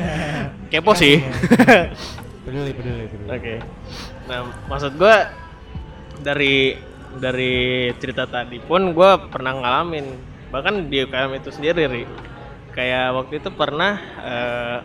Kepo 0.72 0.92
sih. 0.94 1.20
peduli, 2.46 2.72
peduli, 2.72 3.04
peduli. 3.10 3.28
Oke. 3.30 3.56
Nah, 4.30 4.40
maksud 4.70 4.96
gua 4.96 5.28
dari 6.22 6.78
dari 7.18 7.54
cerita 7.98 8.24
tadi 8.24 8.62
pun 8.62 8.94
gua 8.94 9.20
pernah 9.20 9.58
ngalamin 9.58 10.06
bahkan 10.52 10.92
di 10.92 11.00
UKM 11.04 11.32
itu 11.40 11.48
sendiri 11.48 11.88
Ri. 11.88 12.04
kayak 12.72 13.16
waktu 13.16 13.40
itu 13.40 13.50
pernah 13.52 14.00
eh, 14.20 14.78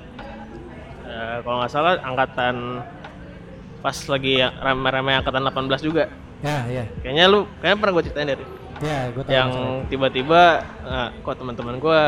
eh, 1.07 1.37
kalau 1.43 1.59
nggak 1.59 1.71
salah 1.75 1.99
angkatan 2.03 2.83
pas 3.83 3.95
lagi 4.07 4.43
rame-rame 4.43 5.19
angkatan 5.19 5.43
18 5.43 5.83
juga 5.87 6.07
Ya, 6.43 6.67
ya. 6.71 6.85
kayaknya 7.03 7.27
lu 7.27 7.51
kayaknya 7.59 7.79
pernah 7.83 7.93
gue 7.99 8.05
ceritain 8.07 8.31
dari 8.31 8.45
Ya, 8.77 9.09
gua 9.09 9.25
tahu. 9.25 9.33
yang 9.33 9.51
tiba-tiba 9.89 10.43
eh, 10.85 11.09
kok 11.25 11.37
teman-teman 11.41 11.81
gua 11.81 12.01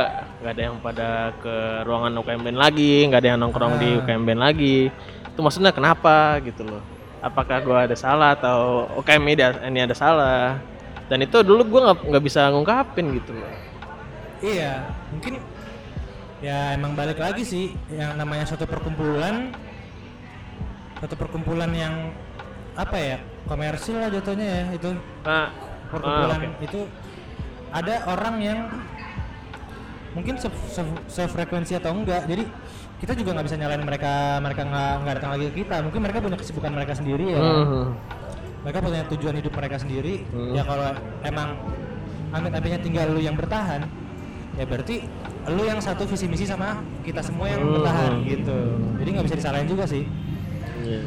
nggak 0.44 0.52
ada 0.52 0.62
yang 0.68 0.76
pada 0.84 1.08
ke 1.40 1.54
ruangan 1.88 2.12
UKM 2.20 2.42
band 2.44 2.58
lagi 2.60 3.08
nggak 3.08 3.20
ada 3.24 3.28
yang 3.32 3.40
nongkrong 3.40 3.74
di 3.80 3.88
Ah. 3.96 3.98
UKM 4.04 4.22
band 4.28 4.40
lagi 4.44 4.76
itu 5.24 5.40
maksudnya 5.40 5.72
kenapa 5.72 6.36
gitu 6.44 6.68
loh 6.68 6.82
apakah 7.18 7.64
gua 7.64 7.88
ada 7.88 7.96
salah 7.96 8.36
atau 8.36 8.84
UKM 9.00 9.22
ini 9.24 9.34
ada, 9.40 9.48
ini 9.64 9.80
ada 9.80 9.96
salah 9.96 10.60
dan 11.08 11.24
itu 11.24 11.40
dulu 11.40 11.64
gua 11.64 11.80
nggak 11.88 11.98
nggak 12.04 12.24
bisa 12.24 12.52
ngungkapin 12.52 13.16
gitu 13.16 13.32
loh. 13.32 13.48
Iya, 14.38 14.86
mungkin 15.10 15.40
ya 16.38 16.76
emang 16.76 16.92
balik 16.94 17.18
lagi 17.18 17.42
sih 17.42 17.64
yang 17.90 18.14
namanya 18.14 18.46
suatu 18.46 18.68
perkumpulan 18.68 19.50
satu 21.00 21.16
perkumpulan 21.16 21.72
yang 21.74 22.14
apa 22.78 22.94
ya 22.94 23.18
komersil 23.48 23.98
lah 23.98 24.06
jatuhnya 24.06 24.46
ya 24.46 24.64
itu 24.70 24.94
Nah, 25.26 25.50
perkumpulan 25.88 26.38
ah, 26.38 26.48
oke. 26.48 26.64
itu 26.64 26.80
ada 27.68 27.94
orang 28.06 28.34
yang 28.38 28.58
mungkin 30.12 30.34
se 30.34 30.48
se- 30.66 31.02
sefrekuensi 31.06 31.76
atau 31.76 31.92
enggak 31.92 32.24
jadi 32.24 32.44
kita 32.98 33.12
juga 33.14 33.30
nggak 33.30 33.46
bisa 33.46 33.56
nyalain 33.56 33.78
mereka 33.80 34.12
mereka 34.38 34.62
nggak 34.64 34.92
nggak 34.98 35.14
datang 35.14 35.30
lagi 35.30 35.44
ke 35.46 35.62
kita 35.62 35.76
mungkin 35.80 36.00
mereka 36.00 36.18
punya 36.18 36.36
kesibukan 36.36 36.72
mereka 36.72 36.92
sendiri 36.92 37.24
ya 37.28 37.38
kan? 37.38 37.54
Mhm. 37.60 37.84
mereka 38.58 38.78
punya 38.82 39.00
tujuan 39.06 39.34
hidup 39.36 39.52
mereka 39.54 39.76
sendiri 39.78 40.14
Hmm. 40.26 40.50
ya 40.50 40.62
kalau 40.62 40.90
emang 41.22 41.48
amit-amitnya 42.28 42.80
tinggal 42.80 43.06
lu 43.08 43.20
yang 43.20 43.32
bertahan 43.32 43.86
ya 44.54 44.66
berarti 44.66 45.06
lu 45.46 45.62
yang 45.62 45.78
satu 45.78 46.04
visi 46.04 46.26
misi 46.26 46.42
sama 46.42 46.82
kita 47.00 47.22
semua 47.22 47.46
yang 47.46 47.62
Hmm. 47.62 47.78
bertahan 47.78 48.12
gitu 48.24 48.58
jadi 48.98 49.08
nggak 49.14 49.26
bisa 49.28 49.36
disalahin 49.38 49.68
juga 49.68 49.84
sih 49.86 50.04
Iya. 50.78 51.00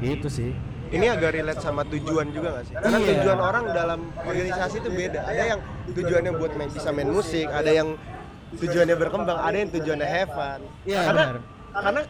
gitu 0.00 0.26
sih 0.26 0.50
ini 0.92 1.06
agak 1.08 1.30
relate 1.32 1.60
sama 1.64 1.82
tujuan 1.88 2.28
juga 2.30 2.60
gak 2.60 2.64
sih? 2.68 2.74
Karena 2.76 2.98
Iya. 3.00 3.08
tujuan 3.16 3.38
orang 3.40 3.64
dalam 3.72 4.00
organisasi 4.22 4.76
itu 4.84 4.90
beda. 4.92 5.20
Ada 5.24 5.42
yang 5.56 5.60
tujuannya 5.96 6.32
buat 6.36 6.52
main, 6.54 6.70
bisa 6.70 6.88
main 6.92 7.08
musik, 7.08 7.48
ada 7.48 7.70
yang 7.72 7.88
tujuannya 8.52 8.96
berkembang, 9.00 9.38
ada 9.40 9.56
yang 9.56 9.70
tujuannya 9.72 10.04
have 10.06 10.30
fun. 10.30 10.60
Iya, 10.84 11.00
karena 11.08 11.24
benar. 11.24 11.40
karena 11.72 12.02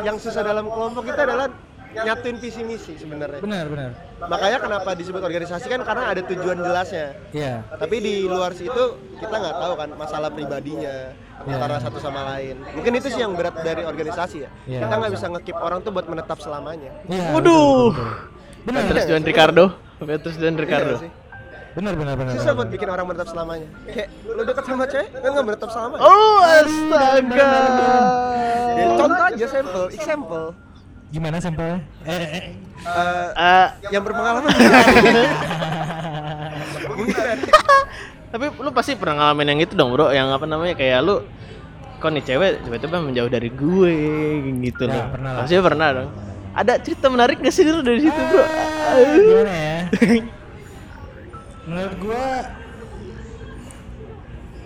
yang 0.00 0.16
susah 0.16 0.42
dalam 0.42 0.64
kelompok 0.64 1.02
kita 1.04 1.20
adalah 1.28 1.46
nyatuin 1.94 2.36
visi 2.36 2.62
misi 2.62 2.96
sebenarnya. 2.96 3.38
benar 3.38 3.64
benar 3.66 3.90
Makanya 4.22 4.58
kenapa 4.58 4.90
disebut 4.92 5.18
organisasi 5.18 5.66
kan 5.66 5.80
karena 5.82 6.04
ada 6.08 6.22
tujuan 6.24 6.58
jelasnya. 6.58 7.12
iya 7.30 7.60
Tapi 7.68 7.96
di 7.98 8.14
luar 8.24 8.52
situ 8.52 8.84
kita 9.18 9.34
nggak 9.34 9.56
tahu 9.58 9.72
kan 9.74 9.88
masalah 9.94 10.28
pribadinya 10.28 11.12
Iya. 11.42 11.58
antara 11.58 11.82
satu 11.82 11.98
sama 11.98 12.22
lain. 12.30 12.54
Mungkin 12.72 12.92
itu 12.94 13.10
sih 13.10 13.18
yang 13.18 13.34
berat 13.34 13.58
dari 13.60 13.82
organisasi 13.82 14.46
ya. 14.46 14.50
Iya. 14.64 14.80
Kita 14.80 14.94
nggak 14.94 15.12
bisa 15.12 15.26
ngekip 15.28 15.56
orang 15.58 15.82
tuh 15.82 15.90
buat 15.90 16.06
menetap 16.06 16.38
selamanya. 16.38 16.90
iya 17.06 17.34
Waduh. 17.34 17.90
benar 18.62 18.86
Petrus 18.86 19.06
dan 19.06 19.22
Ricardo. 19.22 19.64
Petrus 19.98 20.36
dan 20.38 20.54
Ricardo. 20.54 20.96
Iya 20.98 21.10
benar 21.72 21.96
benar 21.96 22.14
benar 22.20 22.36
Susah 22.36 22.52
buat 22.52 22.68
bikin 22.68 22.84
orang 22.86 23.08
menetap 23.08 23.32
selamanya. 23.32 23.64
Kayak 23.88 24.08
lu 24.28 24.42
deket 24.44 24.64
sama 24.68 24.84
cewek 24.84 25.08
kan 25.10 25.28
nggak 25.32 25.46
menetap 25.48 25.68
selamanya. 25.72 26.02
Oh, 26.04 26.38
astaga. 26.44 27.48
Ya, 28.72 28.86
contoh 28.94 29.24
aja 29.24 29.46
sampel, 29.48 29.84
example. 29.90 30.46
Gimana 31.12 31.36
sampelnya 31.38 31.84
eh, 32.02 32.10
eh, 32.10 32.30
eh. 32.32 32.44
Eh, 32.82 33.28
Eh, 33.30 33.68
yang 33.90 34.02
berpengalaman. 34.02 34.48
Tapi 38.32 38.44
lu 38.56 38.70
pasti 38.72 38.96
pernah 38.96 39.14
ngalamin 39.22 39.48
yang 39.52 39.60
itu 39.60 39.74
dong, 39.74 39.92
Bro, 39.92 40.08
yang 40.10 40.32
apa 40.32 40.42
namanya 40.42 40.72
kayak 40.72 40.98
lu 41.00 41.20
kok 41.98 42.10
nih 42.10 42.24
cewek 42.24 42.64
tiba-tiba 42.64 42.96
menjauh 42.98 43.28
dari 43.28 43.46
gue 43.48 43.94
gitu 44.64 44.82
Ya, 44.82 44.94
loh. 44.98 45.06
pernah 45.12 45.30
lah. 45.30 45.40
Pasti 45.44 45.54
pernah 45.60 45.88
dong. 45.92 46.08
Ada 46.52 46.72
cerita 46.80 47.06
menarik 47.06 47.38
gak 47.38 47.48
sih 47.50 47.62
lu 47.62 47.80
dari 47.80 48.00
situ, 48.00 48.20
Bro? 48.20 48.44
Gimana 49.06 49.54
ya 49.54 49.78
menurut 51.62 51.94
gua 51.96 52.24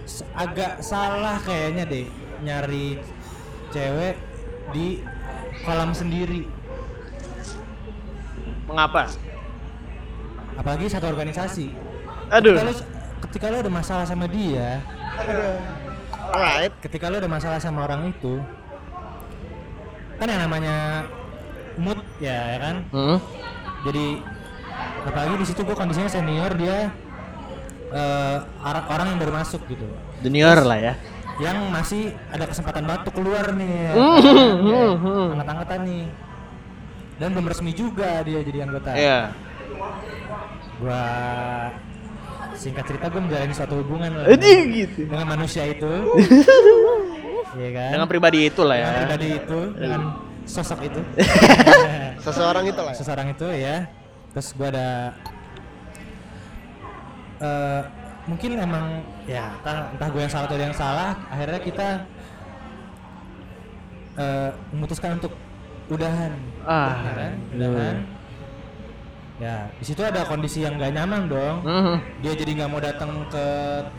s- 0.03 0.25
agak 0.33 0.81
salah 0.81 1.37
kayaknya 1.39 1.85
deh 1.85 2.07
nyari 2.41 2.97
cewek 3.69 4.17
di 4.73 5.05
kolam 5.63 5.91
sendiri 5.93 6.45
Mengapa? 8.67 9.07
apalagi 10.57 10.89
satu 10.89 11.07
organisasi 11.07 11.69
Aduh. 12.29 12.57
ketika 12.57 12.65
lu, 12.65 12.73
ketika 13.23 13.47
lu 13.47 13.57
ada 13.61 13.71
masalah 13.71 14.05
sama 14.05 14.25
dia 14.27 14.81
Alright. 16.27 16.73
ketika 16.81 17.07
lu 17.07 17.17
ada 17.17 17.29
masalah 17.29 17.61
sama 17.61 17.85
orang 17.85 18.11
itu 18.11 18.41
kan 20.17 20.27
yang 20.27 20.43
namanya 20.43 21.05
mood 21.77 22.01
ya, 22.19 22.57
ya 22.57 22.59
kan 22.59 22.77
Hmm. 22.89 23.19
jadi 23.85 24.25
apalagi 25.05 25.35
di 25.37 25.47
situ 25.47 25.61
gue 25.61 25.77
kondisinya 25.77 26.09
senior 26.09 26.51
dia 26.57 26.89
orang 28.59 28.85
orang 28.89 29.07
yang 29.13 29.19
baru 29.21 29.33
masuk 29.37 29.61
gitu 29.69 29.87
Junior 30.19 30.57
lah 30.59 30.79
ya. 30.81 30.95
Yang 31.39 31.69
masih 31.69 32.03
ada 32.27 32.45
kesempatan 32.45 32.83
batu 32.83 33.11
keluar 33.11 33.53
nih 33.53 33.69
ya. 33.69 33.93
Hmm. 33.93 35.33
angkat-angkatan 35.33 35.81
nih 35.85 36.05
dan 37.17 37.29
belum 37.31 37.47
resmi 37.47 37.73
juga 37.73 38.21
dia 38.21 38.41
jadi 38.41 38.59
anggota 38.63 38.91
Iya. 38.93 39.21
gua 40.77 41.05
singkat 42.53 42.85
cerita 42.85 43.07
gue 43.07 43.21
menjalani 43.21 43.53
suatu 43.53 43.75
hubungan 43.77 44.13
lah 44.15 44.33
gitu. 44.33 45.05
dengan 45.05 45.29
manusia 45.31 45.65
itu 45.65 45.89
Iya 47.55 47.71
kan 47.71 47.91
Dengan 47.91 48.05
pribadi 48.07 48.39
itu 48.45 48.61
lah 48.61 48.77
ya. 48.77 48.85
Dengan 48.87 48.97
pribadi 49.03 49.29
itu 49.35 49.61
dengan 49.75 50.01
sosok 50.45 50.81
itu 50.83 51.01
Seseorang 52.25 52.65
itu 52.65 52.81
lah. 52.81 52.93
ya. 52.93 52.97
seseorang 52.97 53.27
itu 53.31 53.47
ya 53.51 53.77
terus 54.31 54.53
gua 54.53 54.69
ada 54.69 54.89
eh 57.39 57.81
mungkin 58.27 58.59
emang 58.59 58.87
ya 59.25 59.55
entah, 59.55 59.87
entah 59.95 60.09
gue 60.11 60.21
yang 60.21 60.33
salah 60.33 60.47
atau 60.47 60.57
dia 60.57 60.67
yang 60.67 60.75
salah 60.75 61.11
akhirnya 61.31 61.61
kita 61.61 61.89
eh 64.17 64.51
memutuskan 64.73 65.21
untuk 65.21 65.33
udahan 65.87 66.33
Ah. 66.67 66.99
kan? 67.15 67.33
udahan 67.55 67.97
ya 69.37 69.69
di 69.77 69.85
situ 69.85 70.01
ada 70.01 70.25
kondisi 70.25 70.65
yang 70.65 70.81
gak 70.81 70.97
nyaman 70.97 71.29
dong 71.29 71.61
Hmm. 71.61 71.97
dia 72.25 72.33
jadi 72.33 72.57
nggak 72.57 72.71
mau 72.73 72.81
datang 72.81 73.29
ke 73.29 73.45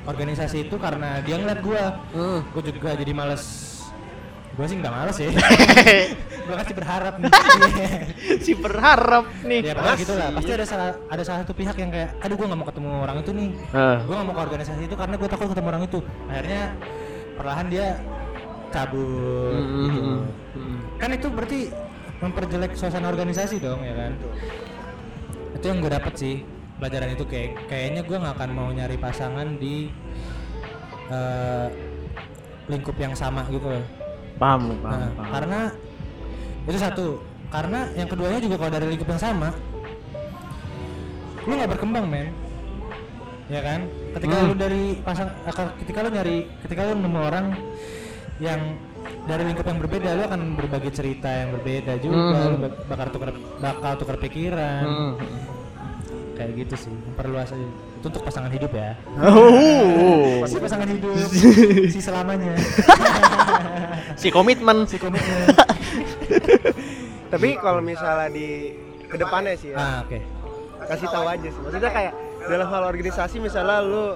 organisasi 0.04 0.66
itu 0.66 0.76
karena 0.76 1.22
dia 1.22 1.38
ngeliat 1.38 1.62
gua 1.62 1.84
Hmm. 2.10 2.42
gue 2.52 2.74
juga 2.74 2.98
jadi 2.98 3.13
males 3.13 3.77
gue 4.58 4.65
sih 4.65 4.76
nggak 4.76 4.89
males 4.89 5.17
ya 5.22 5.30
gue 6.48 6.56
kasih 6.58 6.76
berharap 6.76 7.13
nih 7.22 7.32
si 8.46 8.52
berharap 8.58 9.26
nih. 9.46 9.60
ya 9.62 9.74
pokoknya 9.78 9.98
gitu 10.02 10.13
lah 10.17 10.30
pasti 10.34 10.52
ada 10.58 10.65
salah 10.65 10.89
ada 11.08 11.22
salah 11.22 11.39
satu 11.46 11.54
pihak 11.54 11.78
yang 11.78 11.93
kayak 11.93 12.10
aduh 12.17 12.34
gue 12.34 12.48
nggak 12.50 12.60
mau 12.60 12.67
ketemu 12.67 12.89
orang 12.98 13.17
itu 13.22 13.32
nih 13.38 13.50
Ah. 13.70 13.98
gue 14.02 14.13
nggak 14.17 14.28
mau 14.28 14.34
ke 14.34 14.41
organisasi 14.41 14.82
itu 14.89 14.96
karena 14.98 15.15
gue 15.15 15.28
takut 15.30 15.48
ketemu 15.54 15.67
orang 15.70 15.84
itu 15.86 16.00
akhirnya 16.26 16.63
perlahan 17.38 17.65
dia 17.70 17.88
cabut 18.67 19.62
gitu. 19.62 20.02
Hmm. 20.02 20.22
Hmm. 20.58 20.78
kan 20.98 21.10
itu 21.13 21.28
berarti 21.30 21.60
memperjelek 22.17 22.72
suasana 22.74 23.08
organisasi 23.13 23.62
dong 23.62 23.80
ya 23.86 23.93
kan 23.93 24.12
itu 25.54 25.65
yang 25.70 25.78
gue 25.86 25.91
dapet 25.93 26.13
sih 26.17 26.36
pelajaran 26.82 27.13
itu 27.13 27.26
kayak 27.30 27.52
kayaknya 27.70 28.02
gue 28.02 28.17
nggak 28.17 28.34
akan 28.41 28.50
mau 28.58 28.70
nyari 28.74 28.98
pasangan 28.98 29.58
di 29.58 29.93
eh, 31.08 31.67
lingkup 32.67 32.98
yang 32.98 33.13
sama 33.13 33.46
gitu 33.48 33.70
loh 33.70 33.86
Paham, 34.38 34.62
paham, 34.78 35.00
Nah, 35.00 35.10
paham. 35.13 35.32
karena 35.32 35.60
itu 36.63 36.78
satu 36.78 37.06
karena 37.47 37.80
yang 37.93 38.06
keduanya 38.06 38.39
juga 38.39 38.56
kalau 38.58 38.71
dari 38.71 38.86
lingkup 38.88 39.08
yang 39.08 39.21
sama 39.23 39.50
lu 41.41 41.54
nggak 41.54 41.71
berkembang 41.71 42.06
men 42.06 42.28
ya 43.47 43.63
kan 43.63 43.88
ketika 44.12 44.36
Hmm. 44.36 44.47
lu 44.47 44.54
dari 44.54 44.84
pasang 45.00 45.32
eh, 45.32 45.54
ketika 45.80 46.00
lu 46.04 46.10
nyari 46.12 46.38
ketika 46.60 46.82
lu 46.84 47.00
nemu 47.00 47.19
orang 47.23 47.45
yang 48.38 48.60
dari 49.23 49.43
lingkup 49.45 49.63
yang 49.63 49.80
berbeda 49.80 50.10
lu 50.12 50.23
akan 50.26 50.41
berbagi 50.54 50.91
cerita 50.91 51.30
yang 51.32 51.56
berbeda 51.56 51.93
juga 51.97 52.19
Hmm. 52.36 52.52
lu 52.52 52.58
bak- 52.60 52.80
bakal 52.86 53.08
tukar 53.10 53.30
bakal 53.58 53.91
tukar 53.95 54.17
pikiran 54.19 54.84
Hmm. 54.84 55.12
Kayak 56.38 56.54
gitu 56.56 56.76
sih 56.78 56.93
memperluas 56.93 57.50
aja 57.50 57.65
itu 57.97 58.06
untuk 58.06 58.21
pasangan 58.21 58.47
hidup 58.47 58.69
ya 58.69 58.93
Oh. 59.17 60.39
pasti 60.39 60.58
pasangan 60.58 60.86
hidup 60.88 61.17
si 61.93 62.00
selamanya 62.00 62.54
si 64.21 64.30
komitmen. 64.30 64.86
si 64.86 64.97
komitmen 64.97 65.50
Tapi 67.28 67.60
kalau 67.60 67.84
misalnya 67.84 68.32
di 68.32 68.71
ke 69.04 69.19
depannya 69.19 69.52
sih 69.54 69.71
ya, 69.71 69.77
ah 69.77 69.96
oke 70.00 70.15
kasih 70.88 71.08
tahu 71.08 71.25
aja 71.27 71.44
sih. 71.44 71.60
Maksudnya 71.60 71.92
kayak 71.92 72.13
dalam 72.46 72.67
hal 72.67 72.83
organisasi 72.85 73.35
misalnya 73.38 73.83
lu 73.83 74.15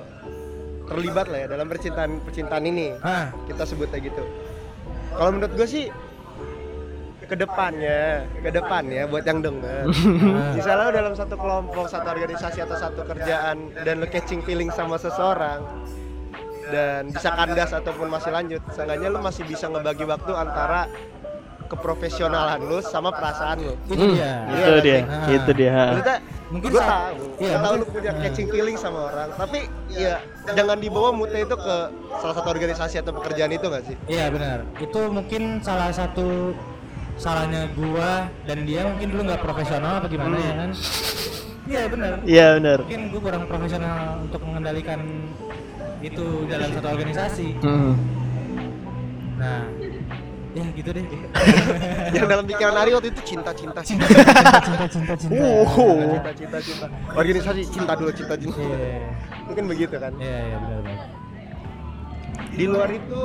terlibat 0.87 1.27
lah 1.27 1.43
ya 1.43 1.47
dalam 1.49 1.67
percintaan 1.67 2.23
percintaan 2.23 2.63
ini. 2.63 2.95
ah 3.03 3.27
Kita 3.43 3.67
sebutnya 3.67 3.99
gitu. 3.99 4.23
Kalau 5.11 5.35
menurut 5.35 5.51
gue 5.51 5.67
sih 5.67 5.85
ke 7.31 7.39
depannya, 7.39 8.27
ke 8.43 8.51
depannya 8.51 9.07
buat 9.07 9.23
yang 9.23 9.39
denger. 9.39 9.87
Misalnya 10.59 10.83
lu 10.83 10.91
dalam 10.91 11.13
satu 11.15 11.39
kelompok, 11.39 11.87
satu 11.87 12.11
organisasi 12.11 12.59
atau 12.59 12.75
satu 12.75 13.07
kerjaan 13.07 13.71
dan 13.87 14.03
lu 14.03 14.07
catching 14.11 14.43
feeling 14.43 14.67
sama 14.67 14.99
seseorang 14.99 15.63
dan 16.67 17.07
bisa 17.07 17.31
kandas 17.31 17.71
ataupun 17.71 18.11
masih 18.11 18.35
lanjut, 18.35 18.59
seenggaknya 18.75 19.07
lu 19.07 19.23
masih 19.23 19.47
bisa 19.47 19.71
ngebagi 19.71 20.03
waktu 20.03 20.31
antara 20.35 20.91
keprofesionalan 21.71 22.67
lu 22.67 22.83
sama 22.83 23.15
perasaan 23.15 23.63
lu. 23.63 23.73
itu 23.87 23.95
Hmm, 23.95 24.11
dia 24.11 24.31
Itu 24.51 24.71
dia, 24.83 24.99
Ah. 25.07 25.27
itu 25.31 25.51
dia. 25.55 25.71
Maksudnya 25.71 26.17
Mungkin 26.51 26.67
gue 26.67 26.83
tahu, 26.83 27.15
iya, 27.39 27.55
gue 27.55 27.63
tahu 27.63 27.75
lu 27.79 27.85
punya 27.87 28.11
catching 28.11 28.47
feeling 28.51 28.75
sama 28.75 29.07
orang, 29.07 29.31
tapi 29.39 29.71
ya 29.87 30.19
jangan 30.51 30.83
dibawa 30.83 31.15
moodnya 31.15 31.47
itu 31.47 31.55
ke 31.55 31.75
salah 32.19 32.35
satu 32.35 32.51
organisasi 32.51 32.99
atau 32.99 33.15
pekerjaan 33.15 33.55
itu 33.55 33.71
nggak 33.71 33.83
sih? 33.87 33.95
Iya 34.11 34.27
benar. 34.35 34.67
Itu 34.75 34.99
mungkin 35.07 35.63
salah 35.63 35.95
satu 35.95 36.51
salahnya 37.21 37.69
gua 37.77 38.25
dan 38.49 38.65
dia 38.65 38.81
mungkin 38.89 39.07
dulu 39.13 39.21
nggak 39.29 39.41
profesional 39.45 40.01
apa 40.01 40.07
gimana 40.09 40.35
ya 40.41 40.53
kan? 40.57 40.69
Iya 41.69 41.81
benar. 41.93 42.13
Iya 42.25 42.47
benar. 42.57 42.77
Mungkin 42.81 43.01
gua 43.13 43.21
kurang 43.21 43.43
profesional 43.45 43.97
untuk 44.25 44.41
mengendalikan 44.41 44.99
itu 46.01 46.25
dalam 46.49 46.69
satu 46.73 46.87
organisasi. 46.89 47.47
Hmm. 47.61 47.93
Nah, 49.37 49.69
ya 50.51 50.63
gitu 50.75 50.89
deh 50.91 51.05
yang 52.15 52.27
dalam 52.27 52.43
pikiran 52.43 52.75
Ari 52.75 52.91
waktu 52.91 53.09
itu 53.15 53.21
cinta 53.23 53.55
cinta 53.55 53.79
cinta 53.79 54.03
cinta 54.03 54.55
cinta 54.59 54.85
cinta 54.91 55.13
cinta 55.15 55.43
Oh, 55.47 55.63
cinta 56.11 56.31
cinta 56.35 56.57
cinta 56.59 56.85
organisasi 57.15 57.61
cinta 57.71 57.95
dulu 57.95 58.11
cinta 58.11 58.35
cinta 58.35 58.59
iya 58.59 58.99
mungkin 59.47 59.63
begitu 59.71 59.95
kan 59.95 60.11
iya 60.19 60.37
iya 60.51 60.57
benar 60.59 60.79
benar 60.83 61.07
di 62.51 62.65
luar 62.67 62.89
itu 62.91 63.21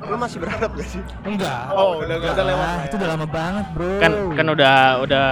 lu 0.00 0.16
masih 0.16 0.38
berharap 0.40 0.70
gak 0.72 0.88
sih? 0.88 1.02
Enggak. 1.22 1.60
Oh, 1.70 2.00
udah 2.00 2.16
nggak 2.16 2.32
ada 2.32 2.44
lewat. 2.46 2.66
Ah, 2.66 2.80
itu 2.88 2.94
udah 2.96 3.08
lama 3.08 3.26
banget 3.26 3.66
bro. 3.76 3.90
Kan 4.00 4.12
kan 4.32 4.46
udah 4.48 4.74
udah 5.00 5.24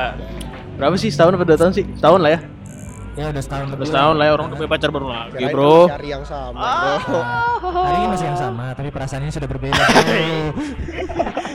berapa 0.77 0.95
sih? 0.95 1.09
Setahun 1.09 1.35
atau 1.35 1.47
dua 1.47 1.59
tahun 1.59 1.73
sih? 1.73 1.85
Setahun 1.97 2.21
lah 2.21 2.33
ya. 2.33 2.41
ya 3.19 3.27
udah 3.29 3.43
setahun 3.43 3.67
Udah 3.67 3.75
lebih 3.75 3.89
setahun 3.91 4.15
lah. 4.15 4.25
ya 4.25 4.33
orang 4.33 4.47
udah 4.47 4.57
punya 4.57 4.71
pacar 4.71 4.91
baru 4.95 5.07
lagi, 5.11 5.35
Kirain 5.35 5.51
Bro. 5.51 5.75
cari 5.91 6.09
yang 6.09 6.23
sama 6.23 6.63
bro. 7.03 7.19
Nah, 7.19 7.43
hari 7.83 7.97
ini 7.99 8.09
masih 8.15 8.27
yang 8.31 8.39
sama 8.39 8.65
tapi 8.73 8.89
perasaannya 8.95 9.33
sudah 9.35 9.49
berbeda 9.51 9.83
bro. 9.83 10.23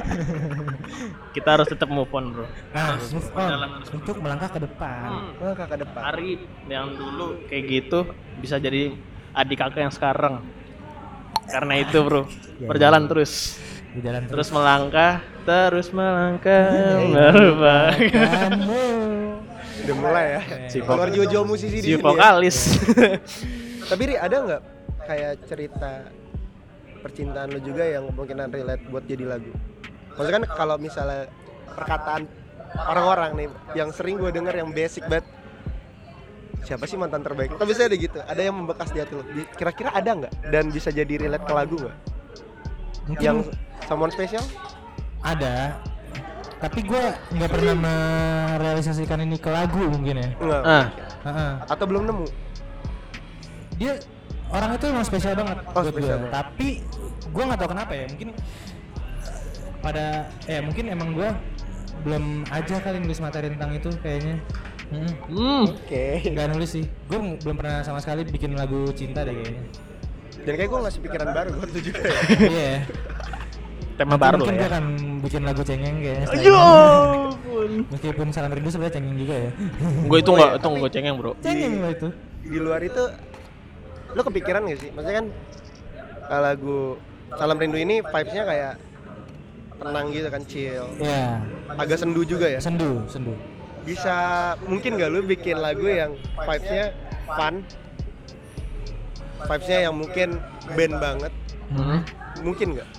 Kita 1.34 1.50
harus 1.50 1.66
tetap 1.66 1.90
move 1.90 2.12
on, 2.12 2.26
Bro. 2.30 2.46
nah 2.76 3.00
move 3.00 3.30
on. 3.34 3.48
harus 3.50 3.90
untuk 3.90 4.16
melangkah 4.20 4.52
ke 4.52 4.60
depan. 4.60 5.10
Wah, 5.40 5.54
kakak 5.56 5.80
depan. 5.82 6.02
Ari 6.14 6.32
yang 6.68 6.94
dulu 6.94 7.42
kayak 7.48 7.64
gitu 7.66 8.00
bisa 8.38 8.60
jadi 8.60 8.94
adik 9.32 9.58
kakak 9.58 9.88
yang 9.88 9.94
sekarang. 9.94 10.44
Karena 11.54 11.74
itu, 11.78 11.98
Bro. 12.02 12.26
Berjalan 12.66 13.06
terus. 13.06 13.62
di 13.94 14.02
jalan 14.02 14.26
Terus 14.26 14.50
melangkah, 14.50 15.22
terus 15.46 15.94
melangkah, 15.94 16.98
melupakan 17.14 17.94
kamu 17.94 18.82
udah 19.86 19.96
mulai 20.02 20.26
ya 20.34 20.42
Si 20.66 20.82
keluar 20.82 21.14
jiwa-jiwa 21.14 21.44
musisi 21.46 21.78
di 21.78 21.82
si 21.86 21.94
sini 21.94 22.02
ya. 22.02 22.02
vokalis. 22.02 22.58
tapi 23.94 24.02
Ri 24.10 24.16
ada 24.18 24.34
nggak 24.34 24.62
kayak 25.06 25.34
cerita 25.46 25.92
percintaan 27.06 27.54
lo 27.54 27.60
juga 27.62 27.84
yang 27.86 28.10
kemungkinan 28.10 28.48
relate 28.50 28.84
buat 28.90 29.04
jadi 29.06 29.26
lagu 29.28 29.52
maksudnya 30.16 30.42
kan 30.42 30.46
kalau 30.56 30.76
misalnya 30.80 31.28
perkataan 31.78 32.24
orang-orang 32.90 33.32
nih 33.36 33.48
yang 33.76 33.90
sering 33.92 34.16
gue 34.18 34.32
denger 34.32 34.56
yang 34.56 34.72
basic 34.72 35.04
banget 35.06 35.28
siapa 36.64 36.84
sih 36.84 36.96
mantan 36.96 37.22
terbaik? 37.22 37.52
Lo? 37.52 37.58
tapi 37.58 37.72
saya 37.72 37.88
ada 37.88 37.98
gitu 37.98 38.18
ada 38.18 38.42
yang 38.42 38.56
membekas 38.56 38.90
di 38.90 39.00
hati 39.00 39.14
lo. 39.14 39.24
Kira-kira 39.54 39.92
ada 39.92 40.10
nggak? 40.16 40.34
Dan 40.48 40.68
bisa 40.70 40.90
jadi 40.90 41.14
relate 41.18 41.44
ke 41.44 41.54
lagu 41.54 41.76
nggak? 41.78 41.98
Mungkin 43.06 43.22
yang 43.22 43.40
someone 43.84 44.10
spesial 44.10 44.44
ada. 45.20 45.76
Tapi 46.58 46.80
gue 46.82 47.04
nggak 47.30 47.50
pernah 47.50 47.76
merealisasikan 47.76 49.20
ini 49.20 49.36
ke 49.36 49.52
lagu 49.52 49.84
mungkin 49.84 50.16
ya. 50.18 50.30
Enggak. 50.34 50.64
ah, 50.64 50.86
Heeh. 51.22 51.52
atau 51.68 51.86
belum 51.86 52.04
nemu? 52.06 52.26
Dia 53.76 54.00
orang 54.48 54.72
itu 54.74 54.86
emang 54.86 55.04
spesial 55.04 55.34
banget 55.34 55.58
Oh, 55.66 55.72
buat 55.76 55.92
spesial 55.92 56.00
gue 56.16 56.22
banget. 56.22 56.32
tapi 56.32 56.68
gue 57.26 57.44
nggak 57.44 57.60
tahu 57.60 57.70
kenapa 57.70 57.92
ya 57.92 58.06
mungkin 58.08 58.30
pada 59.80 60.06
eh 60.46 60.62
mungkin 60.62 60.86
emang 60.88 61.10
gue 61.12 61.30
belum 62.04 62.24
aja 62.48 62.76
kali 62.80 62.98
nulis 63.00 63.18
materi 63.18 63.50
tentang 63.50 63.72
itu 63.74 63.90
kayaknya 64.00 64.40
Hmm, 64.94 65.64
oke. 65.68 66.06
Nggak 66.30 66.48
nulis 66.54 66.70
sih. 66.70 66.86
Gue 67.10 67.20
belum 67.42 67.56
pernah 67.58 67.82
sama 67.82 68.00
sekali 68.00 68.24
bikin 68.28 68.54
lagu 68.54 68.90
cinta 68.94 69.26
deh 69.26 69.34
kayaknya. 69.34 69.64
Dan 70.44 70.54
kayak 70.60 70.70
gue 70.70 70.80
ngasih 70.84 71.02
pikiran 71.08 71.28
baru 71.32 71.50
buat 71.56 71.70
itu 71.72 71.80
juga 71.88 72.02
ya 72.04 72.20
iya. 72.52 72.74
Tema 73.96 74.18
Nanti 74.18 74.24
baru 74.26 74.36
mungkin 74.42 74.56
lah 74.58 74.60
gue 74.60 74.68
ya. 74.68 74.72
akan 74.74 74.86
bikin 75.24 75.42
lagu 75.46 75.62
cengeng 75.64 75.96
kayaknya 76.04 76.26
setelah 76.26 76.44
Yo, 76.44 76.60
ini. 77.64 77.80
meskipun 77.94 78.28
salam 78.34 78.52
rindu 78.52 78.70
sebenarnya 78.74 78.96
cengeng 78.98 79.16
juga 79.16 79.36
ya. 79.38 79.50
Gue 80.10 80.18
itu 80.20 80.32
nggak, 80.34 80.52
itu 80.60 80.68
gue 80.68 80.92
cengeng 80.92 81.16
bro. 81.16 81.32
cengeng 81.40 81.74
lo 81.80 81.90
itu. 81.94 82.08
Di 82.44 82.60
luar 82.60 82.82
itu 82.84 83.04
lo 84.14 84.22
kepikiran 84.26 84.62
gak 84.68 84.80
sih? 84.84 84.90
Maksudnya 84.92 85.16
kan 85.24 85.28
uh, 86.28 86.42
lagu 86.42 86.80
Salam 87.34 87.58
Rindu 87.58 87.78
ini 87.82 88.02
vibesnya 88.04 88.44
kayak 88.46 88.74
tenang 89.80 90.06
gitu 90.14 90.28
kan 90.30 90.42
chill. 90.46 90.86
Ya 91.00 91.40
agak 91.78 91.98
sendu 91.98 92.22
juga 92.28 92.46
ya? 92.50 92.60
Sendu 92.60 93.06
sendu 93.08 93.34
bisa 93.84 94.16
mungkin 94.68 94.96
gak 94.96 95.12
lu 95.12 95.22
bikin 95.24 95.60
lagu 95.60 95.86
yang 95.88 96.16
vibesnya 96.40 96.96
fun? 97.28 97.64
Vibesnya 99.44 99.80
yang 99.92 99.96
mungkin 100.00 100.40
band 100.76 100.96
banget. 101.00 101.34
Hmm. 101.74 102.06
mungkin 102.46 102.78
nggak? 102.78 102.90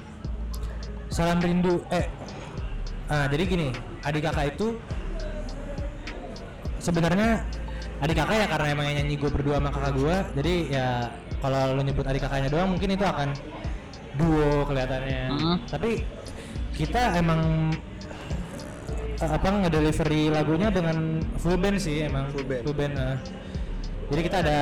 Salam 1.12 1.38
rindu. 1.38 1.84
Eh 1.94 2.06
ah, 3.12 3.26
jadi 3.28 3.42
gini 3.44 3.68
adik 4.04 4.24
kakak 4.28 4.56
itu 4.56 4.76
sebenarnya 6.80 7.44
adik 8.04 8.16
kakak 8.20 8.36
ya 8.44 8.46
karena 8.48 8.66
emang 8.76 8.86
yang 8.92 8.96
nyanyi 9.04 9.14
gue 9.16 9.30
berdua 9.32 9.56
sama 9.56 9.70
kakak 9.72 9.92
gue 9.96 10.16
jadi 10.42 10.54
ya 10.68 10.86
kalau 11.40 11.76
lo 11.76 11.82
nyebut 11.84 12.04
adik 12.04 12.20
kakaknya 12.24 12.48
doang 12.52 12.68
mungkin 12.76 12.88
itu 12.92 13.04
akan 13.04 13.28
duo 14.14 14.62
kelihatannya. 14.70 15.22
Mm. 15.32 15.56
tapi 15.66 16.06
kita 16.74 17.18
emang 17.18 17.70
apa 19.16 19.46
ngedelivery 19.62 20.22
lagunya 20.28 20.68
dengan 20.68 20.96
full 21.36 21.54
band 21.54 21.76
sih 21.76 22.02
emang 22.02 22.30
Full 22.32 22.46
band. 22.74 22.92
nah. 22.92 23.16
jadi 24.08 24.20
kita 24.22 24.36
ada 24.40 24.58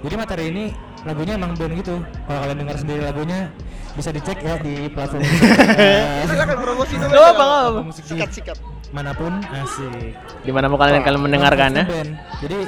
jadi 0.00 0.14
materi 0.16 0.44
ini 0.48 0.64
lagunya 1.02 1.34
emang 1.34 1.52
band 1.54 1.72
gitu 1.74 1.96
kalau 2.24 2.38
kalian 2.40 2.58
dengar 2.58 2.76
sendiri 2.76 3.00
lagunya 3.02 3.48
bisa 3.90 4.10
dicek 4.10 4.38
ya 4.38 4.54
di 4.56 4.86
platform 4.86 5.18
musik, 5.20 5.50
eh, 5.82 6.22
silakan 6.24 6.56
promosi 6.56 6.94
dulu 6.94 7.18
apa. 7.18 7.46
musik 7.82 8.04
di 8.04 8.10
sikat 8.14 8.30
sikat 8.30 8.58
mana 8.90 9.10
pun 9.10 9.32
asik 9.42 10.14
Di 10.40 10.50
mana 10.50 10.66
mau 10.66 10.78
kalian 10.78 11.02
kalian 11.02 11.22
mendengarkan 11.22 11.70
ya? 11.72 11.84
Full 11.84 11.94
band. 11.96 12.10
jadi 12.38 12.58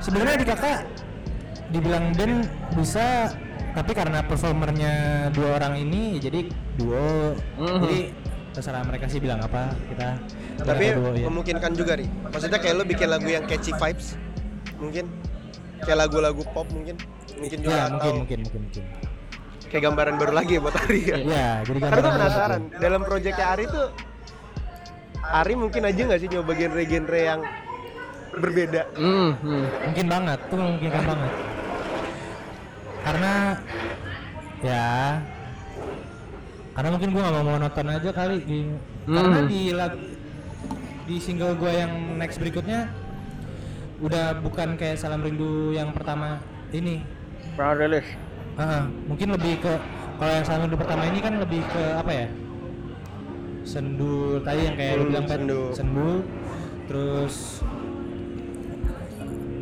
sebenarnya 0.00 0.36
di 0.36 0.46
kakak 0.46 0.78
dibilang 1.70 2.06
band 2.12 2.34
bisa 2.74 3.30
tapi 3.70 3.94
karena 3.94 4.26
performernya 4.26 4.94
dua 5.30 5.48
orang 5.56 5.78
ini 5.78 6.18
ya 6.18 6.26
jadi 6.26 6.40
duo 6.74 7.38
Mhm. 7.56 7.78
jadi 7.80 7.98
terserah 8.50 8.82
mereka 8.82 9.06
sih 9.06 9.22
bilang 9.22 9.38
apa 9.42 9.70
kita 9.86 10.18
tapi 10.66 10.90
duo 10.92 11.14
ya 11.14 11.26
memungkinkan 11.30 11.70
juga 11.72 11.94
nih 11.94 12.08
maksudnya 12.28 12.58
kayak 12.58 12.74
lu 12.78 12.84
bikin 12.84 13.08
lagu 13.08 13.28
yang 13.30 13.46
catchy 13.46 13.70
vibes 13.76 14.18
mungkin. 14.80 15.04
Kayak 15.80 15.98
lagu-lagu 16.08 16.42
pop 16.50 16.66
mungkin. 16.72 16.96
Mungkin 17.40 17.58
juga 17.64 17.76
ya 17.76 17.84
atau 17.88 17.94
mungkin 17.96 18.12
mungkin 18.24 18.38
mungkin 18.44 18.60
mungkin. 18.68 18.84
Kayak 19.70 19.82
gambaran 19.86 20.14
baru 20.18 20.32
lagi 20.34 20.52
ya 20.58 20.60
buat 20.60 20.76
Ari 20.76 21.00
ya. 21.06 21.16
Ya 21.20 21.48
jadi 21.62 21.78
karena 21.78 21.94
gue 21.94 22.02
gambaran 22.02 22.16
penasaran 22.18 22.60
gitu. 22.60 22.80
dalam 22.82 23.00
proyeknya 23.06 23.46
Ari 23.54 23.64
tuh 23.70 23.86
Ari 25.20 25.54
mungkin 25.54 25.82
aja 25.86 26.00
nggak 26.10 26.20
sih 26.20 26.28
nyoba 26.32 26.52
genre-genre 26.56 27.20
yang 27.20 27.40
berbeda? 28.30 28.82
Hmm, 28.96 29.30
hmm. 29.40 29.64
mungkin 29.90 30.06
banget 30.10 30.38
tuh 30.48 30.56
memungkinkan 30.58 31.02
banget. 31.06 31.32
Karena 33.00 33.32
ya 34.60 34.88
karena 36.80 36.96
mungkin 36.96 37.12
gua 37.12 37.22
nggak 37.22 37.34
mau 37.36 37.52
monoton 37.52 37.86
aja 37.86 38.08
kali 38.10 38.36
di 38.40 38.58
karena 39.04 39.38
Hmm. 39.38 39.46
di 39.46 39.60
lag, 39.70 39.92
di 41.04 41.16
single 41.18 41.52
gua 41.54 41.72
yang 41.76 41.92
next 42.16 42.40
berikutnya 42.40 42.88
udah 44.00 44.40
bukan 44.40 44.74
kayak 44.74 44.96
salam 44.96 45.20
rindu 45.20 45.70
yang 45.70 45.92
pertama 45.92 46.40
ini 46.72 47.04
Pernah 47.52 47.76
rilis. 47.76 48.08
Ah, 48.56 48.88
mungkin 49.04 49.28
lebih 49.30 49.60
ke 49.60 49.72
kalau 50.16 50.32
yang 50.32 50.46
salam 50.46 50.64
rindu 50.64 50.80
pertama 50.80 51.04
ini 51.04 51.20
kan 51.20 51.36
lebih 51.36 51.60
ke 51.62 51.82
apa 51.94 52.12
ya 52.14 52.26
sendu 53.60 54.40
tadi 54.40 54.60
yang 54.64 54.74
kayak 54.74 54.92
lu 54.94 55.02
Hmm, 55.02 55.10
bilang 55.12 55.26
sendu. 55.28 55.60
sendu 55.76 56.10
terus 56.86 57.60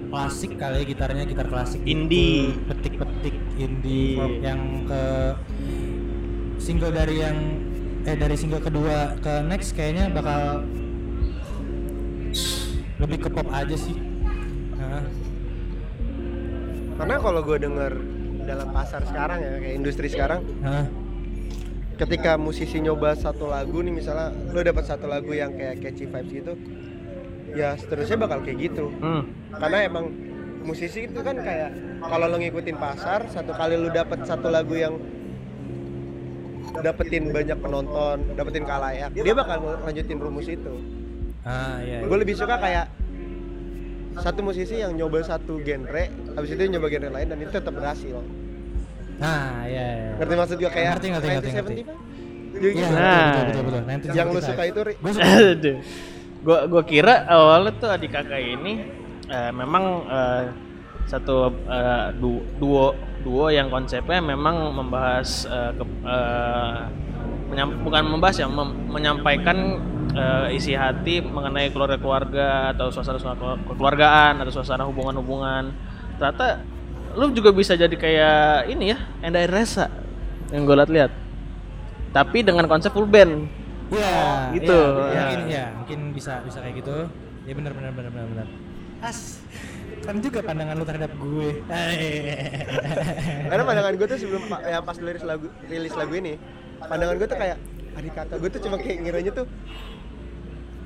klasik 0.08 0.56
kali 0.56 0.80
ya 0.80 0.84
gitarnya 0.86 1.22
gitar 1.26 1.46
klasik 1.46 1.82
Indie. 1.84 2.54
gitu. 2.54 2.64
petik-petik 2.64 3.36
indie 3.56 4.16
folk 4.16 4.38
yang 4.40 4.60
ke 4.86 5.02
single 6.58 6.92
dari 6.92 7.22
yang 7.22 7.38
eh 8.06 8.14
dari 8.14 8.36
single 8.38 8.62
kedua 8.62 9.18
ke 9.18 9.42
next 9.46 9.74
kayaknya 9.74 10.10
bakal 10.10 10.62
lebih 12.98 13.18
ke 13.24 13.28
pop 13.30 13.46
aja 13.54 13.76
sih. 13.78 13.94
Nah, 14.78 15.06
karena 16.98 17.14
kalau 17.22 17.40
gue 17.46 17.58
denger 17.62 17.92
dalam 18.42 18.68
pasar 18.72 19.04
sekarang 19.04 19.38
ya 19.44 19.50
kayak 19.60 19.76
industri 19.76 20.08
sekarang 20.08 20.40
nah, 20.64 20.88
ketika 22.00 22.40
musisi 22.40 22.80
nyoba 22.80 23.12
satu 23.12 23.52
lagu 23.52 23.84
nih 23.84 23.92
misalnya 23.92 24.32
lo 24.50 24.64
dapat 24.64 24.88
satu 24.88 25.04
lagu 25.04 25.30
yang 25.36 25.52
kayak 25.52 25.84
catchy 25.84 26.08
vibes 26.08 26.32
gitu 26.32 26.52
ya 27.52 27.76
seterusnya 27.76 28.16
bakal 28.16 28.40
kayak 28.44 28.72
gitu. 28.72 28.92
Hmm. 29.00 29.28
karena 29.56 29.78
emang 29.84 30.10
musisi 30.64 31.08
itu 31.08 31.20
kan 31.20 31.38
kayak 31.38 31.70
kalau 32.02 32.26
lo 32.28 32.36
ngikutin 32.40 32.76
pasar 32.76 33.28
satu 33.30 33.52
kali 33.52 33.76
lo 33.76 33.88
dapet 33.92 34.24
satu 34.24 34.48
lagu 34.48 34.74
yang 34.74 34.96
dapetin 36.80 37.24
banyak 37.28 37.58
penonton 37.58 38.16
dapetin 38.34 38.64
kalayak 38.64 39.10
dia 39.12 39.34
bakal 39.34 39.58
lanjutin 39.82 40.18
rumus 40.18 40.46
itu 40.46 40.74
ah 41.42 41.78
iya, 41.80 42.04
gue 42.04 42.18
lebih 42.18 42.34
suka 42.34 42.58
kayak 42.58 42.86
satu 44.18 44.42
musisi 44.42 44.82
yang 44.82 44.92
nyoba 44.92 45.22
satu 45.22 45.62
genre 45.62 46.04
habis 46.34 46.50
itu 46.50 46.62
nyoba 46.66 46.86
genre 46.90 47.10
lain 47.12 47.26
dan 47.28 47.38
itu 47.38 47.50
tetap 47.50 47.70
berhasil 47.70 48.18
nah 49.18 49.62
iya, 49.64 49.86
iya. 49.86 50.10
ngerti 50.18 50.34
maksud 50.34 50.56
gue 50.58 50.70
kayak 50.70 50.90
Ngerti, 50.94 51.06
ngerti, 51.10 51.28
ngerti, 51.28 51.50
ngerti. 51.50 51.74
1970 51.82 51.88
Pak? 51.88 51.96
Jadi 52.48 52.64
Iya, 52.64 52.72
gitu. 52.72 52.94
Nah. 52.96 53.12
betul, 53.12 53.44
betul, 53.44 53.62
betul, 53.62 53.82
betul. 53.84 54.16
yang 54.16 54.28
lo 54.32 54.40
suka 54.40 54.62
itu 54.64 54.80
Ri 54.80 54.94
Gue 54.96 55.12
suka. 55.12 55.28
Aduh. 55.28 55.76
Gua 56.38 56.58
gua 56.64 56.82
kira 56.82 57.14
awalnya 57.28 57.70
tuh 57.76 57.90
adik 57.90 58.10
kakak 58.10 58.40
ini 58.40 58.72
eh, 59.26 59.50
memang 59.52 59.84
eh, 60.06 60.42
satu 61.04 61.36
eh, 61.66 62.08
du- 62.16 62.46
duo 62.56 62.94
duo 63.20 63.48
yang 63.48 63.68
konsepnya 63.68 64.18
memang 64.18 64.72
membahas 64.72 65.44
eh, 65.44 65.72
ke- 65.74 66.00
eh, 66.04 66.76
menyam- 67.48 67.78
bukan 67.80 68.02
membahas 68.04 68.36
ya 68.36 68.46
mem- 68.46 68.86
menyampaikan 68.88 69.56
eh, 70.10 70.56
isi 70.56 70.72
hati 70.72 71.20
mengenai 71.20 71.68
keluarga-keluarga 71.68 72.72
atau 72.72 72.88
suasana-suasana 72.88 73.36
kekeluargaan 73.66 74.40
atau 74.40 74.52
suasana 74.52 74.84
hubungan-hubungan 74.84 75.70
ternyata 76.16 76.62
lu 77.14 77.30
juga 77.30 77.50
bisa 77.50 77.72
jadi 77.72 77.92
kayak 77.92 78.68
ini 78.68 78.92
ya 78.92 78.98
Endai 79.20 79.46
Resa 79.46 79.88
yang 80.50 80.64
gue 80.64 80.76
lihat-lihat 80.76 81.12
tapi 82.10 82.40
dengan 82.40 82.64
konsep 82.66 82.90
full 82.90 83.04
band 83.04 83.48
Iya, 83.88 84.52
gitu. 84.52 84.80
iya, 85.00 85.08
Ya. 85.08 85.22
mungkin 85.24 85.40
ya, 85.48 85.64
mungkin 85.72 85.98
bisa 86.12 86.44
bisa 86.44 86.60
kayak 86.60 86.84
gitu. 86.84 87.08
Ya 87.48 87.56
benar 87.56 87.72
benar 87.72 87.88
benar 87.88 88.12
benar 88.12 88.26
benar. 88.28 88.46
As 89.00 89.40
kan 90.00 90.16
juga 90.18 90.38
pandangan 90.40 90.74
lu 90.74 90.84
terhadap 90.84 91.12
gue. 91.12 91.48
Karena 93.44 93.62
pandangan 93.62 93.92
gue 93.94 94.06
tuh 94.06 94.18
sebelum 94.18 94.42
ya 94.60 94.78
pas 94.80 94.96
rilis 94.96 95.22
lagu 95.22 95.46
rilis 95.64 95.94
lagu 95.94 96.14
ini, 96.14 96.34
pandangan 96.80 97.14
gue 97.16 97.26
tuh 97.26 97.38
kayak 97.38 97.56
adik 97.94 98.12
kakak 98.14 98.36
gue 98.38 98.48
tuh 98.48 98.62
cuma 98.62 98.76
kayak 98.78 98.98
ngiranya 99.02 99.32
tuh 99.34 99.46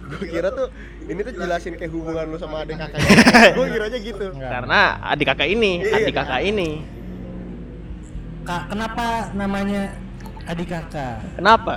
gue 0.02 0.24
kira 0.26 0.48
tuh 0.48 0.72
ini 1.04 1.20
tuh 1.20 1.32
jelasin 1.34 1.76
kayak 1.76 1.92
hubungan 1.92 2.24
lu 2.24 2.40
sama 2.40 2.64
adik 2.64 2.80
kakak 2.80 3.00
gue 3.56 3.66
kiranya 3.68 3.98
gitu 4.00 4.26
karena 4.32 4.80
adik 5.06 5.26
kakak 5.28 5.44
ini 5.46 5.84
Iya. 5.84 5.96
adik 6.00 6.14
kakak 6.14 6.40
ini 6.42 6.70
Kak, 8.42 8.72
kenapa 8.72 9.28
namanya 9.32 9.92
adik 10.44 10.68
kakak? 10.68 11.20
kenapa 11.36 11.74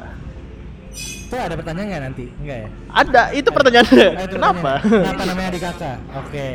Tuh 1.25 1.35
ada 1.35 1.57
pertanyaan 1.57 1.87
nggak 1.91 2.03
nanti? 2.07 2.25
Enggak 2.39 2.57
ya? 2.63 2.67
ada 2.95 3.21
itu 3.33 3.49
pertanyaannya 3.51 4.07
itu 4.23 4.35
kenapa 4.39 4.71
pertanyaan. 4.79 5.03
Kenapa 5.03 5.23
namanya 5.25 5.47
adik 5.51 5.63
kakak? 5.67 5.97
Oke. 6.15 6.49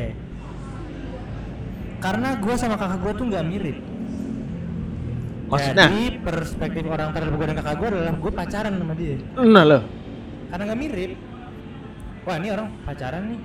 Karena 2.01 2.33
gue 2.35 2.55
sama 2.57 2.75
kakak 2.75 2.99
gue 2.99 3.13
tuh 3.15 3.25
nggak 3.27 3.45
mirip. 3.47 3.79
maksudnya 5.47 5.91
Jadi 5.91 6.23
perspektif 6.23 6.87
orang 6.87 7.11
terhadap 7.11 7.35
gue 7.35 7.43
dan 7.45 7.57
kakak 7.59 7.77
gue 7.77 7.89
adalah 7.91 8.15
gue 8.15 8.33
pacaran 8.33 8.73
sama 8.73 8.95
dia. 8.95 9.19
nah 9.37 9.65
loh 9.65 9.83
Karena 10.47 10.63
nggak 10.65 10.81
mirip. 10.81 11.13
Wah 12.21 12.37
ini 12.37 12.49
orang 12.49 12.69
pacaran 12.83 13.23
nih. 13.27 13.41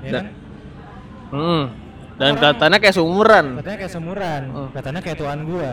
Ya 0.00 0.10
Dan- 0.10 0.18
kan? 0.18 0.26
hmm. 1.30 1.64
dan 2.14 2.30
Orang- 2.30 2.42
katanya 2.44 2.78
kayak 2.78 2.94
seumuran 2.94 3.46
Katanya 3.56 3.78
kayak 3.80 3.92
semuran. 3.92 4.42
Oh. 4.52 4.68
Katanya 4.70 5.00
kayak 5.00 5.16
tuan 5.16 5.40
gua. 5.44 5.72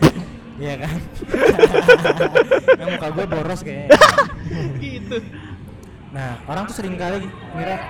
Iya 0.60 0.74
kan? 0.76 0.92
Yang 2.76 2.88
muka 2.92 3.08
gue 3.10 3.24
boros 3.26 3.60
kayaknya. 3.64 3.96
gitu 4.76 5.16
Nah, 6.10 6.36
orang 6.44 6.68
tuh 6.68 6.74
sering 6.74 7.00
kali 7.00 7.24
ngira 7.54 7.80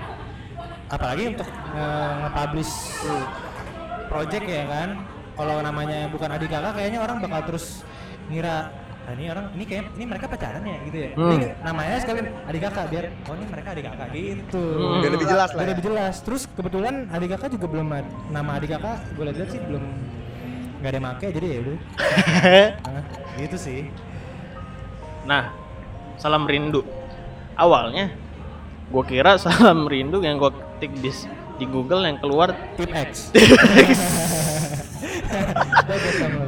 apalagi 0.87 1.35
untuk 1.35 1.49
eh, 1.73 2.11
nge-publish 2.21 2.73
project 4.11 4.45
ya 4.45 4.65
kan. 4.67 4.89
Kalau 5.39 5.57
namanya 5.63 6.11
bukan 6.11 6.29
adik 6.29 6.51
kakak 6.51 6.75
kayaknya 6.77 7.01
orang 7.01 7.23
bakal 7.23 7.55
terus 7.55 7.87
ngira 8.29 8.69
"Ah, 9.09 9.17
ini 9.17 9.33
orang 9.33 9.47
ini 9.57 9.65
kayak 9.65 9.97
ini 9.97 10.05
mereka 10.05 10.27
pacaran 10.29 10.61
ya 10.63 10.77
gitu 10.85 10.97
ya. 11.01 11.11
Hmm. 11.17 11.33
Ini 11.33 11.47
namanya 11.65 11.97
sekalian 12.05 12.27
adik 12.45 12.61
kakak 12.69 12.85
biar 12.93 13.05
oh 13.25 13.35
ini 13.35 13.47
mereka 13.49 13.69
adik 13.73 13.85
kakak 13.89 14.09
gitu. 14.13 14.65
Hmm. 14.77 15.01
Biar 15.01 15.13
lebih 15.17 15.29
jelas 15.31 15.49
lah 15.55 15.59
Biar 15.63 15.67
ya. 15.67 15.73
lebih 15.73 15.85
jelas. 15.89 16.15
Terus 16.21 16.43
kebetulan 16.53 16.95
adik 17.09 17.29
kakak 17.33 17.49
juga 17.57 17.67
belum 17.71 17.87
nama 18.29 18.51
adik 18.61 18.71
kakak 18.77 18.99
gue 19.17 19.25
lihat 19.25 19.49
sih 19.49 19.61
belum 19.65 19.85
nggak 20.81 20.93
ada 20.93 21.01
make 21.01 21.27
jadi 21.33 21.47
ya 21.47 21.59
udah. 21.61 21.79
Nah, 22.91 23.05
gitu 23.39 23.57
sih. 23.57 23.81
nah 25.21 25.53
salam 26.17 26.49
rindu 26.49 26.81
awalnya 27.53 28.09
gue 28.89 29.05
kira 29.05 29.37
salam 29.37 29.85
rindu 29.85 30.21
yang 30.21 30.41
gue 30.41 30.49
ketik 30.49 30.93
di 31.01 31.13
di 31.61 31.69
Google 31.69 32.09
yang 32.09 32.17
keluar 32.17 32.57
Tip 32.81 32.89
X. 33.13 33.29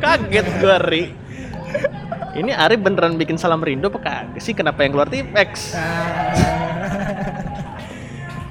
kaget 0.00 0.46
gue 0.56 0.76
Ri. 0.88 1.04
Ini 2.32 2.56
Ari 2.56 2.80
beneran 2.80 3.20
bikin 3.20 3.36
salam 3.36 3.60
rindu 3.60 3.92
apa 3.92 4.00
kagak 4.00 4.40
sih? 4.40 4.56
Kenapa 4.56 4.80
yang 4.88 4.96
keluar 4.96 5.08
tip 5.12 5.28
X? 5.36 5.76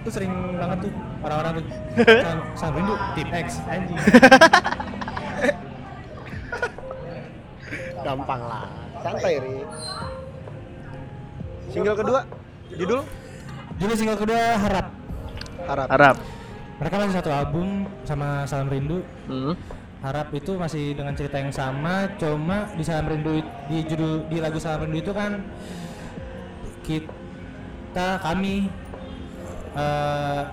Itu 0.05 0.09
sering 0.13 0.29
banget 0.53 0.85
tuh 0.85 0.91
orang-orang 1.25 1.51
tuh. 1.57 1.65
Salam- 2.61 2.75
rindu 2.77 2.93
tip 3.17 3.29
X. 3.33 3.57
Anjing. 3.65 3.97
Gampang 8.05 8.41
lah. 8.45 8.69
Santai 9.01 9.33
ri. 9.41 9.55
Single 11.73 11.97
kedua? 11.97 12.21
Judul? 12.77 13.01
Jadi 13.81 13.93
single 13.97 14.19
kedua 14.21 14.61
harap. 14.61 14.87
Harap. 15.65 15.87
Harap 15.89 16.17
mereka 16.81 16.97
masih 16.97 17.15
satu 17.21 17.29
album 17.29 17.85
sama 18.01 18.49
salam 18.49 18.65
rindu 18.65 19.05
hmm. 19.29 19.53
harap 20.01 20.33
itu 20.33 20.57
masih 20.57 20.97
dengan 20.97 21.13
cerita 21.13 21.37
yang 21.37 21.53
sama 21.53 22.09
cuma 22.17 22.65
di 22.73 22.81
salam 22.81 23.05
rindu 23.05 23.45
di 23.69 23.85
judul 23.85 24.25
di 24.25 24.41
lagu 24.41 24.57
salam 24.57 24.89
rindu 24.89 25.05
itu 25.05 25.13
kan 25.13 25.45
kita 26.81 28.17
kami 28.25 28.65
eh, 29.77 30.43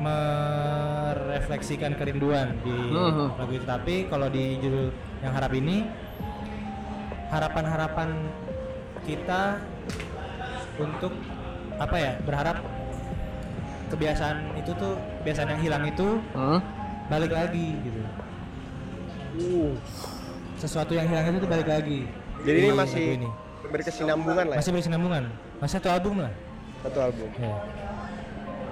merefleksikan 0.00 1.96
kerinduan 1.96 2.56
di 2.64 2.72
Mhm. 2.72 3.36
lagu 3.36 3.52
itu 3.52 3.64
tapi 3.68 4.08
kalau 4.08 4.28
di 4.32 4.56
judul 4.60 4.92
yang 5.20 5.32
harap 5.32 5.52
ini 5.52 5.84
harapan-harapan 7.28 8.08
kita 9.04 9.60
untuk 10.76 11.12
apa 11.76 11.96
ya 11.96 12.12
berharap 12.24 12.56
kebiasaan 13.86 14.36
itu 14.58 14.70
tuh 14.74 14.94
kebiasaan 15.22 15.48
yang 15.54 15.60
hilang 15.62 15.84
itu 15.86 16.08
Hmm. 16.32 16.58
balik 17.06 17.30
lagi 17.30 17.74
gitu. 17.80 18.00
Sesuatu 20.56 20.96
yang 20.96 21.06
hilang 21.06 21.28
itu 21.28 21.38
tuh 21.38 21.50
balik 21.50 21.68
lagi. 21.68 22.08
Jadi 22.42 22.58
ini 22.62 22.70
masih 22.72 23.04
ini. 23.20 23.28
berkesinambungan 23.66 24.46
lah 24.46 24.54
ya, 24.54 24.58
masih 24.62 24.70
berkesinambungan. 24.70 25.22
Masih 25.58 25.74
satu 25.82 25.88
album 25.90 26.14
lah. 26.22 26.32
Satu 26.82 26.98
album. 27.02 27.28
Ya. 27.36 27.56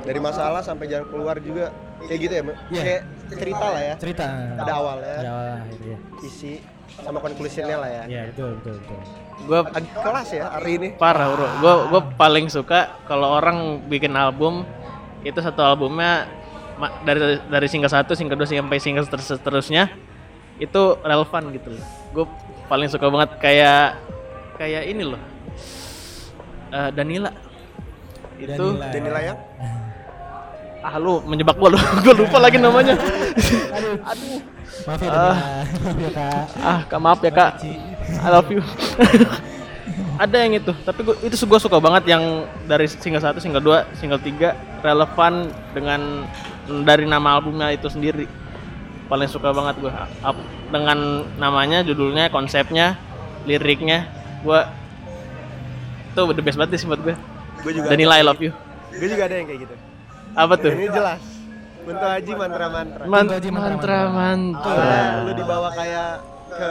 dari 0.04 0.20
masalah 0.20 0.60
sampai 0.60 0.84
jalan 0.84 1.08
keluar 1.08 1.40
juga 1.40 1.72
kayak 2.04 2.20
gitu 2.20 2.32
ya 2.36 2.42
Mbak? 2.44 2.56
Iya. 2.68 2.82
kayak 2.84 3.02
cerita 3.32 3.66
lah 3.72 3.80
ya. 3.80 3.94
Cerita. 3.96 4.26
Ada 4.60 4.72
awalnya 4.76 5.14
ada 5.16 5.30
awal 5.32 5.56
gitu 5.72 5.84
ya. 5.88 5.98
Isi 6.20 6.52
sama 7.00 7.18
konklusinya 7.24 7.76
lah 7.80 7.88
ya. 7.88 8.02
Ya 8.04 8.22
betul 8.28 8.60
betul 8.60 8.74
betul. 8.84 8.98
Gue 9.48 9.60
kelas 9.96 10.28
ya 10.30 10.44
hari 10.52 10.72
ini. 10.76 10.88
Parah 11.00 11.26
bro. 11.32 11.48
Gue 11.58 11.74
gue 11.88 12.00
paling 12.20 12.46
suka 12.52 13.00
kalau 13.08 13.40
orang 13.40 13.80
bikin 13.88 14.12
album 14.12 14.68
itu 15.24 15.38
satu 15.40 15.60
albumnya 15.60 16.28
dari 17.02 17.40
dari 17.48 17.66
single 17.66 17.88
satu 17.88 18.12
single 18.12 18.36
dua 18.36 18.44
sampai 18.44 18.78
single 18.78 19.06
terus 19.06 19.26
seterusnya 19.26 19.88
itu 20.56 20.82
relevan 21.00 21.50
gitu 21.50 21.74
loh 21.74 21.84
gue 22.12 22.24
paling 22.64 22.86
suka 22.86 23.08
banget 23.08 23.30
kayak 23.40 23.98
kayak 24.54 24.84
ini 24.86 25.04
loh 25.04 25.22
Eh, 26.68 26.90
Danila 26.90 27.30
itu 28.34 28.50
Danila. 28.50 28.90
Danila 28.90 29.20
yang 29.22 29.38
ah 30.86 30.98
lu 30.98 31.22
menjebak 31.22 31.54
gue 31.54 31.68
lu 31.70 31.78
gue 32.04 32.14
lupa 32.18 32.42
lagi 32.42 32.58
namanya 32.58 32.98
aduh 33.70 33.94
aduh 34.02 34.38
maaf 34.84 35.00
ya 35.00 35.10
Ah. 35.14 35.14
Danila. 35.14 35.62
maaf 35.78 35.98
ya 36.02 36.10
kak 36.10 36.44
ah 36.58 36.80
kak 36.90 37.00
maaf 37.00 37.20
ya 37.22 37.30
kak. 37.30 37.52
I 38.04 38.28
love 38.28 38.50
you. 38.50 38.60
Ada 40.14 40.46
yang 40.46 40.54
itu, 40.54 40.70
tapi 40.82 41.02
gua, 41.02 41.14
itu 41.22 41.34
gue 41.34 41.58
suka 41.58 41.78
banget 41.78 42.06
yang 42.06 42.22
dari 42.66 42.86
single 42.86 43.18
1, 43.18 43.34
single 43.38 43.62
2, 43.62 43.98
single 43.98 44.20
3 44.20 44.52
relevan 44.84 45.34
dengan 45.72 46.28
dari 46.84 47.08
nama 47.08 47.34
albumnya 47.34 47.72
itu 47.72 47.88
sendiri. 47.88 48.28
Paling 49.04 49.26
suka 49.26 49.48
banget 49.50 49.80
gue 49.80 49.92
dengan 50.68 50.98
namanya, 51.34 51.80
judulnya, 51.80 52.28
konsepnya, 52.28 53.00
liriknya. 53.42 54.04
Gue 54.40 54.60
itu 56.12 56.20
the 56.30 56.42
best 56.44 56.54
banget 56.54 56.76
sih 56.76 56.86
buat 56.86 57.00
gue. 57.00 57.16
gue 57.64 57.72
juga 57.72 57.88
Danila 57.88 58.14
I 58.14 58.22
love 58.22 58.38
you. 58.38 58.52
gue 58.92 59.08
juga 59.08 59.24
ada 59.24 59.34
yang 59.34 59.48
kayak 59.48 59.60
gitu 59.64 59.74
Apa 60.36 60.54
tuh? 60.54 60.70
ini 60.70 60.86
jelas 60.86 61.18
Kunto 61.80 62.06
Haji 62.06 62.32
mantra-mantra 62.32 63.02
Man- 63.04 63.24
Kunto 63.24 63.34
Haji 63.34 63.50
mantra 63.50 63.98
mantra. 64.06 64.68
awalnya 64.70 65.02
lu 65.18 65.32
dibawa 65.34 65.68
kayak 65.72 66.10
ke 66.46 66.70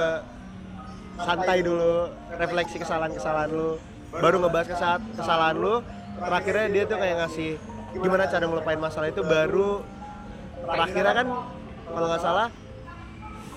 santai 1.17 1.59
dulu 1.59 1.95
refleksi 2.31 2.77
kesalahan-kesalahan 2.77 3.49
lu 3.49 3.75
baru 4.13 4.37
ngebahas 4.39 4.67
kesa- 4.69 5.03
kesalahan 5.11 5.55
lu 5.57 5.73
terakhirnya 6.15 6.65
dia 6.69 6.83
tuh 6.85 6.95
kayak 6.95 7.15
ngasih 7.19 7.51
gimana 7.93 8.23
cara 8.25 8.43
ngelupain 8.43 8.79
masalah 8.79 9.07
itu 9.07 9.21
baru 9.21 9.85
terakhirnya 10.65 11.13
kan 11.13 11.27
kalau 11.85 12.07
nggak 12.07 12.21
salah 12.21 12.47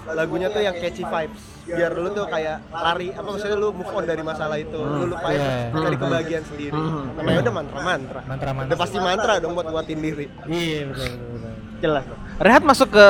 lagunya 0.06 0.48
tuh 0.48 0.60
yang 0.60 0.76
catchy 0.76 1.02
vibes 1.02 1.42
biar 1.66 1.90
lu 1.92 2.14
tuh 2.14 2.30
kayak 2.30 2.62
lari 2.70 3.10
apa 3.10 3.26
maksudnya 3.26 3.58
lu 3.58 3.74
move 3.74 3.90
on 3.90 4.06
dari 4.06 4.22
masalah 4.22 4.54
itu 4.54 4.78
lu 4.78 5.10
lupain 5.10 5.34
Iya. 5.34 5.74
cari 5.74 5.96
kebahagiaan 5.98 6.44
sendiri 6.46 6.70
Hmm. 6.70 7.10
namanya 7.18 7.38
udah 7.42 7.54
mantra-mantra 7.56 8.20
mantra-mantra 8.22 8.70
udah 8.70 8.78
pasti 8.78 8.98
mantra 9.00 9.32
dong 9.38 9.52
buat 9.52 9.66
nguatin 9.66 9.98
diri 9.98 10.26
iya 10.46 10.86
betul 10.86 11.06
betul, 11.10 11.28
betul. 11.32 11.52
Jelas. 11.76 12.04
Rehat 12.38 12.62
masuk 12.64 12.88
ke 12.88 13.06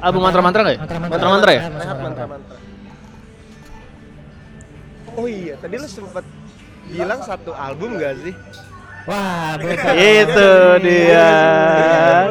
album 0.00 0.26
mantra-mantra 0.26 0.60
nggak 0.60 0.74
ya? 0.74 0.80
Mantra-mantra. 0.82 1.14
Mantra-mantra 1.14 1.50
ya? 1.50 1.60
Rehat 1.60 1.70
masuk 1.70 1.84
Rehat 1.84 1.94
ke 1.94 2.02
mantra-mantra. 2.02 2.56
Oh 5.14 5.26
iya, 5.26 5.54
tadi 5.56 5.74
lu 5.76 5.86
sempet 5.86 6.24
bilang 6.86 7.20
satu 7.22 7.52
album 7.52 7.96
gak 7.96 8.14
sih? 8.20 8.34
Wah 9.06 9.54
Itu 9.58 10.50
dia. 10.82 11.30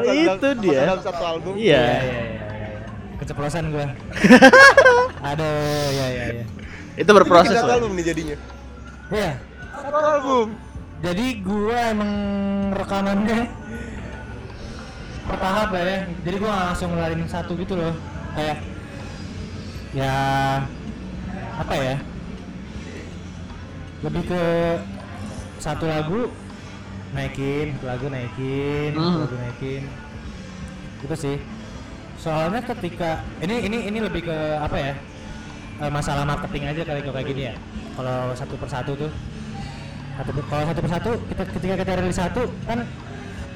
Iya, 0.04 0.34
Itu 0.36 0.50
dia. 0.60 0.82
dalam 0.84 1.02
satu 1.02 1.24
album. 1.24 1.54
Iya. 1.56 1.64
iya 1.64 1.96
iya 2.04 2.22
iya 2.28 2.68
iya. 2.68 2.80
keceplosan 3.16 3.72
gua. 3.72 3.88
Aduh, 5.32 5.88
ya 5.96 6.08
ya 6.12 6.26
ya. 6.36 6.46
Itu 7.00 7.12
berproses 7.16 7.56
satu 7.56 7.72
lah. 7.72 7.76
album 7.80 7.96
nih 7.96 8.06
jadinya. 8.12 8.38
Iya. 9.08 9.32
Satu 9.72 9.98
album. 9.98 10.48
Jadi 11.00 11.26
gua 11.44 11.78
emang 11.96 12.12
rekamannya 12.76 13.40
bertahap 15.26 15.70
lah 15.72 15.84
ya. 15.84 16.00
Jadi 16.28 16.36
gua 16.38 16.50
nggak 16.52 16.68
langsung 16.76 16.90
ngeluarin 16.92 17.22
satu 17.32 17.52
gitu 17.56 17.74
loh. 17.80 17.94
Kayak 18.36 18.58
ya 19.96 20.14
apa 21.56 21.74
ya? 21.80 21.96
Lebih 24.04 24.24
ke 24.28 24.44
satu 25.58 25.88
lagu 25.88 26.30
naikin, 27.14 27.78
lagu 27.84 28.08
naikin, 28.08 28.92
Hmm. 28.96 29.22
lagu 29.22 29.36
naikin. 29.36 29.84
Gitu 31.04 31.16
sih. 31.16 31.38
Soalnya 32.18 32.64
ketika 32.64 33.22
ini 33.38 33.68
ini 33.68 33.78
ini 33.86 34.00
lebih 34.02 34.26
ke 34.26 34.38
apa 34.58 34.78
ya? 34.80 34.94
eh, 35.76 35.92
masalah 35.92 36.24
marketing 36.24 36.72
aja 36.72 36.82
kali 36.82 37.04
kayak 37.04 37.28
gini 37.28 37.42
ya. 37.52 37.56
Kalau 37.94 38.32
satu 38.32 38.56
persatu 38.56 38.96
tuh 38.96 39.12
satu 40.16 40.32
kalau 40.48 40.64
satu 40.64 40.80
persatu 40.80 41.12
kita 41.28 41.44
ketika 41.52 41.76
kita 41.84 41.92
rilis 42.00 42.16
satu 42.16 42.48
kan 42.64 42.88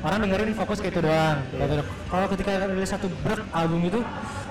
orang 0.04 0.28
dengerin 0.28 0.52
fokus 0.52 0.84
ke 0.84 0.92
itu 0.92 1.00
doang 1.00 1.40
Gitu. 1.56 1.84
kalau 2.12 2.28
ketika 2.28 2.68
rilis 2.68 2.92
satu 2.92 3.08
brek 3.24 3.40
album 3.56 3.80
itu 3.88 4.00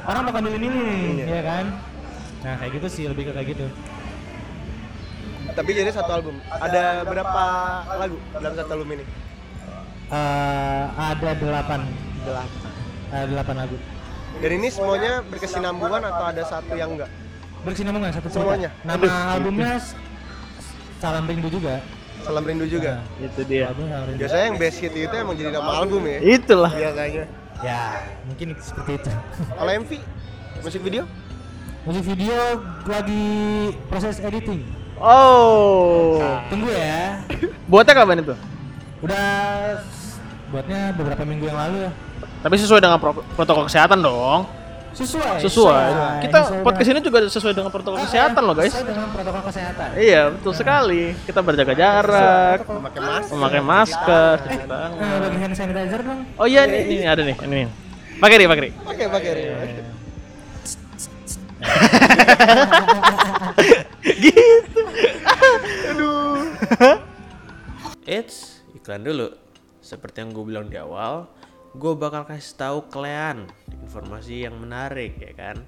orang 0.08 0.22
bakal 0.24 0.40
milih-milih 0.40 1.28
ya 1.28 1.40
kan 1.44 1.64
nah 2.40 2.56
kayak 2.56 2.80
gitu 2.80 2.88
sih 2.88 3.04
lebih 3.12 3.28
ke 3.28 3.32
kayak 3.36 3.48
gitu 3.52 3.66
Tapi 5.58 5.70
jadi 5.74 5.90
satu 5.90 6.10
album. 6.12 6.38
Ada 6.48 7.02
berapa 7.02 7.42
lagu 7.96 8.14
dalam 8.32 8.54
satu 8.54 8.70
album 8.72 8.88
ini? 8.94 9.04
Eh, 10.08 10.84
ada 10.94 11.30
delapan 11.34 11.80
Delapan. 12.22 12.70
ada 13.08 13.24
delapan 13.26 13.54
lagu 13.58 13.76
Dan 14.38 14.50
ini 14.54 14.68
semuanya 14.70 15.20
berkesinambungan 15.22 16.00
atau 16.00 16.24
ada 16.24 16.42
satu 16.42 16.72
yang 16.72 16.94
enggak? 16.94 17.10
berkesinambungan 17.58 18.14
satu 18.14 18.28
cerita. 18.30 18.40
Semuanya? 18.40 18.70
nama 18.80 19.04
albumnya 19.34 19.76
S- 19.76 19.98
Salam 20.96 21.26
Rindu 21.26 21.50
juga 21.50 21.82
Salam 22.18 22.42
rindu 22.42 22.66
juga. 22.66 23.02
Itu 23.18 23.40
dia. 23.42 23.68
album 23.68 23.84
Salam 23.86 24.04
Rindu 24.06 24.20
Biasanya 24.22 24.44
yang 24.46 24.56
best 24.56 24.78
hit 24.78 24.94
itu 24.94 25.12
emang 25.12 25.34
jadi 25.34 25.50
nama 25.50 25.70
album 25.76 26.02
ya. 26.04 26.18
Itulah. 26.22 26.72
Biasanya. 26.72 27.24
ya 27.58 27.80
mungkin 28.24 28.48
seperti 28.56 28.92
itu 28.96 29.10
Kalau 29.50 29.70
MV 29.74 29.90
musik 30.62 30.80
video 30.80 31.02
musik 31.82 32.04
video 32.06 32.38
lagi 32.86 33.24
proses 33.88 34.22
editing 34.22 34.62
Oh. 34.98 36.18
tunggu 36.46 36.68
ya 36.68 37.16
Buatnya 37.64 37.94
kapan 37.94 38.20
itu? 38.20 38.34
udah 38.98 39.24
buatnya 40.48 40.80
beberapa 40.92 41.22
minggu 41.22 41.44
yang 41.46 41.56
lalu 41.56 41.76
ya 41.84 41.90
Tapi 42.38 42.54
sesuai 42.54 42.78
dengan 42.78 42.96
pro- 42.96 43.18
protokol 43.32 43.64
kesehatan 43.66 43.98
dong. 43.98 44.44
sesuai 44.90 45.36
Sesuai. 45.38 45.84
Kita 46.24 46.36
Sesuai 46.42 46.60
podcast 46.60 46.84
dengan- 46.84 46.98
ini 46.98 47.04
juga 47.04 47.16
sesuai 47.24 47.52
dengan 47.52 47.68
protokol 47.68 47.96
Ah, 47.96 48.02
kesehatan 48.04 48.36
ah, 48.36 48.42
loh 48.42 48.52
guys. 48.52 48.68
sesuai 48.68 48.84
dengan 48.88 49.06
protokol 49.08 49.40
kesehatan 49.44 49.86
Iya 49.94 50.20
betul 50.32 50.52
sekali. 50.52 51.02
Kita 51.22 51.38
berjaga 51.38 51.72
jarak, 51.72 52.56
memakai 52.64 53.00
masker. 53.00 53.30
memakai 53.30 53.60
masker, 53.60 54.32
cuci 54.40 54.50
eh 54.50 54.64
tangan. 54.64 55.18
bagi 55.20 55.36
hand 55.36 55.54
sanitizer 55.54 56.00
dong 56.00 56.20
Oh 56.34 56.44
iya 56.44 56.60
ini, 56.64 56.76
ini 56.92 57.04
ada 57.04 57.20
nih, 57.20 57.36
ini. 57.38 57.54
nih. 57.54 57.66
Pakai 58.18 58.34
nih, 58.36 58.46
pakai 58.46 58.62
nih. 58.64 58.72
Pakai 58.82 59.04
pakai. 59.06 59.30
gitu. 64.02 64.80
Aduh. 65.94 66.44
Eits, 68.08 68.64
iklan 68.74 69.04
dulu. 69.04 69.34
Seperti 69.82 70.20
yang 70.20 70.30
gue 70.36 70.44
bilang 70.44 70.66
di 70.68 70.76
awal, 70.76 71.28
gue 71.76 71.92
bakal 71.96 72.28
kasih 72.28 72.56
tahu 72.56 72.78
kalian 72.92 73.48
informasi 73.84 74.44
yang 74.44 74.56
menarik 74.60 75.16
ya 75.20 75.32
kan. 75.32 75.64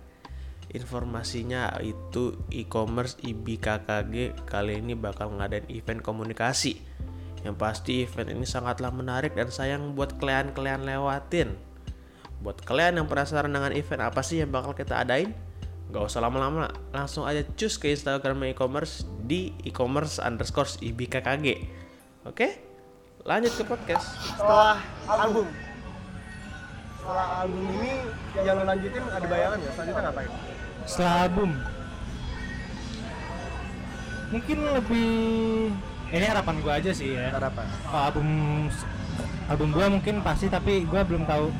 Informasinya 0.70 1.82
itu 1.82 2.38
e-commerce 2.54 3.18
IBKKG 3.26 4.46
kali 4.46 4.78
ini 4.78 4.94
bakal 4.94 5.34
ngadain 5.34 5.66
event 5.66 5.98
komunikasi. 5.98 6.78
Yang 7.42 7.56
pasti 7.58 7.92
event 8.06 8.30
ini 8.30 8.46
sangatlah 8.46 8.92
menarik 8.94 9.34
dan 9.34 9.50
sayang 9.50 9.98
buat 9.98 10.14
kalian-kalian 10.20 10.86
lewatin. 10.86 11.58
Buat 12.44 12.62
kalian 12.62 13.02
yang 13.02 13.08
penasaran 13.10 13.50
dengan 13.50 13.72
event 13.74 14.02
apa 14.04 14.20
sih 14.22 14.44
yang 14.44 14.52
bakal 14.54 14.76
kita 14.76 15.02
adain? 15.02 15.34
Gak 15.90 16.06
usah 16.06 16.22
lama-lama, 16.22 16.70
langsung 16.94 17.26
aja 17.26 17.42
cus 17.58 17.74
ke 17.74 17.90
Instagram 17.90 18.46
e-commerce 18.54 19.02
di 19.26 19.50
e-commerce 19.66 20.22
underscore 20.22 20.70
IBKKG. 20.78 21.46
Oke? 22.30 22.62
Lanjut 23.26 23.52
ke 23.58 23.66
podcast. 23.66 24.06
Setelah 24.38 24.78
album. 25.10 25.50
Setelah 26.94 27.26
album 27.42 27.62
ini 27.74 27.92
yang 28.38 28.62
lo 28.62 28.64
lanjutin 28.70 29.02
ada 29.02 29.26
bayangan 29.26 29.58
ya? 29.58 29.70
Selanjutnya 29.74 30.02
ngapain? 30.08 30.32
setelah 30.88 31.28
album 31.28 31.50
mungkin 34.30 34.58
lebih 34.62 35.10
ini 36.10 36.26
harapan 36.26 36.56
gua 36.62 36.82
aja 36.82 36.90
sih 36.90 37.14
ya 37.14 37.30
Harapan. 37.30 37.66
Kalau 37.86 38.02
album 38.10 38.26
album 39.46 39.68
gua 39.70 39.86
mungkin 39.86 40.22
pasti 40.22 40.46
tapi 40.50 40.86
gua 40.86 41.06
belum 41.06 41.26
tahu 41.26 41.50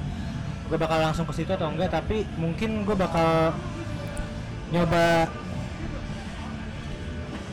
gua 0.71 0.79
bakal 0.79 0.99
langsung 1.03 1.27
ke 1.27 1.35
situ 1.35 1.51
atau 1.55 1.71
enggak 1.71 1.95
tapi 1.95 2.27
mungkin 2.39 2.83
gua 2.83 2.99
bakal 2.99 3.55
nyoba 4.71 5.27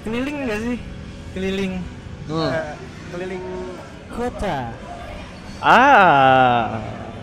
keliling 0.04 0.38
enggak 0.40 0.60
sih 0.62 0.78
keliling 1.34 1.74
Hmm. 2.28 2.52
Eh, 2.52 2.76
keliling 3.08 3.46
kota 4.10 4.76
Ah. 5.58 6.76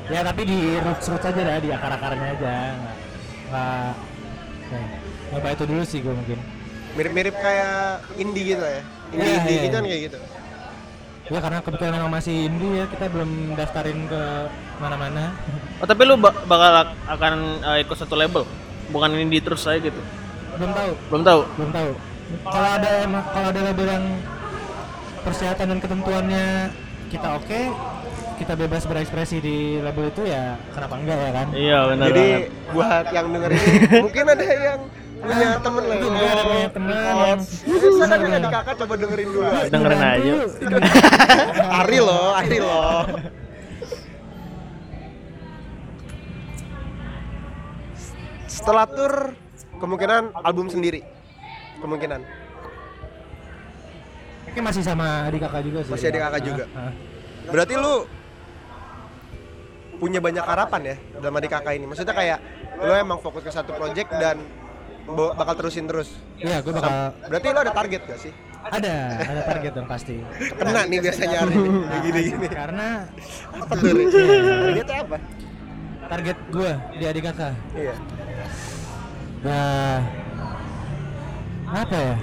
ya 0.07 0.20
tapi 0.22 0.42
di 0.42 0.59
roots 0.80 1.07
roots 1.07 1.22
aja 1.22 1.38
dah 1.38 1.61
di 1.61 1.68
akar 1.68 1.92
akarnya 1.92 2.28
aja 2.32 2.55
nggak 2.72 2.92
nggak 3.47 3.92
ya, 4.72 4.80
nyoba 5.30 5.49
itu 5.51 5.64
dulu 5.64 5.82
sih 5.84 6.01
gua 6.01 6.16
mungkin 6.16 6.40
mirip-mirip 6.95 7.36
kayak 7.36 8.01
indie 8.16 8.45
gitu 8.49 8.64
ya. 8.64 8.80
Indie 9.11 9.22
Iya, 9.24 9.36
indie 9.36 9.53
iya. 9.53 9.62
gitu 9.62 9.74
kan 9.74 9.84
kayak 9.84 10.03
gitu. 10.05 10.18
ya 11.26 11.38
karena 11.40 11.59
kebetulan 11.61 11.92
memang 11.95 12.12
masih 12.12 12.34
indie 12.47 12.72
ya 12.74 12.84
kita 12.86 13.05
belum 13.07 13.30
daftarin 13.55 14.01
ke 14.07 14.22
mana-mana 14.76 15.36
Oh, 15.78 15.86
tapi 15.86 16.03
lu 16.03 16.16
ba- 16.16 16.36
bakal 16.45 16.72
akan 17.09 17.34
uh, 17.61 17.78
ikut 17.78 17.97
satu 17.99 18.14
label? 18.14 18.49
Bukan 18.89 19.11
indie 19.14 19.39
terus 19.39 19.64
aja 19.64 19.80
gitu. 19.80 20.01
belum 20.55 20.70
tahu 20.70 20.93
Belum 21.09 21.22
tahu. 21.22 21.41
belum 21.55 21.70
tahu 21.70 21.91
kalau 22.45 22.70
ada 22.72 22.91
emang- 23.03 23.26
kalau 23.28 23.49
ada 23.49 23.61
label 23.62 23.87
yang 23.87 24.05
persyaratan 25.20 25.66
dan 25.66 25.78
ketentuannya 25.78 26.47
kita 27.07 27.28
oke 27.35 27.61
kita 28.35 28.53
bebas 28.55 28.82
berekspresi 28.85 29.37
di 29.39 29.57
label 29.78 30.09
itu 30.09 30.22
ya 30.24 30.55
kenapa 30.70 30.95
enggak 30.97 31.16
ya 31.16 31.30
kan 31.32 31.47
Iya, 31.51 31.78
benar 31.87 32.07
Jadi 32.09 32.26
banget. 32.26 32.51
buat 32.70 33.07
yang 33.09 33.26
dengerin 33.30 33.61
ini, 33.61 33.87
mungkin 34.05 34.24
ada 34.26 34.45
yang 34.45 34.80
punya 35.16 35.49
temen 35.57 35.82
lah. 35.82 35.97
Ya. 35.97 36.43
punya 36.43 36.68
temen 36.68 36.93
yang 36.93 37.41
Bisa 37.41 38.05
kan 38.05 38.18
ada 38.20 38.37
di 38.37 38.49
kakak 38.51 38.74
coba 38.76 38.95
dengerin 38.95 39.28
dulu. 39.30 39.49
Dengerin 39.66 40.03
aja. 40.05 40.32
Ari 41.78 41.99
loh, 41.99 42.26
Ari 42.35 42.59
loh. 42.59 42.99
Setelah 48.55 48.86
tur 48.86 49.34
kemungkinan 49.82 50.30
album 50.38 50.70
sendiri. 50.70 51.02
Kemungkinan. 51.82 52.22
mungkin 54.44 54.70
masih 54.70 54.86
sama 54.86 55.26
adik 55.26 55.42
kakak 55.42 55.66
juga 55.66 55.82
sih 55.82 55.90
Masih 55.90 56.07
adik 56.14 56.20
kakak 56.22 56.40
juga. 56.46 56.64
Ah, 56.70 56.86
ah. 56.86 56.92
Berarti 57.50 57.74
lu 57.74 57.94
punya 59.98 60.22
banyak 60.22 60.46
harapan 60.46 60.94
ya 60.94 60.96
dalam 61.18 61.34
adik 61.34 61.50
kakak 61.50 61.74
ini. 61.74 61.90
Maksudnya 61.90 62.14
kayak 62.14 62.38
lu 62.78 62.94
emang 62.94 63.18
fokus 63.18 63.42
ke 63.42 63.50
satu 63.50 63.74
project 63.74 64.14
dan 64.14 64.38
bakal 65.11 65.59
terusin 65.59 65.90
terus. 65.90 66.14
iya 66.38 66.62
gue 66.62 66.70
bakal 66.70 67.12
Berarti 67.26 67.46
lu 67.50 67.61
ada 67.61 67.72
target 67.74 68.00
gak 68.07 68.20
sih? 68.22 68.32
ada 68.64 68.94
ada 69.20 69.42
target 69.44 69.72
dong 69.76 69.84
pasti 69.84 70.16
Kena 70.57 70.88
nih 70.88 70.98
biasanya 71.02 71.36
Ari 71.44 71.52
nih. 71.52 71.68
Kayak 71.84 72.00
gini-gini. 72.00 72.48
karena 72.48 72.88
Apa 73.52 73.72
tuh? 73.76 73.90
Ri? 73.92 74.05
Targetnya 74.09 74.96
apa? 75.02 75.16
target 76.05 76.36
gue 76.48 76.70
di 76.94 77.05
adik 77.05 77.22
kakak 77.26 77.52
Iya. 77.74 77.94
Nah, 79.45 80.01
apa 81.68 81.97
ya? 82.01 82.16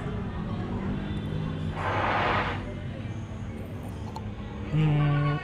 Hmm, 4.71 5.35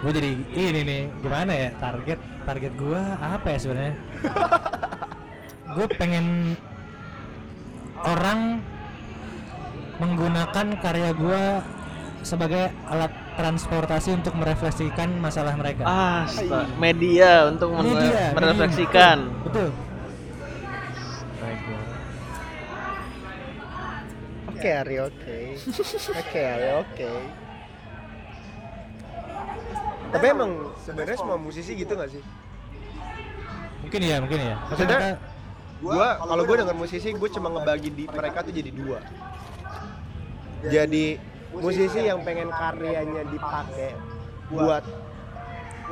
gue 0.00 0.12
jadi 0.14 0.30
ini 0.54 0.80
nih 0.86 1.02
gimana 1.20 1.52
ya 1.52 1.68
target 1.76 2.18
target 2.46 2.72
gue 2.80 3.00
apa 3.20 3.46
ya 3.52 3.58
sebenarnya? 3.60 3.94
gue 5.76 5.86
pengen 6.00 6.56
orang 8.06 8.64
menggunakan 9.98 10.66
karya 10.80 11.10
gue 11.12 11.42
sebagai 12.22 12.70
alat 12.88 13.12
transportasi 13.36 14.16
untuk 14.16 14.32
merefleksikan 14.34 15.12
masalah 15.20 15.54
mereka. 15.54 15.84
Astaga, 16.24 16.66
media 16.80 17.46
untuk 17.52 17.76
Media, 17.78 17.94
media. 17.94 18.24
merefleksikan. 18.34 19.18
Betul. 19.44 19.70
Oke 24.58 24.74
Ari, 24.74 24.96
oke. 24.98 25.38
Oke 26.18 26.40
Ari, 26.42 26.68
oke. 26.82 27.08
Tapi 30.08 30.24
emang 30.26 30.50
sebenarnya 30.82 31.14
semua 31.14 31.38
musisi 31.38 31.78
gitu 31.78 31.94
gak 31.94 32.10
sih? 32.10 32.22
Mungkin 33.86 34.00
ya, 34.02 34.16
mungkin 34.18 34.38
ya. 34.42 34.56
Maksudnya- 34.66 35.14
gua 35.78 36.18
kalau 36.18 36.42
gua 36.42 36.56
denger 36.58 36.74
musisi 36.74 37.14
gue 37.14 37.30
cuma 37.30 37.54
ngebagi 37.54 37.94
di 37.94 38.04
mereka 38.10 38.42
tuh 38.42 38.50
jadi 38.50 38.70
dua 38.74 38.98
jadi 40.66 41.22
musisi 41.54 42.02
yang 42.02 42.26
pengen 42.26 42.50
karyanya 42.50 43.22
dipakai 43.30 43.94
buat 44.50 44.82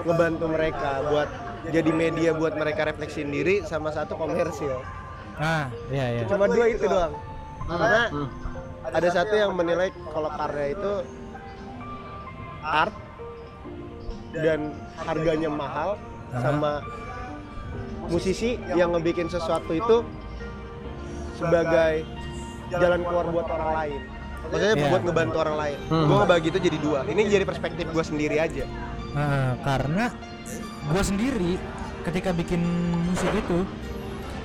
ngebantu 0.03 0.45
mereka 0.51 1.07
buat 1.07 1.31
jadi 1.71 1.91
media 1.95 2.35
buat 2.35 2.59
mereka 2.59 2.91
refleksi 2.91 3.23
diri 3.23 3.63
sama 3.63 3.95
satu 3.95 4.19
komersil 4.19 4.83
ah, 5.39 5.71
iya 5.87 6.19
iya. 6.19 6.23
cuma 6.27 6.51
dua 6.51 6.67
itu 6.67 6.83
doang 6.83 7.15
karena 7.71 8.03
ada 8.87 9.09
satu 9.11 9.35
yang 9.35 9.53
menilai 9.53 9.91
kalau 10.07 10.31
karya 10.31 10.67
itu 10.73 10.93
art 12.63 12.95
dan 14.33 14.61
harganya 14.99 15.49
mahal 15.49 15.91
Aha. 16.31 16.41
sama 16.41 16.73
musisi 18.07 18.55
yang 18.73 18.93
ngebikin 18.93 19.27
sesuatu 19.27 19.73
itu 19.73 19.97
sebagai 21.35 22.07
jalan 22.71 23.01
keluar 23.03 23.27
buat 23.29 23.47
orang 23.47 23.71
lain 23.75 24.01
maksudnya 24.47 24.77
Iya. 24.77 24.89
buat 24.89 25.03
ngebantu 25.03 25.37
orang 25.41 25.57
lain 25.57 25.79
Hmm. 25.87 26.07
gue 26.07 26.17
ngebagi 26.17 26.49
itu 26.49 26.61
jadi 26.63 26.79
dua 26.79 26.99
ini 27.05 27.21
jadi 27.27 27.45
perspektif 27.45 27.87
gue 27.91 28.05
sendiri 28.05 28.39
aja 28.39 28.65
Nah, 29.17 29.57
karena 29.65 30.13
gue 30.87 31.03
sendiri 31.03 31.53
ketika 32.05 32.37
bikin 32.37 32.61
musik 33.09 33.33
itu 33.33 33.65